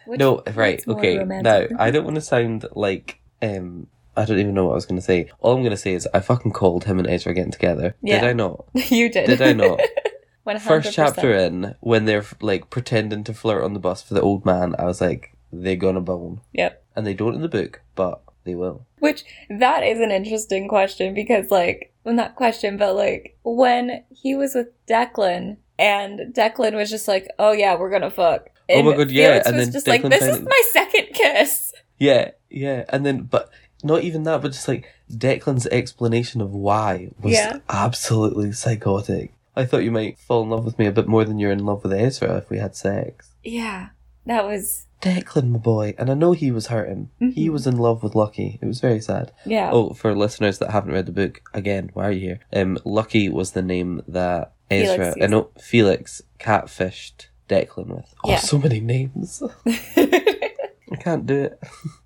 Which- 0.06 0.20
no, 0.20 0.44
right, 0.54 0.86
okay. 0.88 1.18
Now. 1.24 1.66
I 1.80 1.90
don't 1.90 2.04
want 2.06 2.16
to 2.16 2.22
sound 2.22 2.66
like 2.74 3.20
um. 3.42 3.88
I 4.16 4.26
don't 4.26 4.38
even 4.38 4.54
know 4.54 4.66
what 4.66 4.74
I 4.74 4.76
was 4.76 4.86
going 4.86 5.00
to 5.00 5.06
say. 5.06 5.32
All 5.40 5.56
I'm 5.56 5.62
going 5.62 5.72
to 5.72 5.78
say 5.78 5.94
is 5.96 6.08
I 6.14 6.20
fucking 6.20 6.52
called 6.52 6.84
him 6.84 7.00
and 7.00 7.08
Ezra 7.10 7.34
getting 7.34 7.52
together. 7.52 7.96
Did 8.06 8.24
I 8.24 8.34
not? 8.34 8.66
you 8.76 9.10
did. 9.10 9.26
Did 9.26 9.42
I 9.42 9.54
not? 9.54 9.80
100%. 10.46 10.60
First 10.62 10.94
chapter 10.94 11.34
in, 11.34 11.76
when 11.80 12.06
they're 12.06 12.26
like 12.42 12.70
pretending 12.70 13.24
to 13.26 13.34
flirt 13.34 13.64
on 13.64 13.74
the 13.74 13.80
bus 13.80 14.02
for 14.04 14.14
the 14.14 14.22
old 14.22 14.46
man, 14.46 14.76
I 14.78 14.86
was 14.86 15.00
like, 15.02 15.36
they're 15.52 15.76
gonna 15.76 16.02
bone. 16.02 16.42
Yep. 16.54 16.84
And 16.96 17.08
they 17.08 17.14
don't 17.14 17.36
in 17.36 17.42
the 17.42 17.48
book, 17.50 17.82
but 17.96 18.22
they 18.44 18.56
will. 18.56 18.86
Which 19.00 19.24
that 19.50 19.84
is 19.84 20.00
an 20.00 20.12
interesting 20.12 20.68
question 20.68 21.14
because 21.14 21.50
like 21.52 21.94
well 22.04 22.14
not 22.16 22.36
question, 22.36 22.78
but 22.78 22.96
like 22.96 23.38
when 23.44 24.04
he 24.10 24.36
was 24.36 24.56
with 24.56 24.68
Declan 24.88 25.58
and 25.80 26.34
Declan 26.34 26.76
was 26.76 26.90
just 26.90 27.08
like, 27.08 27.28
Oh 27.40 27.52
yeah, 27.52 27.76
we're 27.76 27.90
gonna 27.92 28.12
fuck. 28.12 28.50
Oh 28.70 28.84
my 28.84 28.96
God, 28.96 29.12
yeah, 29.12 29.28
Felix 29.42 29.48
and 29.48 29.56
was 29.58 29.66
then 29.66 29.74
just 29.74 29.88
like, 29.88 30.02
This 30.04 30.24
is 30.24 30.42
my 30.42 30.62
second 30.72 31.08
kiss. 31.14 31.74
Yeah, 32.00 32.32
yeah. 32.50 32.86
And 32.90 33.06
then, 33.06 33.22
but 33.24 33.50
not 33.84 34.04
even 34.04 34.24
that, 34.24 34.42
but 34.42 34.52
just 34.52 34.68
like 34.68 34.88
Declan's 35.12 35.68
explanation 35.68 36.42
of 36.42 36.52
why 36.52 37.12
was 37.22 37.34
Yeah. 37.34 37.60
absolutely 37.70 38.52
psychotic. 38.52 39.34
I 39.56 39.66
thought 39.66 39.84
you 39.84 39.92
might 39.92 40.18
fall 40.20 40.44
in 40.44 40.50
love 40.50 40.66
with 40.66 40.80
me 40.80 40.86
a 40.88 40.92
bit 40.92 41.08
more 41.08 41.26
than 41.26 41.38
you're 41.40 41.52
in 41.52 41.66
love 41.66 41.84
with 41.84 41.94
Ezra 41.94 42.38
if 42.38 42.50
we 42.50 42.58
had 42.58 42.76
sex. 42.76 43.34
Yeah. 43.44 43.90
That 44.26 44.46
was 44.46 44.86
Declan, 45.02 45.50
my 45.52 45.60
boy, 45.60 45.96
and 45.98 46.10
I 46.10 46.14
know 46.14 46.32
he 46.32 46.50
was 46.50 46.68
hurting. 46.68 47.10
He 47.20 47.48
Mhm. 47.50 47.52
was 47.52 47.68
in 47.68 47.78
love 47.78 48.02
with 48.04 48.16
Lucky. 48.16 48.58
It 48.62 48.66
was 48.66 48.80
very 48.80 49.02
sad. 49.02 49.32
yeah. 49.46 49.70
Oh, 49.72 49.90
for 49.94 50.16
listeners 50.16 50.60
that 50.60 50.72
haven't 50.72 50.94
read 50.94 51.06
the 51.08 51.12
book, 51.12 51.42
again, 51.54 51.90
why 51.94 52.08
are 52.08 52.12
you 52.12 52.20
here? 52.22 52.40
Um, 52.54 52.78
Lucky 52.86 53.28
was 53.30 53.52
the 53.52 53.62
name 53.62 54.02
that 54.08 54.54
Ezra, 54.72 54.96
Felix 55.14 55.18
I 55.22 55.28
know 55.28 55.50
Felix 55.60 56.22
catfished 56.40 57.28
Declan 57.50 57.88
with. 57.96 58.14
Oh, 58.24 58.30
Yeah. 58.30 58.38
so 58.38 58.58
many 58.58 58.80
names. 58.80 59.44
I 60.08 60.96
can't 61.00 61.26
do 61.26 61.44
it. 61.44 61.60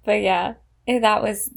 but 0.03 0.21
yeah, 0.21 0.55
eh, 0.88 0.99
that 0.99 1.21
was 1.21 1.51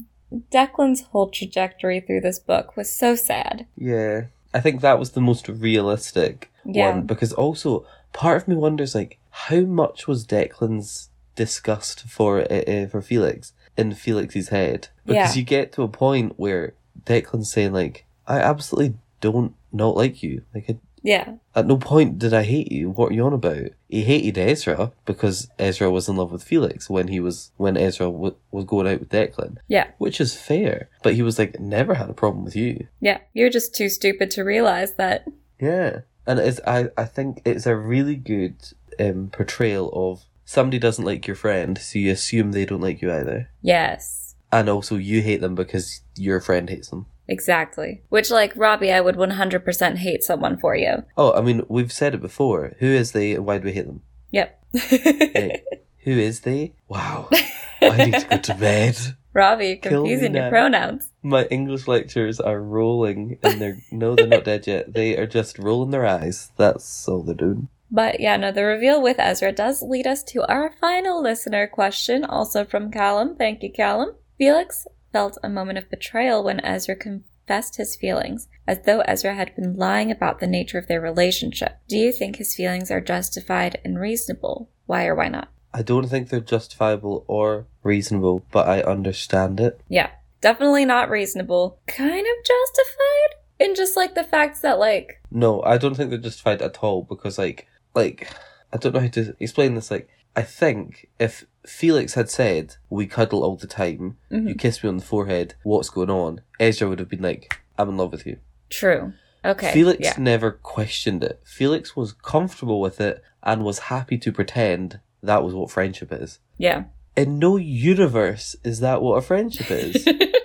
Declan's 0.51 1.01
whole 1.01 1.29
trajectory 1.29 1.99
through 1.99 2.21
this 2.21 2.39
book 2.39 2.77
was 2.77 2.91
so 2.91 3.15
sad. 3.15 3.65
Yeah, 3.75 4.25
I 4.53 4.59
think 4.59 4.81
that 4.81 4.99
was 4.99 5.11
the 5.11 5.21
most 5.21 5.47
realistic 5.47 6.51
Yeah. 6.65 6.91
one 6.91 7.05
because 7.05 7.33
also 7.33 7.85
part 8.13 8.41
of 8.41 8.47
me 8.47 8.55
wonders 8.55 8.93
like 8.95 9.17
how 9.29 9.61
much 9.61 10.07
was 10.07 10.25
Declan's 10.25 11.09
disgust 11.35 12.03
for 12.03 12.41
uh, 12.51 12.87
for 12.87 13.01
Felix 13.01 13.53
in 13.77 13.93
Felix's 13.93 14.49
head 14.49 14.89
because 15.05 15.35
Yeah. 15.35 15.39
you 15.39 15.43
get 15.45 15.71
to 15.73 15.83
a 15.83 15.87
point 15.87 16.33
where 16.37 16.73
Declan's 17.05 17.51
saying 17.51 17.73
like 17.73 18.05
I 18.27 18.39
absolutely 18.39 18.95
don't 19.21 19.53
not 19.71 19.95
like 19.95 20.21
you 20.21 20.41
like 20.53 20.65
I, 20.69 20.77
Yeah. 21.03 21.33
at 21.55 21.65
no 21.67 21.77
point 21.77 22.19
did 22.19 22.33
I 22.33 22.43
hate 22.43 22.71
you 22.71 22.89
what 22.91 23.11
are 23.11 23.13
you 23.13 23.25
on 23.25 23.33
about 23.33 23.69
he 23.89 24.03
hated 24.03 24.37
Ezra 24.37 24.91
because 25.05 25.49
Ezra 25.57 25.89
was 25.89 26.07
in 26.07 26.15
love 26.15 26.31
with 26.31 26.43
Felix 26.43 26.89
when 26.89 27.07
he 27.07 27.19
was 27.19 27.51
when 27.57 27.75
Ezra 27.77 28.05
w- 28.07 28.35
was 28.51 28.65
going 28.65 28.87
out 28.87 28.99
with 28.99 29.09
Declan 29.09 29.57
Yeah. 29.67 29.87
which 29.97 30.21
is 30.21 30.35
fair 30.35 30.89
but 31.03 31.15
he 31.15 31.21
was 31.23 31.39
like 31.39 31.59
never 31.59 31.95
had 31.95 32.09
a 32.09 32.13
problem 32.13 32.43
with 32.45 32.55
you 32.55 32.87
Yeah. 32.99 33.19
You're 33.33 33.49
just 33.49 33.73
too 33.75 33.89
stupid 33.89 34.29
to 34.31 34.43
realize 34.43 34.93
that. 34.95 35.25
Yeah, 35.59 36.01
and 36.27 36.39
it's 36.39 36.59
I 36.67 36.89
I 36.97 37.05
think 37.05 37.41
it's 37.45 37.65
a 37.65 37.75
really 37.75 38.15
good 38.15 38.55
um, 38.99 39.29
portrayal 39.31 39.89
of 39.93 40.23
somebody 40.45 40.79
doesn't 40.79 41.05
like 41.05 41.25
your 41.27 41.35
friend, 41.35 41.77
so 41.77 41.97
you 41.99 42.11
assume 42.11 42.51
they 42.51 42.65
don't 42.65 42.81
like 42.81 43.01
you 43.01 43.11
either. 43.11 43.49
Yes. 43.61 44.35
And 44.51 44.67
also 44.69 44.95
you 44.97 45.21
hate 45.21 45.39
them 45.41 45.55
because 45.55 46.01
your 46.15 46.41
friend 46.41 46.69
hates 46.69 46.89
them. 46.89 47.05
Exactly. 47.31 48.01
Which, 48.09 48.29
like, 48.29 48.51
Robbie, 48.57 48.91
I 48.91 48.99
would 48.99 49.15
100% 49.15 49.95
hate 49.95 50.21
someone 50.21 50.57
for 50.57 50.75
you. 50.75 51.05
Oh, 51.15 51.31
I 51.31 51.39
mean, 51.39 51.63
we've 51.69 51.91
said 51.91 52.13
it 52.13 52.21
before. 52.21 52.73
Who 52.79 52.87
is 52.87 53.13
they 53.13 53.31
and 53.35 53.45
why 53.45 53.57
do 53.57 53.63
we 53.63 53.71
hate 53.71 53.87
them? 53.87 54.01
Yep. 54.31 54.63
Hey, 54.73 55.63
who 56.03 56.11
is 56.11 56.41
they? 56.41 56.73
Wow. 56.89 57.29
I 57.81 58.05
need 58.05 58.15
to 58.15 58.27
go 58.29 58.37
to 58.37 58.53
bed. 58.55 58.97
Robbie, 59.33 59.67
you're 59.67 59.77
confusing 59.77 60.35
your 60.35 60.49
pronouns. 60.49 61.09
My 61.23 61.45
English 61.45 61.87
lectures 61.87 62.41
are 62.41 62.61
rolling 62.61 63.39
and 63.43 63.61
they're 63.61 63.77
no, 63.89 64.13
they're 64.13 64.27
not 64.27 64.43
dead 64.43 64.67
yet. 64.67 64.93
They 64.93 65.17
are 65.17 65.25
just 65.25 65.57
rolling 65.57 65.91
their 65.91 66.05
eyes. 66.05 66.51
That's 66.57 67.07
all 67.07 67.23
they're 67.23 67.33
doing. 67.33 67.69
But 67.89 68.19
yeah, 68.19 68.35
no, 68.35 68.51
the 68.51 68.65
reveal 68.65 69.01
with 69.01 69.19
Ezra 69.19 69.53
does 69.53 69.81
lead 69.81 70.05
us 70.05 70.21
to 70.25 70.43
our 70.51 70.73
final 70.81 71.23
listener 71.23 71.65
question, 71.65 72.25
also 72.25 72.65
from 72.65 72.91
Callum. 72.91 73.37
Thank 73.37 73.63
you, 73.63 73.71
Callum. 73.71 74.15
Felix 74.37 74.85
felt 75.11 75.37
a 75.43 75.49
moment 75.49 75.77
of 75.77 75.89
betrayal 75.89 76.43
when 76.43 76.63
Ezra 76.65 76.95
confessed 76.95 77.77
his 77.77 77.95
feelings, 77.95 78.47
as 78.67 78.81
though 78.85 79.01
Ezra 79.01 79.35
had 79.35 79.55
been 79.55 79.75
lying 79.75 80.11
about 80.11 80.39
the 80.39 80.47
nature 80.47 80.77
of 80.77 80.87
their 80.87 81.01
relationship. 81.01 81.79
Do 81.87 81.97
you 81.97 82.11
think 82.11 82.35
his 82.37 82.55
feelings 82.55 82.91
are 82.91 83.01
justified 83.01 83.79
and 83.83 83.99
reasonable? 83.99 84.69
Why 84.85 85.05
or 85.05 85.15
why 85.15 85.27
not? 85.27 85.49
I 85.73 85.81
don't 85.81 86.07
think 86.07 86.29
they're 86.29 86.39
justifiable 86.41 87.23
or 87.27 87.65
reasonable, 87.83 88.45
but 88.51 88.67
I 88.67 88.81
understand 88.81 89.59
it. 89.59 89.81
Yeah, 89.87 90.11
definitely 90.41 90.85
not 90.85 91.09
reasonable. 91.09 91.79
Kind 91.87 92.25
of 92.25 92.45
justified? 92.45 93.37
In 93.59 93.75
just 93.75 93.95
like 93.95 94.15
the 94.15 94.23
fact 94.23 94.61
that, 94.63 94.79
like, 94.79 95.21
No, 95.29 95.61
I 95.63 95.77
don't 95.77 95.95
think 95.95 96.09
they're 96.09 96.19
justified 96.19 96.61
at 96.61 96.79
all 96.79 97.03
because, 97.03 97.37
like, 97.37 97.67
like 97.93 98.27
I 98.73 98.77
don't 98.77 98.93
know 98.93 99.01
how 99.01 99.07
to 99.07 99.35
explain 99.39 99.75
this. 99.75 99.91
Like, 99.91 100.09
I 100.35 100.41
think 100.41 101.09
if 101.19 101.45
Felix 101.65 102.15
had 102.15 102.29
said, 102.29 102.75
"We 102.89 103.07
cuddle 103.07 103.43
all 103.43 103.55
the 103.55 103.67
time," 103.67 104.17
mhm. 104.31 104.47
you 104.47 104.55
kiss 104.55 104.83
me 104.83 104.89
on 104.89 104.97
the 104.97 105.03
forehead, 105.03 105.55
what's 105.63 105.89
going 105.89 106.09
on? 106.09 106.41
Ezra 106.59 106.87
would 106.89 106.99
have 106.99 107.09
been 107.09 107.21
like, 107.21 107.59
"I'm 107.77 107.89
in 107.89 107.97
love 107.97 108.11
with 108.11 108.25
you." 108.25 108.37
true. 108.69 109.13
Okay. 109.43 109.73
Felix 109.73 109.99
yeah. 110.01 110.13
never 110.17 110.51
questioned 110.51 111.23
it. 111.23 111.41
Felix 111.43 111.95
was 111.95 112.13
comfortable 112.13 112.79
with 112.79 113.01
it 113.01 113.23
and 113.43 113.63
was 113.63 113.79
happy 113.79 114.17
to 114.19 114.31
pretend 114.31 114.99
that 115.23 115.43
was 115.43 115.53
what 115.53 115.71
friendship 115.71 116.11
is. 116.11 116.39
Yeah. 116.57 116.85
In 117.17 117.39
no 117.39 117.57
universe 117.57 118.55
is 118.63 118.79
that 118.79 119.01
what 119.01 119.17
a 119.17 119.21
friendship 119.21 119.69
is. 119.69 120.07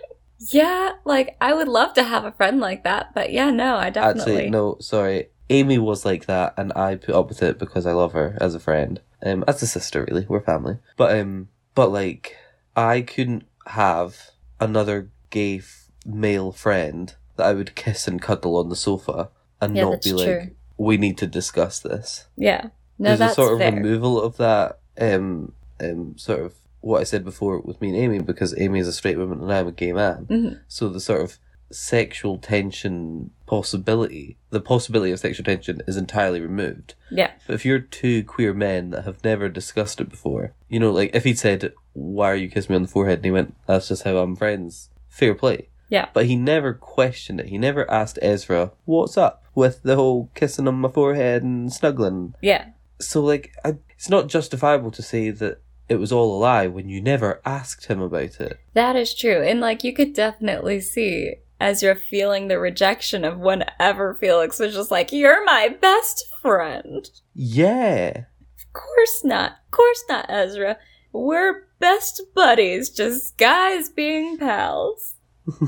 Yeah, 0.51 0.93
like 1.05 1.37
I 1.41 1.55
would 1.55 1.69
love 1.69 1.95
to 1.95 2.05
have 2.05 2.25
a 2.25 2.33
friend 2.33 2.61
like 2.61 2.85
that, 2.85 3.15
but 3.15 3.33
yeah, 3.33 3.51
no, 3.51 3.77
I 3.77 3.91
definitely. 3.91 4.35
Actually, 4.35 4.51
no, 4.51 4.77
sorry. 4.81 5.31
Amy 5.49 5.79
was 5.79 6.05
like 6.05 6.27
that, 6.27 6.55
and 6.57 6.73
I 6.75 6.97
put 6.97 7.15
up 7.15 7.29
with 7.29 7.43
it 7.43 7.59
because 7.59 7.87
I 7.87 7.93
love 7.93 8.13
her 8.13 8.37
as 8.41 8.55
a 8.55 8.61
friend, 8.61 9.01
um, 9.27 9.45
as 9.49 9.63
a 9.63 9.67
sister. 9.67 10.05
Really, 10.09 10.27
we're 10.29 10.41
family. 10.41 10.79
But 10.97 11.19
um, 11.19 11.49
but 11.75 11.91
like, 11.91 12.37
I 12.77 13.01
couldn't 13.03 13.45
have 13.67 14.31
another 14.61 15.11
gay 15.31 15.59
f- 15.59 15.91
male 16.05 16.53
friend 16.53 17.15
that 17.37 17.47
I 17.47 17.53
would 17.53 17.75
kiss 17.75 18.09
and 18.09 18.23
cuddle 18.23 18.57
on 18.57 18.69
the 18.69 18.77
sofa 18.77 19.29
and 19.61 19.77
Yeah, 19.77 19.83
not 19.85 20.03
be 20.03 20.13
like, 20.13 20.27
true. 20.27 20.51
we 20.79 20.97
need 20.97 21.19
to 21.19 21.27
discuss 21.27 21.81
this. 21.81 22.27
Yeah. 22.37 22.69
No, 22.99 23.09
There's 23.11 23.19
that's 23.19 23.33
a 23.33 23.35
sort 23.35 23.53
of 23.55 23.59
fair. 23.59 23.73
removal 23.73 24.21
of 24.23 24.37
that, 24.39 24.79
um, 24.99 25.53
um, 25.81 26.17
sort 26.17 26.41
of 26.41 26.55
what 26.81 27.01
I 27.01 27.05
said 27.05 27.25
before 27.25 27.61
with 27.61 27.81
me 27.83 27.89
and 27.91 27.99
Amy, 27.99 28.19
because 28.21 28.55
Amy 28.59 28.79
is 28.81 28.89
a 28.89 28.93
straight 28.93 29.19
woman 29.19 29.41
and 29.43 29.53
I'm 29.53 29.67
a 29.69 29.73
gay 29.73 29.93
man. 29.93 30.27
Mhm. 30.31 30.61
So 30.69 30.89
the 30.89 31.01
sort 31.01 31.21
of 31.21 31.39
sexual 31.71 32.39
tension 32.39 33.31
possibility, 33.47 34.37
the 34.51 34.61
possibility 34.61 35.13
of 35.13 35.21
sexual 35.21 35.45
tension 35.45 35.83
is 35.87 35.97
entirely 35.97 36.41
removed. 36.41 36.95
Yeah. 37.11 37.33
But 37.47 37.55
if 37.55 37.65
you're 37.65 37.79
two 37.79 38.25
queer 38.25 38.55
men 38.55 38.91
that 38.91 39.05
have 39.05 39.25
never 39.25 39.49
discussed 39.49 40.01
it 40.01 40.09
before, 40.09 40.55
you 40.69 40.81
know, 40.81 40.93
like 40.93 41.15
if 41.15 41.25
he'd 41.25 41.39
said, 41.39 41.73
"Why 41.93 42.31
are 42.31 42.37
you 42.37 42.49
kissing 42.49 42.73
me 42.73 42.77
on 42.77 42.83
the 42.83 42.89
forehead?" 42.89 43.19
and 43.19 43.25
he 43.25 43.31
went, 43.31 43.55
"That's 43.67 43.89
just 43.89 44.05
how 44.05 44.19
I'm 44.19 44.37
friends." 44.37 44.91
Fair 45.09 45.35
play. 45.35 45.69
Yeah. 45.89 46.09
But 46.13 46.27
he 46.27 46.37
never 46.37 46.75
questioned 46.75 47.41
it. 47.41 47.47
He 47.47 47.59
never 47.59 47.91
asked 47.91 48.19
Ezra, 48.21 48.73
"What's 48.85 49.17
up 49.17 49.45
with 49.55 49.83
the 49.83 49.97
whole 49.97 50.31
kissing 50.35 50.69
on 50.69 50.75
my 50.77 50.89
forehead 50.89 51.43
and 51.43 51.73
snuggling?" 51.73 52.35
Yeah. 52.43 52.67
So, 52.99 53.23
like, 53.23 53.55
I, 53.65 53.77
it's 53.91 54.09
not 54.09 54.29
justifiable 54.29 54.91
to 54.91 55.03
say 55.03 55.31
that 55.31 55.61
it 55.89 55.97
was 55.97 56.13
all 56.13 56.37
a 56.37 56.41
lie 56.41 56.67
when 56.67 56.89
you 56.89 57.01
never 57.01 57.41
asked 57.45 57.87
him 57.87 58.01
about 58.01 58.41
it. 58.41 58.59
That 58.75 58.97
is 58.97 59.15
true. 59.15 59.43
And 59.43 59.61
like 59.61 59.85
you 59.85 59.93
could 59.93 60.13
definitely 60.13 60.81
see 60.81 61.37
Ezra 61.61 61.97
feeling 61.97 62.49
the 62.49 62.59
rejection 62.59 63.25
of 63.25 63.39
whenever 63.39 64.15
Felix 64.15 64.59
was 64.59 64.75
just 64.75 64.91
like, 64.91 65.13
You're 65.13 65.45
my 65.45 65.69
best 65.69 66.27
friend. 66.41 67.09
Yeah. 67.35 68.25
Of 68.59 68.73
course 68.73 69.25
not. 69.25 69.53
Of 69.53 69.71
course 69.71 70.05
not, 70.09 70.27
Ezra. 70.29 70.79
We're 71.13 71.67
best 71.79 72.21
buddies, 72.35 72.91
just 72.91 73.39
guys 73.39 73.89
being 73.89 74.37
pals. 74.39 75.15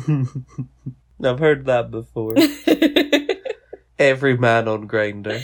I've 1.24 1.38
heard 1.38 1.66
that 1.66 1.90
before. 1.90 2.36
Every 3.98 4.36
man 4.36 4.68
on 4.68 4.86
Grindr. 4.86 5.42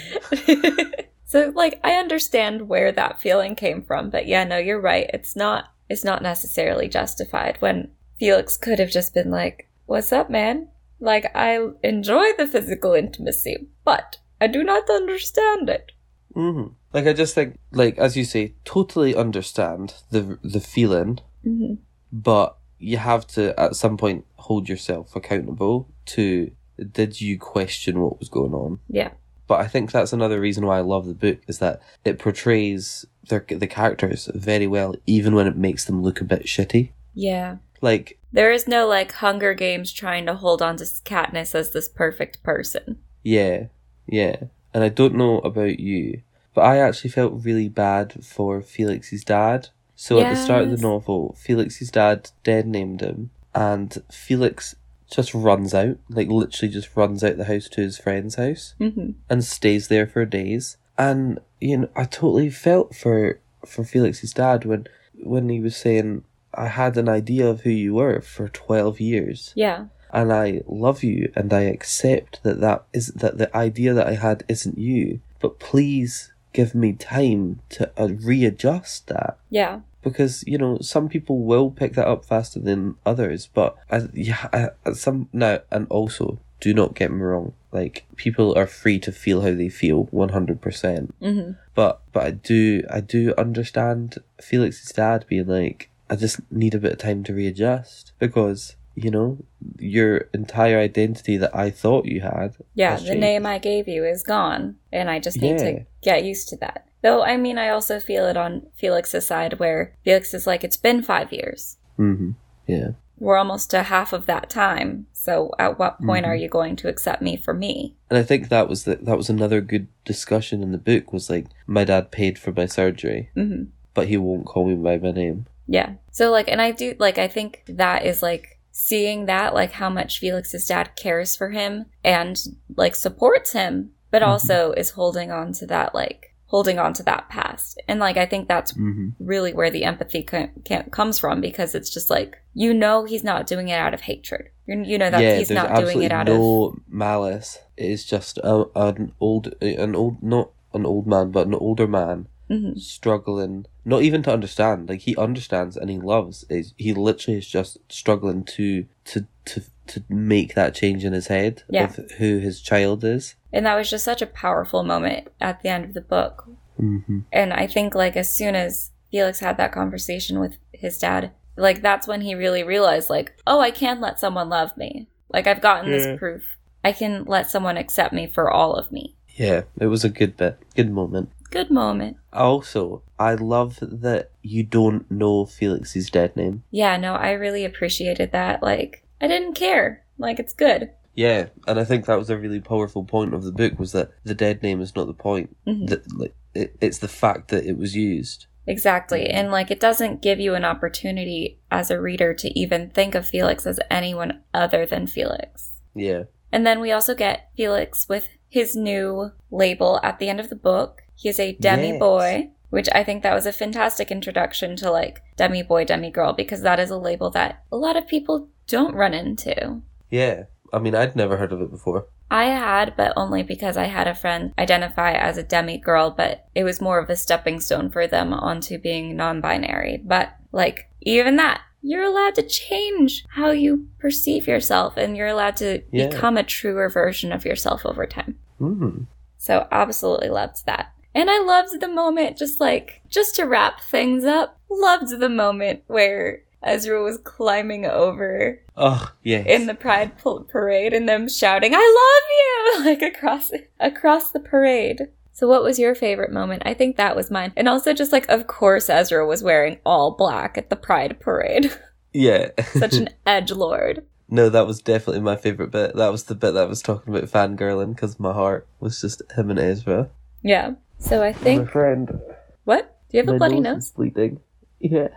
so 1.24 1.52
like 1.54 1.80
I 1.82 1.94
understand 1.94 2.68
where 2.68 2.92
that 2.92 3.20
feeling 3.20 3.56
came 3.56 3.82
from, 3.82 4.10
but 4.10 4.26
yeah, 4.26 4.44
no, 4.44 4.58
you're 4.58 4.80
right. 4.80 5.10
It's 5.12 5.34
not 5.34 5.72
it's 5.88 6.04
not 6.04 6.22
necessarily 6.22 6.88
justified 6.88 7.56
when 7.60 7.90
Felix 8.18 8.56
could 8.56 8.78
have 8.78 8.90
just 8.90 9.12
been 9.12 9.30
like, 9.30 9.68
"What's 9.86 10.12
up, 10.12 10.30
man?" 10.30 10.68
Like 11.00 11.30
I 11.34 11.58
enjoy 11.82 12.32
the 12.38 12.46
physical 12.46 12.94
intimacy, 12.94 13.68
but 13.84 14.18
I 14.40 14.46
do 14.46 14.62
not 14.64 14.88
understand 14.90 15.68
it. 15.68 15.92
hmm 16.34 16.68
Like, 16.92 17.06
I 17.06 17.12
just 17.12 17.34
think, 17.34 17.58
like, 17.72 17.98
as 17.98 18.16
you 18.16 18.24
say, 18.24 18.54
totally 18.64 19.14
understand 19.14 19.94
the 20.10 20.38
the 20.42 20.60
feeling, 20.60 21.20
hmm 21.42 21.74
but 22.12 22.56
you 22.78 22.98
have 22.98 23.26
to, 23.26 23.58
at 23.58 23.74
some 23.74 23.96
point, 23.96 24.24
hold 24.36 24.68
yourself 24.68 25.16
accountable 25.16 25.88
to 26.06 26.50
did 26.92 27.20
you 27.20 27.38
question 27.38 28.00
what 28.00 28.18
was 28.18 28.28
going 28.28 28.52
on? 28.52 28.78
Yeah. 28.88 29.10
But 29.46 29.60
I 29.60 29.66
think 29.68 29.90
that's 29.90 30.12
another 30.12 30.40
reason 30.40 30.66
why 30.66 30.78
I 30.78 30.80
love 30.80 31.06
the 31.06 31.14
book 31.14 31.38
is 31.46 31.58
that 31.58 31.80
it 32.04 32.18
portrays 32.18 33.04
their 33.28 33.44
the 33.48 33.66
characters 33.66 34.28
very 34.34 34.66
well, 34.66 34.94
even 35.06 35.34
when 35.34 35.46
it 35.46 35.56
makes 35.56 35.84
them 35.84 36.02
look 36.02 36.20
a 36.20 36.24
bit 36.24 36.44
shitty. 36.44 36.92
Yeah. 37.14 37.56
Like, 37.84 38.18
There 38.32 38.50
is 38.50 38.66
no 38.66 38.86
like 38.88 39.12
Hunger 39.12 39.54
Games 39.54 39.92
trying 39.92 40.26
to 40.26 40.34
hold 40.34 40.62
on 40.62 40.76
to 40.78 40.84
Katniss 40.84 41.54
as 41.54 41.72
this 41.72 41.88
perfect 41.88 42.42
person. 42.42 42.98
yeah, 43.22 43.66
yeah. 44.06 44.36
And 44.72 44.82
I 44.82 44.88
don't 44.88 45.14
know 45.14 45.38
about 45.38 45.78
you, 45.78 46.22
but 46.54 46.62
I 46.62 46.78
actually 46.78 47.10
felt 47.10 47.44
really 47.44 47.68
bad 47.68 48.24
for 48.24 48.60
Felix's 48.60 49.22
dad. 49.22 49.68
So 49.94 50.18
at 50.18 50.30
the 50.30 50.36
start 50.36 50.64
of 50.64 50.70
the 50.72 50.76
novel, 50.82 51.36
Felix's 51.38 51.90
dad 51.92 52.30
dead 52.42 52.66
named 52.66 53.00
him, 53.00 53.30
and 53.54 53.96
Felix 54.10 54.74
just 55.08 55.32
runs 55.32 55.72
out, 55.74 55.98
like 56.08 56.28
literally 56.28 56.72
just 56.72 56.96
runs 56.96 57.22
out 57.22 57.36
the 57.36 57.44
house 57.44 57.68
to 57.68 57.82
his 57.82 57.98
friend's 57.98 58.34
house. 58.34 58.74
hmm 58.78 59.10
and 59.30 59.44
stays 59.44 59.86
there 59.88 60.06
for 60.08 60.24
days. 60.24 60.76
And 60.98 61.38
you 61.60 61.76
know, 61.78 61.88
I 61.94 62.04
totally 62.04 62.50
felt 62.50 62.96
for 62.96 63.38
for 63.64 63.84
Felix's 63.84 64.32
dad 64.32 64.64
when 64.64 64.88
when 65.22 65.48
he 65.48 65.60
was 65.60 65.76
saying, 65.76 66.24
"I 66.56 66.68
had 66.68 66.96
an 66.96 67.08
idea 67.08 67.48
of 67.48 67.62
who 67.62 67.70
you 67.70 67.94
were 67.94 68.20
for 68.20 68.48
twelve 68.48 69.00
years, 69.00 69.52
Yeah. 69.56 69.86
and 70.12 70.32
I 70.32 70.62
love 70.66 71.02
you, 71.02 71.32
and 71.36 71.52
I 71.52 71.62
accept 71.62 72.42
that 72.42 72.60
that 72.60 72.84
is 72.92 73.08
that 73.08 73.38
the 73.38 73.54
idea 73.56 73.92
that 73.94 74.06
I 74.06 74.14
had 74.14 74.44
isn't 74.48 74.78
you. 74.78 75.20
But 75.40 75.58
please 75.58 76.32
give 76.52 76.74
me 76.74 76.92
time 76.92 77.60
to 77.70 77.90
uh, 77.98 78.08
readjust 78.22 79.08
that." 79.08 79.36
Yeah. 79.50 79.80
because 80.02 80.44
you 80.46 80.58
know 80.58 80.76
some 80.80 81.08
people 81.08 81.38
will 81.44 81.70
pick 81.70 81.94
that 81.94 82.06
up 82.06 82.26
faster 82.26 82.60
than 82.60 82.94
others 83.06 83.48
but 83.54 83.74
I, 83.90 84.02
yeah 84.12 84.48
I, 84.52 84.92
some 84.92 85.28
now 85.32 85.60
and 85.70 85.86
also 85.88 86.38
do 86.60 86.74
not 86.74 86.94
get 86.94 87.10
me 87.10 87.22
wrong 87.22 87.54
like 87.72 88.04
people 88.16 88.54
are 88.54 88.66
free 88.66 88.98
to 88.98 89.10
feel 89.12 89.40
how 89.40 89.54
they 89.54 89.70
feel 89.70 90.04
100% 90.12 91.10
hmm 91.22 91.52
but 91.74 92.00
but 92.12 92.22
i 92.22 92.30
do 92.32 92.82
i 92.90 93.00
do 93.00 93.32
understand 93.38 94.18
felix's 94.42 94.92
dad 94.92 95.24
being 95.28 95.46
like 95.46 95.88
i 96.14 96.16
just 96.26 96.40
need 96.50 96.74
a 96.74 96.78
bit 96.78 96.92
of 96.92 96.98
time 96.98 97.24
to 97.24 97.34
readjust 97.34 98.12
because 98.18 98.76
you 98.94 99.10
know 99.10 99.38
your 99.78 100.12
entire 100.32 100.78
identity 100.78 101.36
that 101.36 101.54
i 101.54 101.68
thought 101.70 102.04
you 102.06 102.20
had 102.20 102.54
Yeah, 102.74 102.96
the 102.96 103.14
name 103.28 103.44
I 103.46 103.58
gave 103.58 103.86
you 103.88 104.04
is 104.04 104.22
gone, 104.22 104.76
and 104.92 105.10
I 105.10 105.18
just 105.18 105.40
need 105.40 105.58
Yeah. 105.60 105.66
to 105.70 105.86
get 106.02 106.24
used 106.24 106.48
to 106.50 106.56
that. 106.58 106.86
Though, 107.02 107.22
I 107.22 107.36
mean, 107.36 107.58
I 107.58 107.68
also 107.68 108.00
feel 108.00 108.24
it 108.26 108.36
on 108.36 108.66
Felix's 108.80 109.26
side 109.26 109.58
where 109.60 109.80
Felix 110.04 110.32
is 110.34 110.46
like, 110.46 110.62
it's 110.64 110.76
been 110.88 111.02
five 111.02 111.32
years. 111.32 111.60
mm-hmm. 111.98 112.30
yeah 112.66 112.90
We're 113.18 113.36
almost 113.42 113.70
to 113.70 113.82
half 113.94 114.12
of 114.12 114.26
that 114.26 114.46
time. 114.50 115.06
So, 115.12 115.34
at 115.58 115.78
what 115.78 116.00
point 116.08 116.24
Mhm. 116.24 116.28
are 116.30 116.36
you 116.42 116.48
going 116.48 116.74
to 116.76 116.88
accept 116.88 117.20
me 117.28 117.34
for 117.36 117.54
me? 117.54 117.94
And 118.10 118.18
I 118.18 118.22
think 118.22 118.48
that 118.48 118.68
was 118.68 118.80
the, 118.84 118.94
that 119.08 119.16
was 119.20 119.28
another 119.30 119.60
good 119.72 119.86
discussion 120.12 120.62
in 120.64 120.70
the 120.72 120.84
book 120.90 121.12
was 121.12 121.28
like 121.34 121.46
my 121.66 121.84
dad 121.90 122.04
paid 122.18 122.38
for 122.38 122.52
my 122.60 122.66
surgery, 122.78 123.22
hmm 123.34 123.64
but 123.96 124.08
he 124.08 124.16
won't 124.16 124.44
call 124.50 124.64
me 124.66 124.74
by 124.74 124.96
my 125.06 125.12
name. 125.12 125.46
Yeah. 125.66 125.94
So, 126.10 126.30
like, 126.30 126.48
and 126.48 126.60
I 126.60 126.70
do, 126.70 126.94
like, 126.98 127.18
I 127.18 127.28
think 127.28 127.62
that 127.68 128.04
is 128.04 128.22
like 128.22 128.58
seeing 128.70 129.26
that, 129.26 129.54
like, 129.54 129.72
how 129.72 129.88
much 129.88 130.18
Felix's 130.18 130.66
dad 130.66 130.96
cares 130.96 131.36
for 131.36 131.50
him 131.50 131.86
and, 132.02 132.36
like, 132.76 132.94
supports 132.96 133.52
him, 133.52 133.90
but 134.10 134.22
Mhm. 134.22 134.26
also 134.26 134.72
is 134.72 134.90
holding 134.90 135.30
on 135.30 135.52
to 135.54 135.66
that, 135.66 135.94
like, 135.94 136.34
holding 136.46 136.78
on 136.78 136.92
to 136.92 137.02
that 137.02 137.28
past. 137.28 137.80
And 137.88 137.98
like 137.98 138.16
I 138.16 138.26
think 138.26 138.46
that's 138.46 138.72
hmm 138.72 139.08
really 139.18 139.52
where 139.52 139.70
the 139.70 139.82
empathy 139.84 140.22
can, 140.22 140.50
can, 140.64 140.88
comes 140.90 141.18
from 141.18 141.40
because 141.40 141.74
it's 141.74 141.90
just 141.90 142.10
like 142.10 142.36
you 142.52 142.72
know 142.72 143.04
he's 143.04 143.24
not 143.24 143.46
doing 143.48 143.68
it 143.68 143.78
out 143.78 143.94
of 143.94 144.02
hatred. 144.02 144.50
You, 144.66 144.82
you 144.84 144.98
know 144.98 145.10
that 145.10 145.20
yeah, 145.22 145.36
he's 145.36 145.50
not 145.50 145.74
doing 145.76 146.02
it 146.02 146.12
out 146.12 146.28
of 146.28 146.34
no 146.36 146.76
malice. 146.86 147.58
It's 147.76 148.04
just 148.04 148.38
a, 148.38 148.66
an 148.76 149.12
old, 149.18 149.54
an 149.60 149.96
old, 149.96 150.22
not 150.22 150.50
an 150.72 150.86
old 150.86 151.06
man, 151.08 151.32
but 151.32 151.46
an 151.48 151.54
older 151.54 151.88
man 151.88 152.28
Mhm. 152.50 152.78
struggling, 152.78 153.66
not 153.84 154.02
even 154.02 154.22
to 154.24 154.32
understand. 154.32 154.88
Like 154.88 155.00
he 155.00 155.16
understands 155.16 155.76
and 155.76 155.88
he 155.90 155.98
loves. 155.98 156.44
Is 156.48 156.74
he 156.76 156.92
literally 156.92 157.38
is 157.38 157.46
just 157.48 157.78
struggling 157.88 158.44
to 158.44 158.86
to 159.06 159.26
to 159.46 159.62
to 159.86 160.02
make 160.08 160.54
that 160.54 160.74
change 160.74 161.04
in 161.04 161.12
his 161.12 161.26
head 161.26 161.62
Yeah. 161.68 161.84
of 161.84 161.96
who 162.18 162.38
his 162.38 162.60
child 162.60 163.04
is. 163.04 163.34
and 163.52 163.66
that 163.66 163.76
was 163.76 163.88
just 163.90 164.04
such 164.04 164.20
a 164.22 164.26
powerful 164.26 164.82
moment 164.82 165.28
at 165.40 165.62
the 165.62 165.68
end 165.68 165.84
of 165.84 165.94
the 165.94 166.00
book 166.00 166.48
Mm-hmm. 166.80 167.20
And 167.32 167.52
I 167.52 167.68
think 167.68 167.94
like 167.94 168.16
as 168.16 168.34
soon 168.34 168.56
as 168.56 168.90
Felix 169.12 169.38
had 169.38 169.56
that 169.58 169.70
conversation 169.70 170.40
with 170.40 170.56
his 170.72 170.98
dad, 170.98 171.30
like 171.56 171.82
that's 171.82 172.08
when 172.08 172.20
he 172.22 172.34
really 172.34 172.64
realized 172.64 173.08
like, 173.08 173.32
oh, 173.46 173.60
I 173.60 173.70
can 173.70 174.00
let 174.00 174.18
someone 174.18 174.48
love 174.48 174.76
me. 174.76 175.06
Like 175.32 175.46
I've 175.46 175.60
gotten 175.60 175.88
Yeah. 175.90 175.98
this 175.98 176.18
proof. 176.18 176.56
I 176.82 176.90
can 176.92 177.24
let 177.26 177.48
someone 177.48 177.76
accept 177.76 178.12
me 178.12 178.26
for 178.26 178.50
all 178.50 178.74
of 178.74 178.90
me. 178.90 179.14
Yeah, 179.36 179.62
it 179.78 179.86
was 179.86 180.04
a 180.04 180.08
good 180.08 180.36
bit, 180.36 180.58
good 180.74 180.90
moment. 180.90 181.30
Good 181.54 181.70
moment. 181.70 182.16
Also, 182.32 183.04
I 183.16 183.34
love 183.34 183.78
that 183.80 184.32
you 184.42 184.64
don't 184.64 185.08
know 185.08 185.46
Felix's 185.46 186.10
dead 186.10 186.34
name. 186.34 186.64
Yeah, 186.72 186.96
no, 186.96 187.14
I 187.14 187.30
really 187.30 187.64
appreciated 187.64 188.32
that. 188.32 188.60
Like 188.60 189.06
I 189.20 189.28
didn't 189.28 189.54
care. 189.54 190.04
Like 190.18 190.40
it's 190.40 190.52
good. 190.52 190.90
Yeah, 191.14 191.46
and 191.68 191.78
I 191.78 191.84
think 191.84 192.06
that 192.06 192.18
was 192.18 192.28
a 192.28 192.36
really 192.36 192.60
powerful 192.60 193.04
point 193.04 193.34
of 193.34 193.44
the 193.44 193.52
book 193.52 193.78
was 193.78 193.92
that 193.92 194.10
the 194.24 194.34
dead 194.34 194.64
name 194.64 194.80
is 194.80 194.96
not 194.96 195.06
the 195.06 195.14
point. 195.14 195.56
Mhm. 195.64 195.88
That 195.90 196.12
like 196.12 196.34
it, 196.54 196.76
it's 196.80 196.98
the 196.98 197.06
fact 197.06 197.48
that 197.52 197.64
it 197.64 197.78
was 197.78 197.94
used. 197.94 198.46
Exactly. 198.66 199.28
And 199.28 199.52
like 199.52 199.70
it 199.70 199.78
doesn't 199.78 200.22
give 200.22 200.40
you 200.40 200.54
an 200.54 200.64
opportunity 200.64 201.60
as 201.70 201.88
a 201.88 202.00
reader 202.00 202.34
to 202.34 202.58
even 202.58 202.90
think 202.90 203.14
of 203.14 203.28
Felix 203.28 203.64
as 203.64 203.78
anyone 203.92 204.42
other 204.52 204.86
than 204.86 205.06
Felix. 205.06 205.78
Yeah. 205.94 206.24
And 206.50 206.66
then 206.66 206.80
we 206.80 206.90
also 206.90 207.14
get 207.14 207.50
Felix 207.56 208.08
with 208.08 208.26
his 208.48 208.74
new 208.74 209.30
label 209.52 210.00
at 210.02 210.18
the 210.18 210.28
end 210.28 210.40
of 210.40 210.48
the 210.48 210.56
book. 210.56 211.03
He 211.16 211.28
is 211.28 211.38
a 211.40 211.52
demi 211.52 211.90
Yes. 211.90 211.98
boy, 211.98 212.50
which 212.70 212.88
I 212.92 213.04
think 213.04 213.22
that 213.22 213.34
was 213.34 213.46
a 213.46 213.52
fantastic 213.52 214.10
introduction 214.10 214.76
to 214.76 214.90
like 214.90 215.22
demi 215.36 215.62
boy, 215.62 215.84
demi 215.84 216.10
girl, 216.10 216.32
because 216.32 216.62
that 216.62 216.80
is 216.80 216.90
a 216.90 216.98
label 216.98 217.30
that 217.30 217.62
a 217.70 217.76
lot 217.76 217.96
of 217.96 218.06
people 218.08 218.48
don't 218.66 218.94
run 218.94 219.14
into. 219.14 219.82
Yeah. 220.10 220.44
I 220.72 220.78
mean, 220.80 220.94
I'd 220.94 221.14
never 221.14 221.36
heard 221.36 221.52
of 221.52 221.60
it 221.62 221.70
before. 221.70 222.06
I 222.30 222.46
had, 222.46 222.96
but 222.96 223.12
only 223.16 223.42
because 223.44 223.76
I 223.76 223.84
had 223.84 224.08
a 224.08 224.14
friend 224.14 224.52
identify 224.58 225.12
as 225.12 225.38
a 225.38 225.42
demi 225.44 225.78
girl, 225.78 226.10
but 226.10 226.46
it 226.54 226.64
was 226.64 226.80
more 226.80 226.98
of 226.98 227.08
a 227.10 227.16
stepping 227.16 227.60
stone 227.60 227.90
for 227.90 228.06
them 228.08 228.32
onto 228.32 228.78
being 228.78 229.14
non 229.14 229.40
binary. 229.40 229.98
But 230.04 230.34
like, 230.50 230.88
even 231.02 231.36
that, 231.36 231.60
you're 231.82 232.02
allowed 232.02 232.34
to 232.36 232.42
change 232.42 233.24
how 233.28 233.50
you 233.50 233.86
perceive 233.98 234.48
yourself 234.48 234.96
and 234.96 235.16
you're 235.16 235.28
allowed 235.28 235.56
to 235.56 235.82
Yeah. 235.92 236.08
become 236.08 236.36
a 236.36 236.42
truer 236.42 236.88
version 236.88 237.30
of 237.30 237.44
yourself 237.44 237.84
over 237.86 238.06
time. 238.06 238.36
Mm. 238.60 239.06
So 239.36 239.68
absolutely 239.70 240.30
loved 240.30 240.64
that. 240.66 240.92
And 241.14 241.30
I 241.30 241.38
loved 241.40 241.80
the 241.80 241.88
moment, 241.88 242.36
just 242.36 242.60
like, 242.60 243.02
just 243.08 243.36
to 243.36 243.44
wrap 243.44 243.80
things 243.80 244.24
up, 244.24 244.58
loved 244.70 245.18
the 245.20 245.28
moment 245.28 245.82
where 245.86 246.42
Ezra 246.62 247.02
was 247.02 247.18
climbing 247.18 247.84
over 247.86 248.60
Oh, 248.76 249.12
yes. 249.22 249.46
in 249.46 249.66
the 249.66 249.74
Pride 249.74 250.12
parade 250.48 250.92
and 250.92 251.08
them 251.08 251.28
shouting, 251.28 251.72
I 251.74 251.78
love 251.78 252.28
you! 252.30 252.84
Like 252.84 253.02
across, 253.02 253.50
across 253.78 254.30
the 254.32 254.40
parade. 254.40 255.02
So 255.32 255.46
what 255.48 255.62
was 255.62 255.78
your 255.78 255.94
favorite 255.94 256.32
moment? 256.32 256.62
I 256.66 256.74
think 256.74 256.96
that 256.96 257.14
was 257.16 257.30
mine. 257.30 257.52
And 257.56 257.68
also 257.68 257.92
just 257.92 258.12
like, 258.12 258.28
of 258.28 258.46
course 258.46 258.88
Ezra 258.90 259.26
was 259.26 259.42
wearing 259.42 259.78
all 259.86 260.12
black 260.16 260.58
at 260.58 260.70
the 260.70 260.76
Pride 260.76 261.18
parade. 261.20 261.72
yeah. 262.12 262.50
Such 262.72 262.94
an 262.94 263.10
edge 263.26 263.52
lord. 263.52 264.04
no, 264.28 264.48
that 264.48 264.66
was 264.66 264.80
definitely 264.82 265.20
my 265.22 265.36
favourite 265.36 265.70
bit. 265.70 265.94
That 265.96 266.10
was 266.12 266.24
the 266.24 266.34
bit 266.34 266.52
that 266.54 266.64
I 266.64 266.68
was 266.68 266.82
talking 266.82 267.14
about 267.14 267.28
fangirling 267.30 267.94
because 267.94 268.18
my 268.18 268.32
heart 268.32 268.66
was 268.80 269.00
just 269.00 269.22
him 269.36 269.50
and 269.50 269.58
Ezra. 269.58 270.08
Yeah. 270.42 270.72
So 270.98 271.22
I 271.22 271.28
My 271.28 271.32
think, 271.34 271.70
friend. 271.70 272.20
what? 272.64 272.96
Do 273.10 273.18
you 273.18 273.24
have 273.24 273.34
a 273.34 273.38
bloody 273.38 273.56
is 273.56 273.62
nose? 273.62 273.90
bleeding. 273.90 274.40
Yeah. 274.80 275.08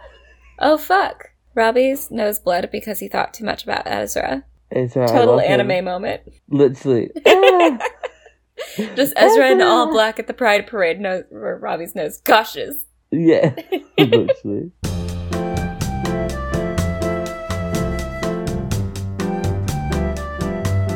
Oh 0.59 0.78
fuck. 0.78 1.32
Robbie's 1.53 2.09
nose 2.09 2.39
bled 2.39 2.69
because 2.71 2.99
he 2.99 3.07
thought 3.09 3.34
too 3.34 3.43
much 3.43 3.63
about 3.63 3.84
Ezra. 3.86 4.43
Ezra, 4.71 5.07
Total 5.07 5.36
love 5.38 5.45
him. 5.45 5.59
anime 5.59 5.84
moment. 5.86 6.21
Literally. 6.49 7.11
Ah! 7.25 7.78
Just 8.95 9.13
Ezra 9.17 9.51
in 9.51 9.61
all 9.61 9.91
black 9.91 10.17
at 10.19 10.25
the 10.28 10.34
Pride 10.34 10.65
parade. 10.67 10.99
No, 10.99 11.23
Robbie's 11.32 11.93
nose 11.95 12.17
gushes. 12.21 12.86
yeah. 13.11 13.53
Literally. 13.99 14.71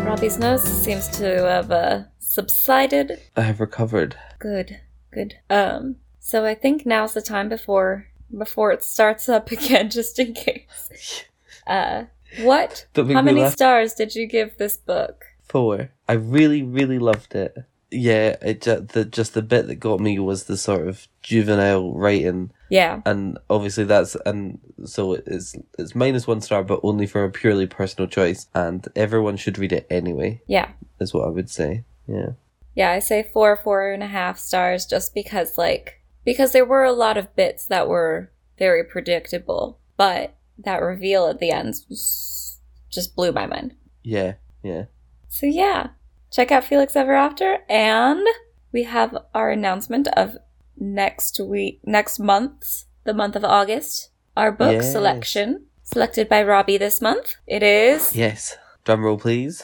Robbie's 0.05 0.37
nose 0.37 0.61
seems 0.63 1.07
to 1.17 1.25
have 1.47 1.71
uh, 1.71 2.03
subsided. 2.31 3.19
I 3.35 3.41
have 3.41 3.59
recovered. 3.59 4.15
Good, 4.39 4.79
good. 5.11 5.35
Um, 5.49 5.97
so 6.19 6.45
I 6.45 6.55
think 6.55 6.85
now's 6.85 7.13
the 7.13 7.21
time 7.21 7.49
before 7.49 8.07
before 8.35 8.71
it 8.71 8.83
starts 8.83 9.27
up 9.27 9.51
again, 9.57 9.89
just 9.89 10.17
in 10.19 10.33
case. 10.33 11.25
Uh, 11.67 12.05
what? 12.41 12.87
How 12.95 13.21
many 13.21 13.41
laugh. 13.43 13.53
stars 13.53 13.93
did 13.93 14.15
you 14.15 14.25
give 14.25 14.57
this 14.57 14.77
book? 14.77 15.25
Four. 15.43 15.91
I 16.09 16.13
really, 16.13 16.63
really 16.63 16.97
loved 16.97 17.35
it. 17.35 17.55
Yeah, 17.91 18.35
it 18.41 18.61
just 18.61 18.87
the 18.89 19.05
just 19.05 19.35
the 19.35 19.43
bit 19.43 19.67
that 19.67 19.75
got 19.75 19.99
me 19.99 20.17
was 20.17 20.45
the 20.45 20.57
sort 20.57 20.87
of 20.87 21.07
juvenile 21.21 21.93
writing, 21.93 22.49
Yeah, 22.69 23.01
and 23.05 23.37
obviously 23.47 23.83
that's 23.83 24.15
and 24.25 24.59
so 24.85 25.13
it's 25.13 25.55
it's 25.77 25.93
minus 25.93 26.25
one 26.25 26.41
star, 26.41 26.63
but 26.63 26.79
only 26.81 27.05
for 27.05 27.23
a 27.23 27.29
purely 27.29 27.67
personal 27.67 28.09
choice, 28.09 28.47
and 28.55 28.87
everyone 28.95 29.37
should 29.37 29.59
read 29.59 29.71
it 29.71 29.85
anyway. 29.91 30.41
yeah. 30.47 30.69
Is 30.99 31.13
what 31.13 31.27
I 31.27 31.29
would 31.29 31.49
say. 31.49 31.83
Yeah. 32.11 32.31
Yeah, 32.75 32.91
I 32.91 32.99
say 32.99 33.29
four, 33.33 33.57
four 33.57 33.91
and 33.91 34.03
a 34.03 34.07
half 34.07 34.39
stars 34.39 34.85
just 34.85 35.13
because, 35.13 35.57
like, 35.57 36.01
because 36.23 36.51
there 36.51 36.65
were 36.65 36.83
a 36.83 36.93
lot 36.93 37.17
of 37.17 37.35
bits 37.35 37.65
that 37.67 37.87
were 37.87 38.31
very 38.57 38.83
predictable, 38.83 39.79
but 39.97 40.35
that 40.57 40.81
reveal 40.81 41.27
at 41.27 41.39
the 41.39 41.51
end 41.51 41.75
just 41.89 43.15
blew 43.15 43.31
my 43.31 43.45
mind. 43.45 43.75
Yeah. 44.03 44.33
Yeah. 44.63 44.85
So, 45.27 45.45
yeah, 45.45 45.87
check 46.31 46.51
out 46.51 46.63
Felix 46.63 46.95
Ever 46.95 47.13
After, 47.13 47.59
and 47.69 48.25
we 48.71 48.83
have 48.83 49.17
our 49.33 49.49
announcement 49.49 50.07
of 50.15 50.37
next 50.77 51.39
week, 51.39 51.81
next 51.85 52.19
month's, 52.19 52.85
the 53.03 53.13
month 53.13 53.35
of 53.35 53.43
August, 53.43 54.09
our 54.37 54.51
book 54.51 54.73
Yes. 54.73 54.91
selection, 54.91 55.65
selected 55.83 56.29
by 56.29 56.43
Robbie 56.43 56.77
this 56.77 57.01
month. 57.01 57.35
It 57.47 57.63
is. 57.63 58.15
Yes. 58.15 58.57
Drum 58.85 59.03
roll, 59.03 59.17
please. 59.17 59.63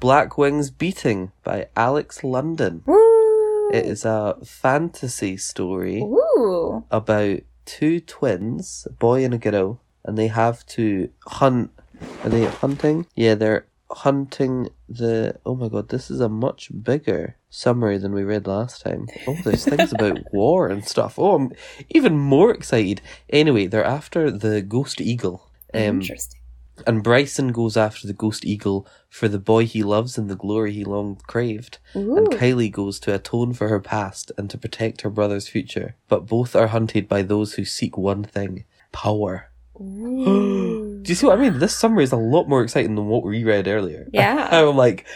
Black 0.00 0.38
Wings 0.38 0.70
Beating 0.70 1.30
by 1.44 1.68
Alex 1.76 2.24
London. 2.24 2.82
Woo! 2.86 3.70
It 3.70 3.84
is 3.84 4.04
a 4.04 4.36
fantasy 4.44 5.36
story. 5.36 6.00
Ooh. 6.00 6.84
about 6.90 7.40
two 7.66 8.00
twins, 8.00 8.86
a 8.88 8.92
boy 8.94 9.24
and 9.24 9.34
a 9.34 9.38
girl, 9.38 9.80
and 10.04 10.16
they 10.16 10.28
have 10.28 10.64
to 10.66 11.10
hunt. 11.26 11.70
Are 12.24 12.30
they 12.30 12.46
hunting? 12.46 13.06
Yeah, 13.14 13.34
they're 13.34 13.66
hunting 13.90 14.70
the. 14.88 15.36
Oh 15.44 15.54
my 15.54 15.68
god, 15.68 15.90
this 15.90 16.10
is 16.10 16.20
a 16.20 16.28
much 16.30 16.70
bigger 16.82 17.36
summary 17.50 17.98
than 17.98 18.12
we 18.14 18.22
read 18.22 18.46
last 18.46 18.80
time. 18.80 19.06
Oh, 19.26 19.36
there's 19.44 19.66
things 19.66 19.92
about 19.92 20.18
war 20.32 20.68
and 20.68 20.82
stuff. 20.86 21.18
Oh, 21.18 21.34
I'm 21.34 21.52
even 21.90 22.16
more 22.16 22.50
excited. 22.52 23.02
Anyway, 23.28 23.66
they're 23.66 23.84
after 23.84 24.30
the 24.30 24.62
ghost 24.62 25.00
eagle. 25.00 25.50
Um, 25.74 26.00
Interesting. 26.00 26.39
And 26.86 27.02
Brysen 27.04 27.52
goes 27.52 27.76
after 27.76 28.06
the 28.06 28.12
ghost 28.12 28.44
eagle 28.44 28.86
for 29.08 29.28
the 29.28 29.38
boy 29.38 29.66
he 29.66 29.82
loves 29.82 30.16
and 30.18 30.28
the 30.30 30.36
glory 30.36 30.72
he 30.72 30.84
long 30.84 31.20
craved. 31.26 31.78
Ooh. 31.96 32.16
And 32.16 32.26
Kylee 32.28 32.70
goes 32.72 32.98
to 33.00 33.14
atone 33.14 33.52
for 33.54 33.68
her 33.68 33.80
past 33.80 34.32
and 34.38 34.48
to 34.50 34.58
protect 34.58 35.00
her 35.02 35.10
brother's 35.10 35.48
future. 35.48 35.96
But 36.08 36.26
both 36.26 36.54
are 36.56 36.68
hunted 36.68 37.08
by 37.08 37.22
those 37.22 37.54
who 37.54 37.64
seek 37.64 37.96
one 37.98 38.24
thing 38.24 38.64
power. 38.92 39.50
Do 39.78 41.02
you 41.06 41.14
see 41.14 41.26
what 41.26 41.38
I 41.38 41.42
mean? 41.42 41.58
This 41.58 41.74
summary 41.76 42.04
is 42.04 42.12
a 42.12 42.16
lot 42.16 42.48
more 42.48 42.62
exciting 42.62 42.94
than 42.94 43.06
what 43.06 43.24
we 43.24 43.44
read 43.44 43.66
earlier. 43.68 44.06
Yeah. 44.12 44.48
I'm 44.50 44.76
like, 44.76 45.06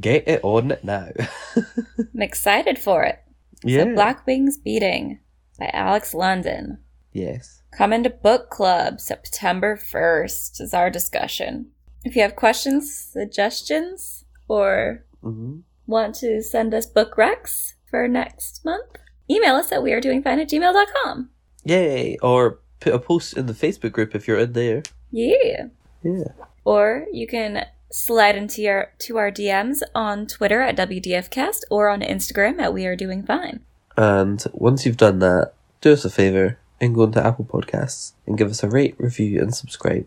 get 0.00 0.26
it 0.26 0.40
on 0.42 0.76
now. 0.82 1.10
I'm 1.56 2.22
excited 2.22 2.78
for 2.78 3.02
it. 3.04 3.22
yeah. 3.62 3.84
So 3.84 3.94
Black 3.94 4.26
Wings 4.26 4.56
Beating 4.56 5.20
by 5.58 5.70
Alex 5.72 6.14
London. 6.14 6.78
yes. 7.12 7.55
Coming 7.76 7.98
into 7.98 8.10
book 8.10 8.48
club 8.48 9.02
September 9.02 9.76
1st 9.76 10.62
is 10.62 10.72
our 10.72 10.88
discussion. 10.88 11.66
If 12.04 12.16
you 12.16 12.22
have 12.22 12.34
questions, 12.34 12.90
suggestions, 12.90 14.24
or 14.48 15.04
hmm 15.22 15.58
want 15.86 16.16
to 16.16 16.42
send 16.42 16.74
us 16.74 16.84
book 16.84 17.14
recs 17.16 17.74
for 17.88 18.08
next 18.08 18.64
month, 18.64 18.96
email 19.30 19.54
us 19.54 19.70
at 19.70 19.80
wearedoingfine 19.80 20.40
at 20.40 20.48
gmail.com. 20.48 21.28
Yay. 21.64 22.16
Or 22.22 22.58
put 22.80 22.94
a 22.94 22.98
post 22.98 23.36
in 23.36 23.46
the 23.46 23.52
Facebook 23.52 23.92
group 23.92 24.14
if 24.14 24.26
you're 24.26 24.38
in 24.38 24.54
there. 24.54 24.82
Yeah. 25.12 25.66
Yeah. 26.02 26.32
Or 26.64 27.06
you 27.12 27.28
can 27.28 27.66
slide 27.92 28.36
into 28.36 28.66
our 28.66 28.92
to 29.00 29.18
our 29.18 29.30
DMs 29.30 29.82
on 29.94 30.26
Twitter 30.26 30.62
at 30.62 30.76
WDFcast 30.76 31.60
or 31.70 31.88
on 31.88 32.00
Instagram 32.00 32.58
at 32.58 32.72
We 32.72 32.86
Are 32.86 32.96
Doing 32.96 33.22
Fine. 33.22 33.60
And 33.98 34.42
once 34.52 34.86
you've 34.86 34.96
done 34.96 35.18
that, 35.20 35.52
do 35.82 35.92
us 35.92 36.04
a 36.04 36.10
favour 36.10 36.58
and 36.80 36.94
go 36.94 37.04
into 37.04 37.24
Apple 37.24 37.44
Podcasts 37.44 38.12
and 38.26 38.36
give 38.38 38.50
us 38.50 38.62
a 38.62 38.68
rate, 38.68 38.94
review, 38.98 39.40
and 39.40 39.54
subscribe. 39.54 40.06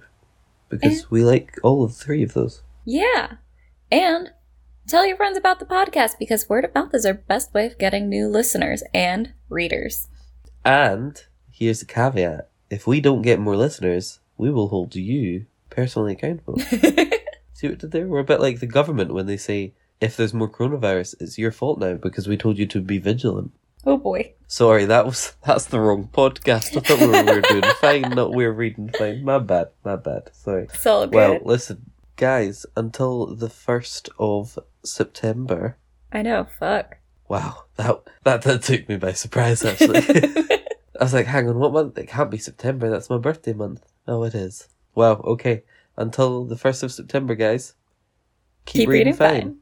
Because 0.70 1.00
And- 1.02 1.12
we 1.12 1.24
like 1.24 1.58
all 1.64 1.84
of 1.84 1.96
three 1.96 2.24
of 2.24 2.34
those. 2.34 2.62
Yeah. 2.86 3.34
And 3.92 4.32
tell 4.88 5.06
your 5.06 5.18
friends 5.18 5.38
about 5.38 5.60
the 5.60 5.66
podcast 5.66 6.20
because 6.20 6.48
word 6.50 6.66
of 6.66 6.76
mouth 6.76 6.94
is 6.94 7.06
our 7.06 7.14
best 7.16 7.54
way 7.54 7.66
of 7.66 7.78
getting 7.78 8.08
new 8.08 8.28
listeners 8.28 8.84
and 8.94 9.34
readers. 9.50 10.08
And 10.64 11.22
here's 11.52 11.80
the 11.80 11.86
caveat 11.86 12.50
if 12.70 12.86
we 12.86 13.02
don't 13.02 13.24
get 13.24 13.40
more 13.40 13.56
listeners, 13.58 14.20
we 14.38 14.52
will 14.52 14.68
hold 14.68 14.96
you 14.96 15.46
personally 15.72 16.14
accountable. 16.14 16.60
See 17.54 17.68
what 17.68 17.80
did 17.80 17.92
there? 17.92 18.08
We're 18.08 18.20
a 18.20 18.24
bit 18.24 18.40
like 18.40 18.60
the 18.60 18.68
government 18.68 19.14
when 19.14 19.26
they 19.26 19.38
say, 19.38 19.74
if 20.00 20.16
there's 20.16 20.34
more 20.34 20.48
coronavirus, 20.50 21.16
it's 21.20 21.38
your 21.38 21.52
fault 21.52 21.80
now 21.80 21.96
because 21.96 22.28
we 22.28 22.38
told 22.38 22.58
you 22.58 22.66
to 22.68 22.80
be 22.80 23.00
vigilant. 23.00 23.52
Oh 23.86 23.98
boy. 23.98 24.34
Sorry, 24.48 24.86
that 24.86 25.06
was 25.06 25.36
that's 25.46 25.66
the 25.66 25.80
wrong 25.80 26.10
podcast. 26.12 26.76
I 26.76 26.80
thought 26.82 27.00
we 27.00 27.08
were, 27.08 27.24
we 27.24 27.34
were 27.34 27.42
doing 27.62 27.74
fine, 27.80 28.02
not 28.16 28.34
we 28.34 28.46
were 28.46 28.54
reading 28.54 28.90
fine. 28.98 29.24
My 29.24 29.40
bad, 29.40 29.70
my 29.84 29.96
bad. 29.96 30.30
Sorry. 30.34 30.64
It's 30.64 30.86
all 30.86 31.06
good. 31.08 31.16
Well, 31.16 31.40
listen, 31.44 31.92
guys, 32.16 32.66
until 32.76 33.28
the 33.36 33.50
first 33.50 34.10
of 34.18 34.58
September. 34.84 35.78
I 36.12 36.22
know, 36.24 36.48
fuck. 36.58 36.98
Wow, 37.28 37.66
that 37.76 38.02
that 38.24 38.42
that 38.42 38.64
took 38.64 38.90
me 38.90 38.98
by 38.98 39.14
surprise. 39.14 39.64
Actually, 39.64 40.00
I 41.00 41.04
was 41.04 41.14
like, 41.14 41.28
"Hang 41.28 41.48
on, 41.48 41.60
what 41.60 41.74
month? 41.74 41.98
It 41.98 42.08
can't 42.08 42.32
be 42.32 42.40
September. 42.40 42.90
That's 42.90 43.10
my 43.10 43.20
birthday 43.20 43.54
month." 43.54 43.86
Oh, 44.08 44.24
it 44.24 44.34
is. 44.34 44.68
Wow. 44.96 45.22
Okay. 45.24 45.64
Until 45.96 46.46
the 46.46 46.58
first 46.58 46.82
of 46.82 46.92
September, 46.92 47.36
guys. 47.36 47.76
Keep, 48.66 48.82
Keep 48.82 48.90
reading, 48.90 49.08
reading 49.08 49.18
fine. 49.18 49.42
fine. 49.42 49.58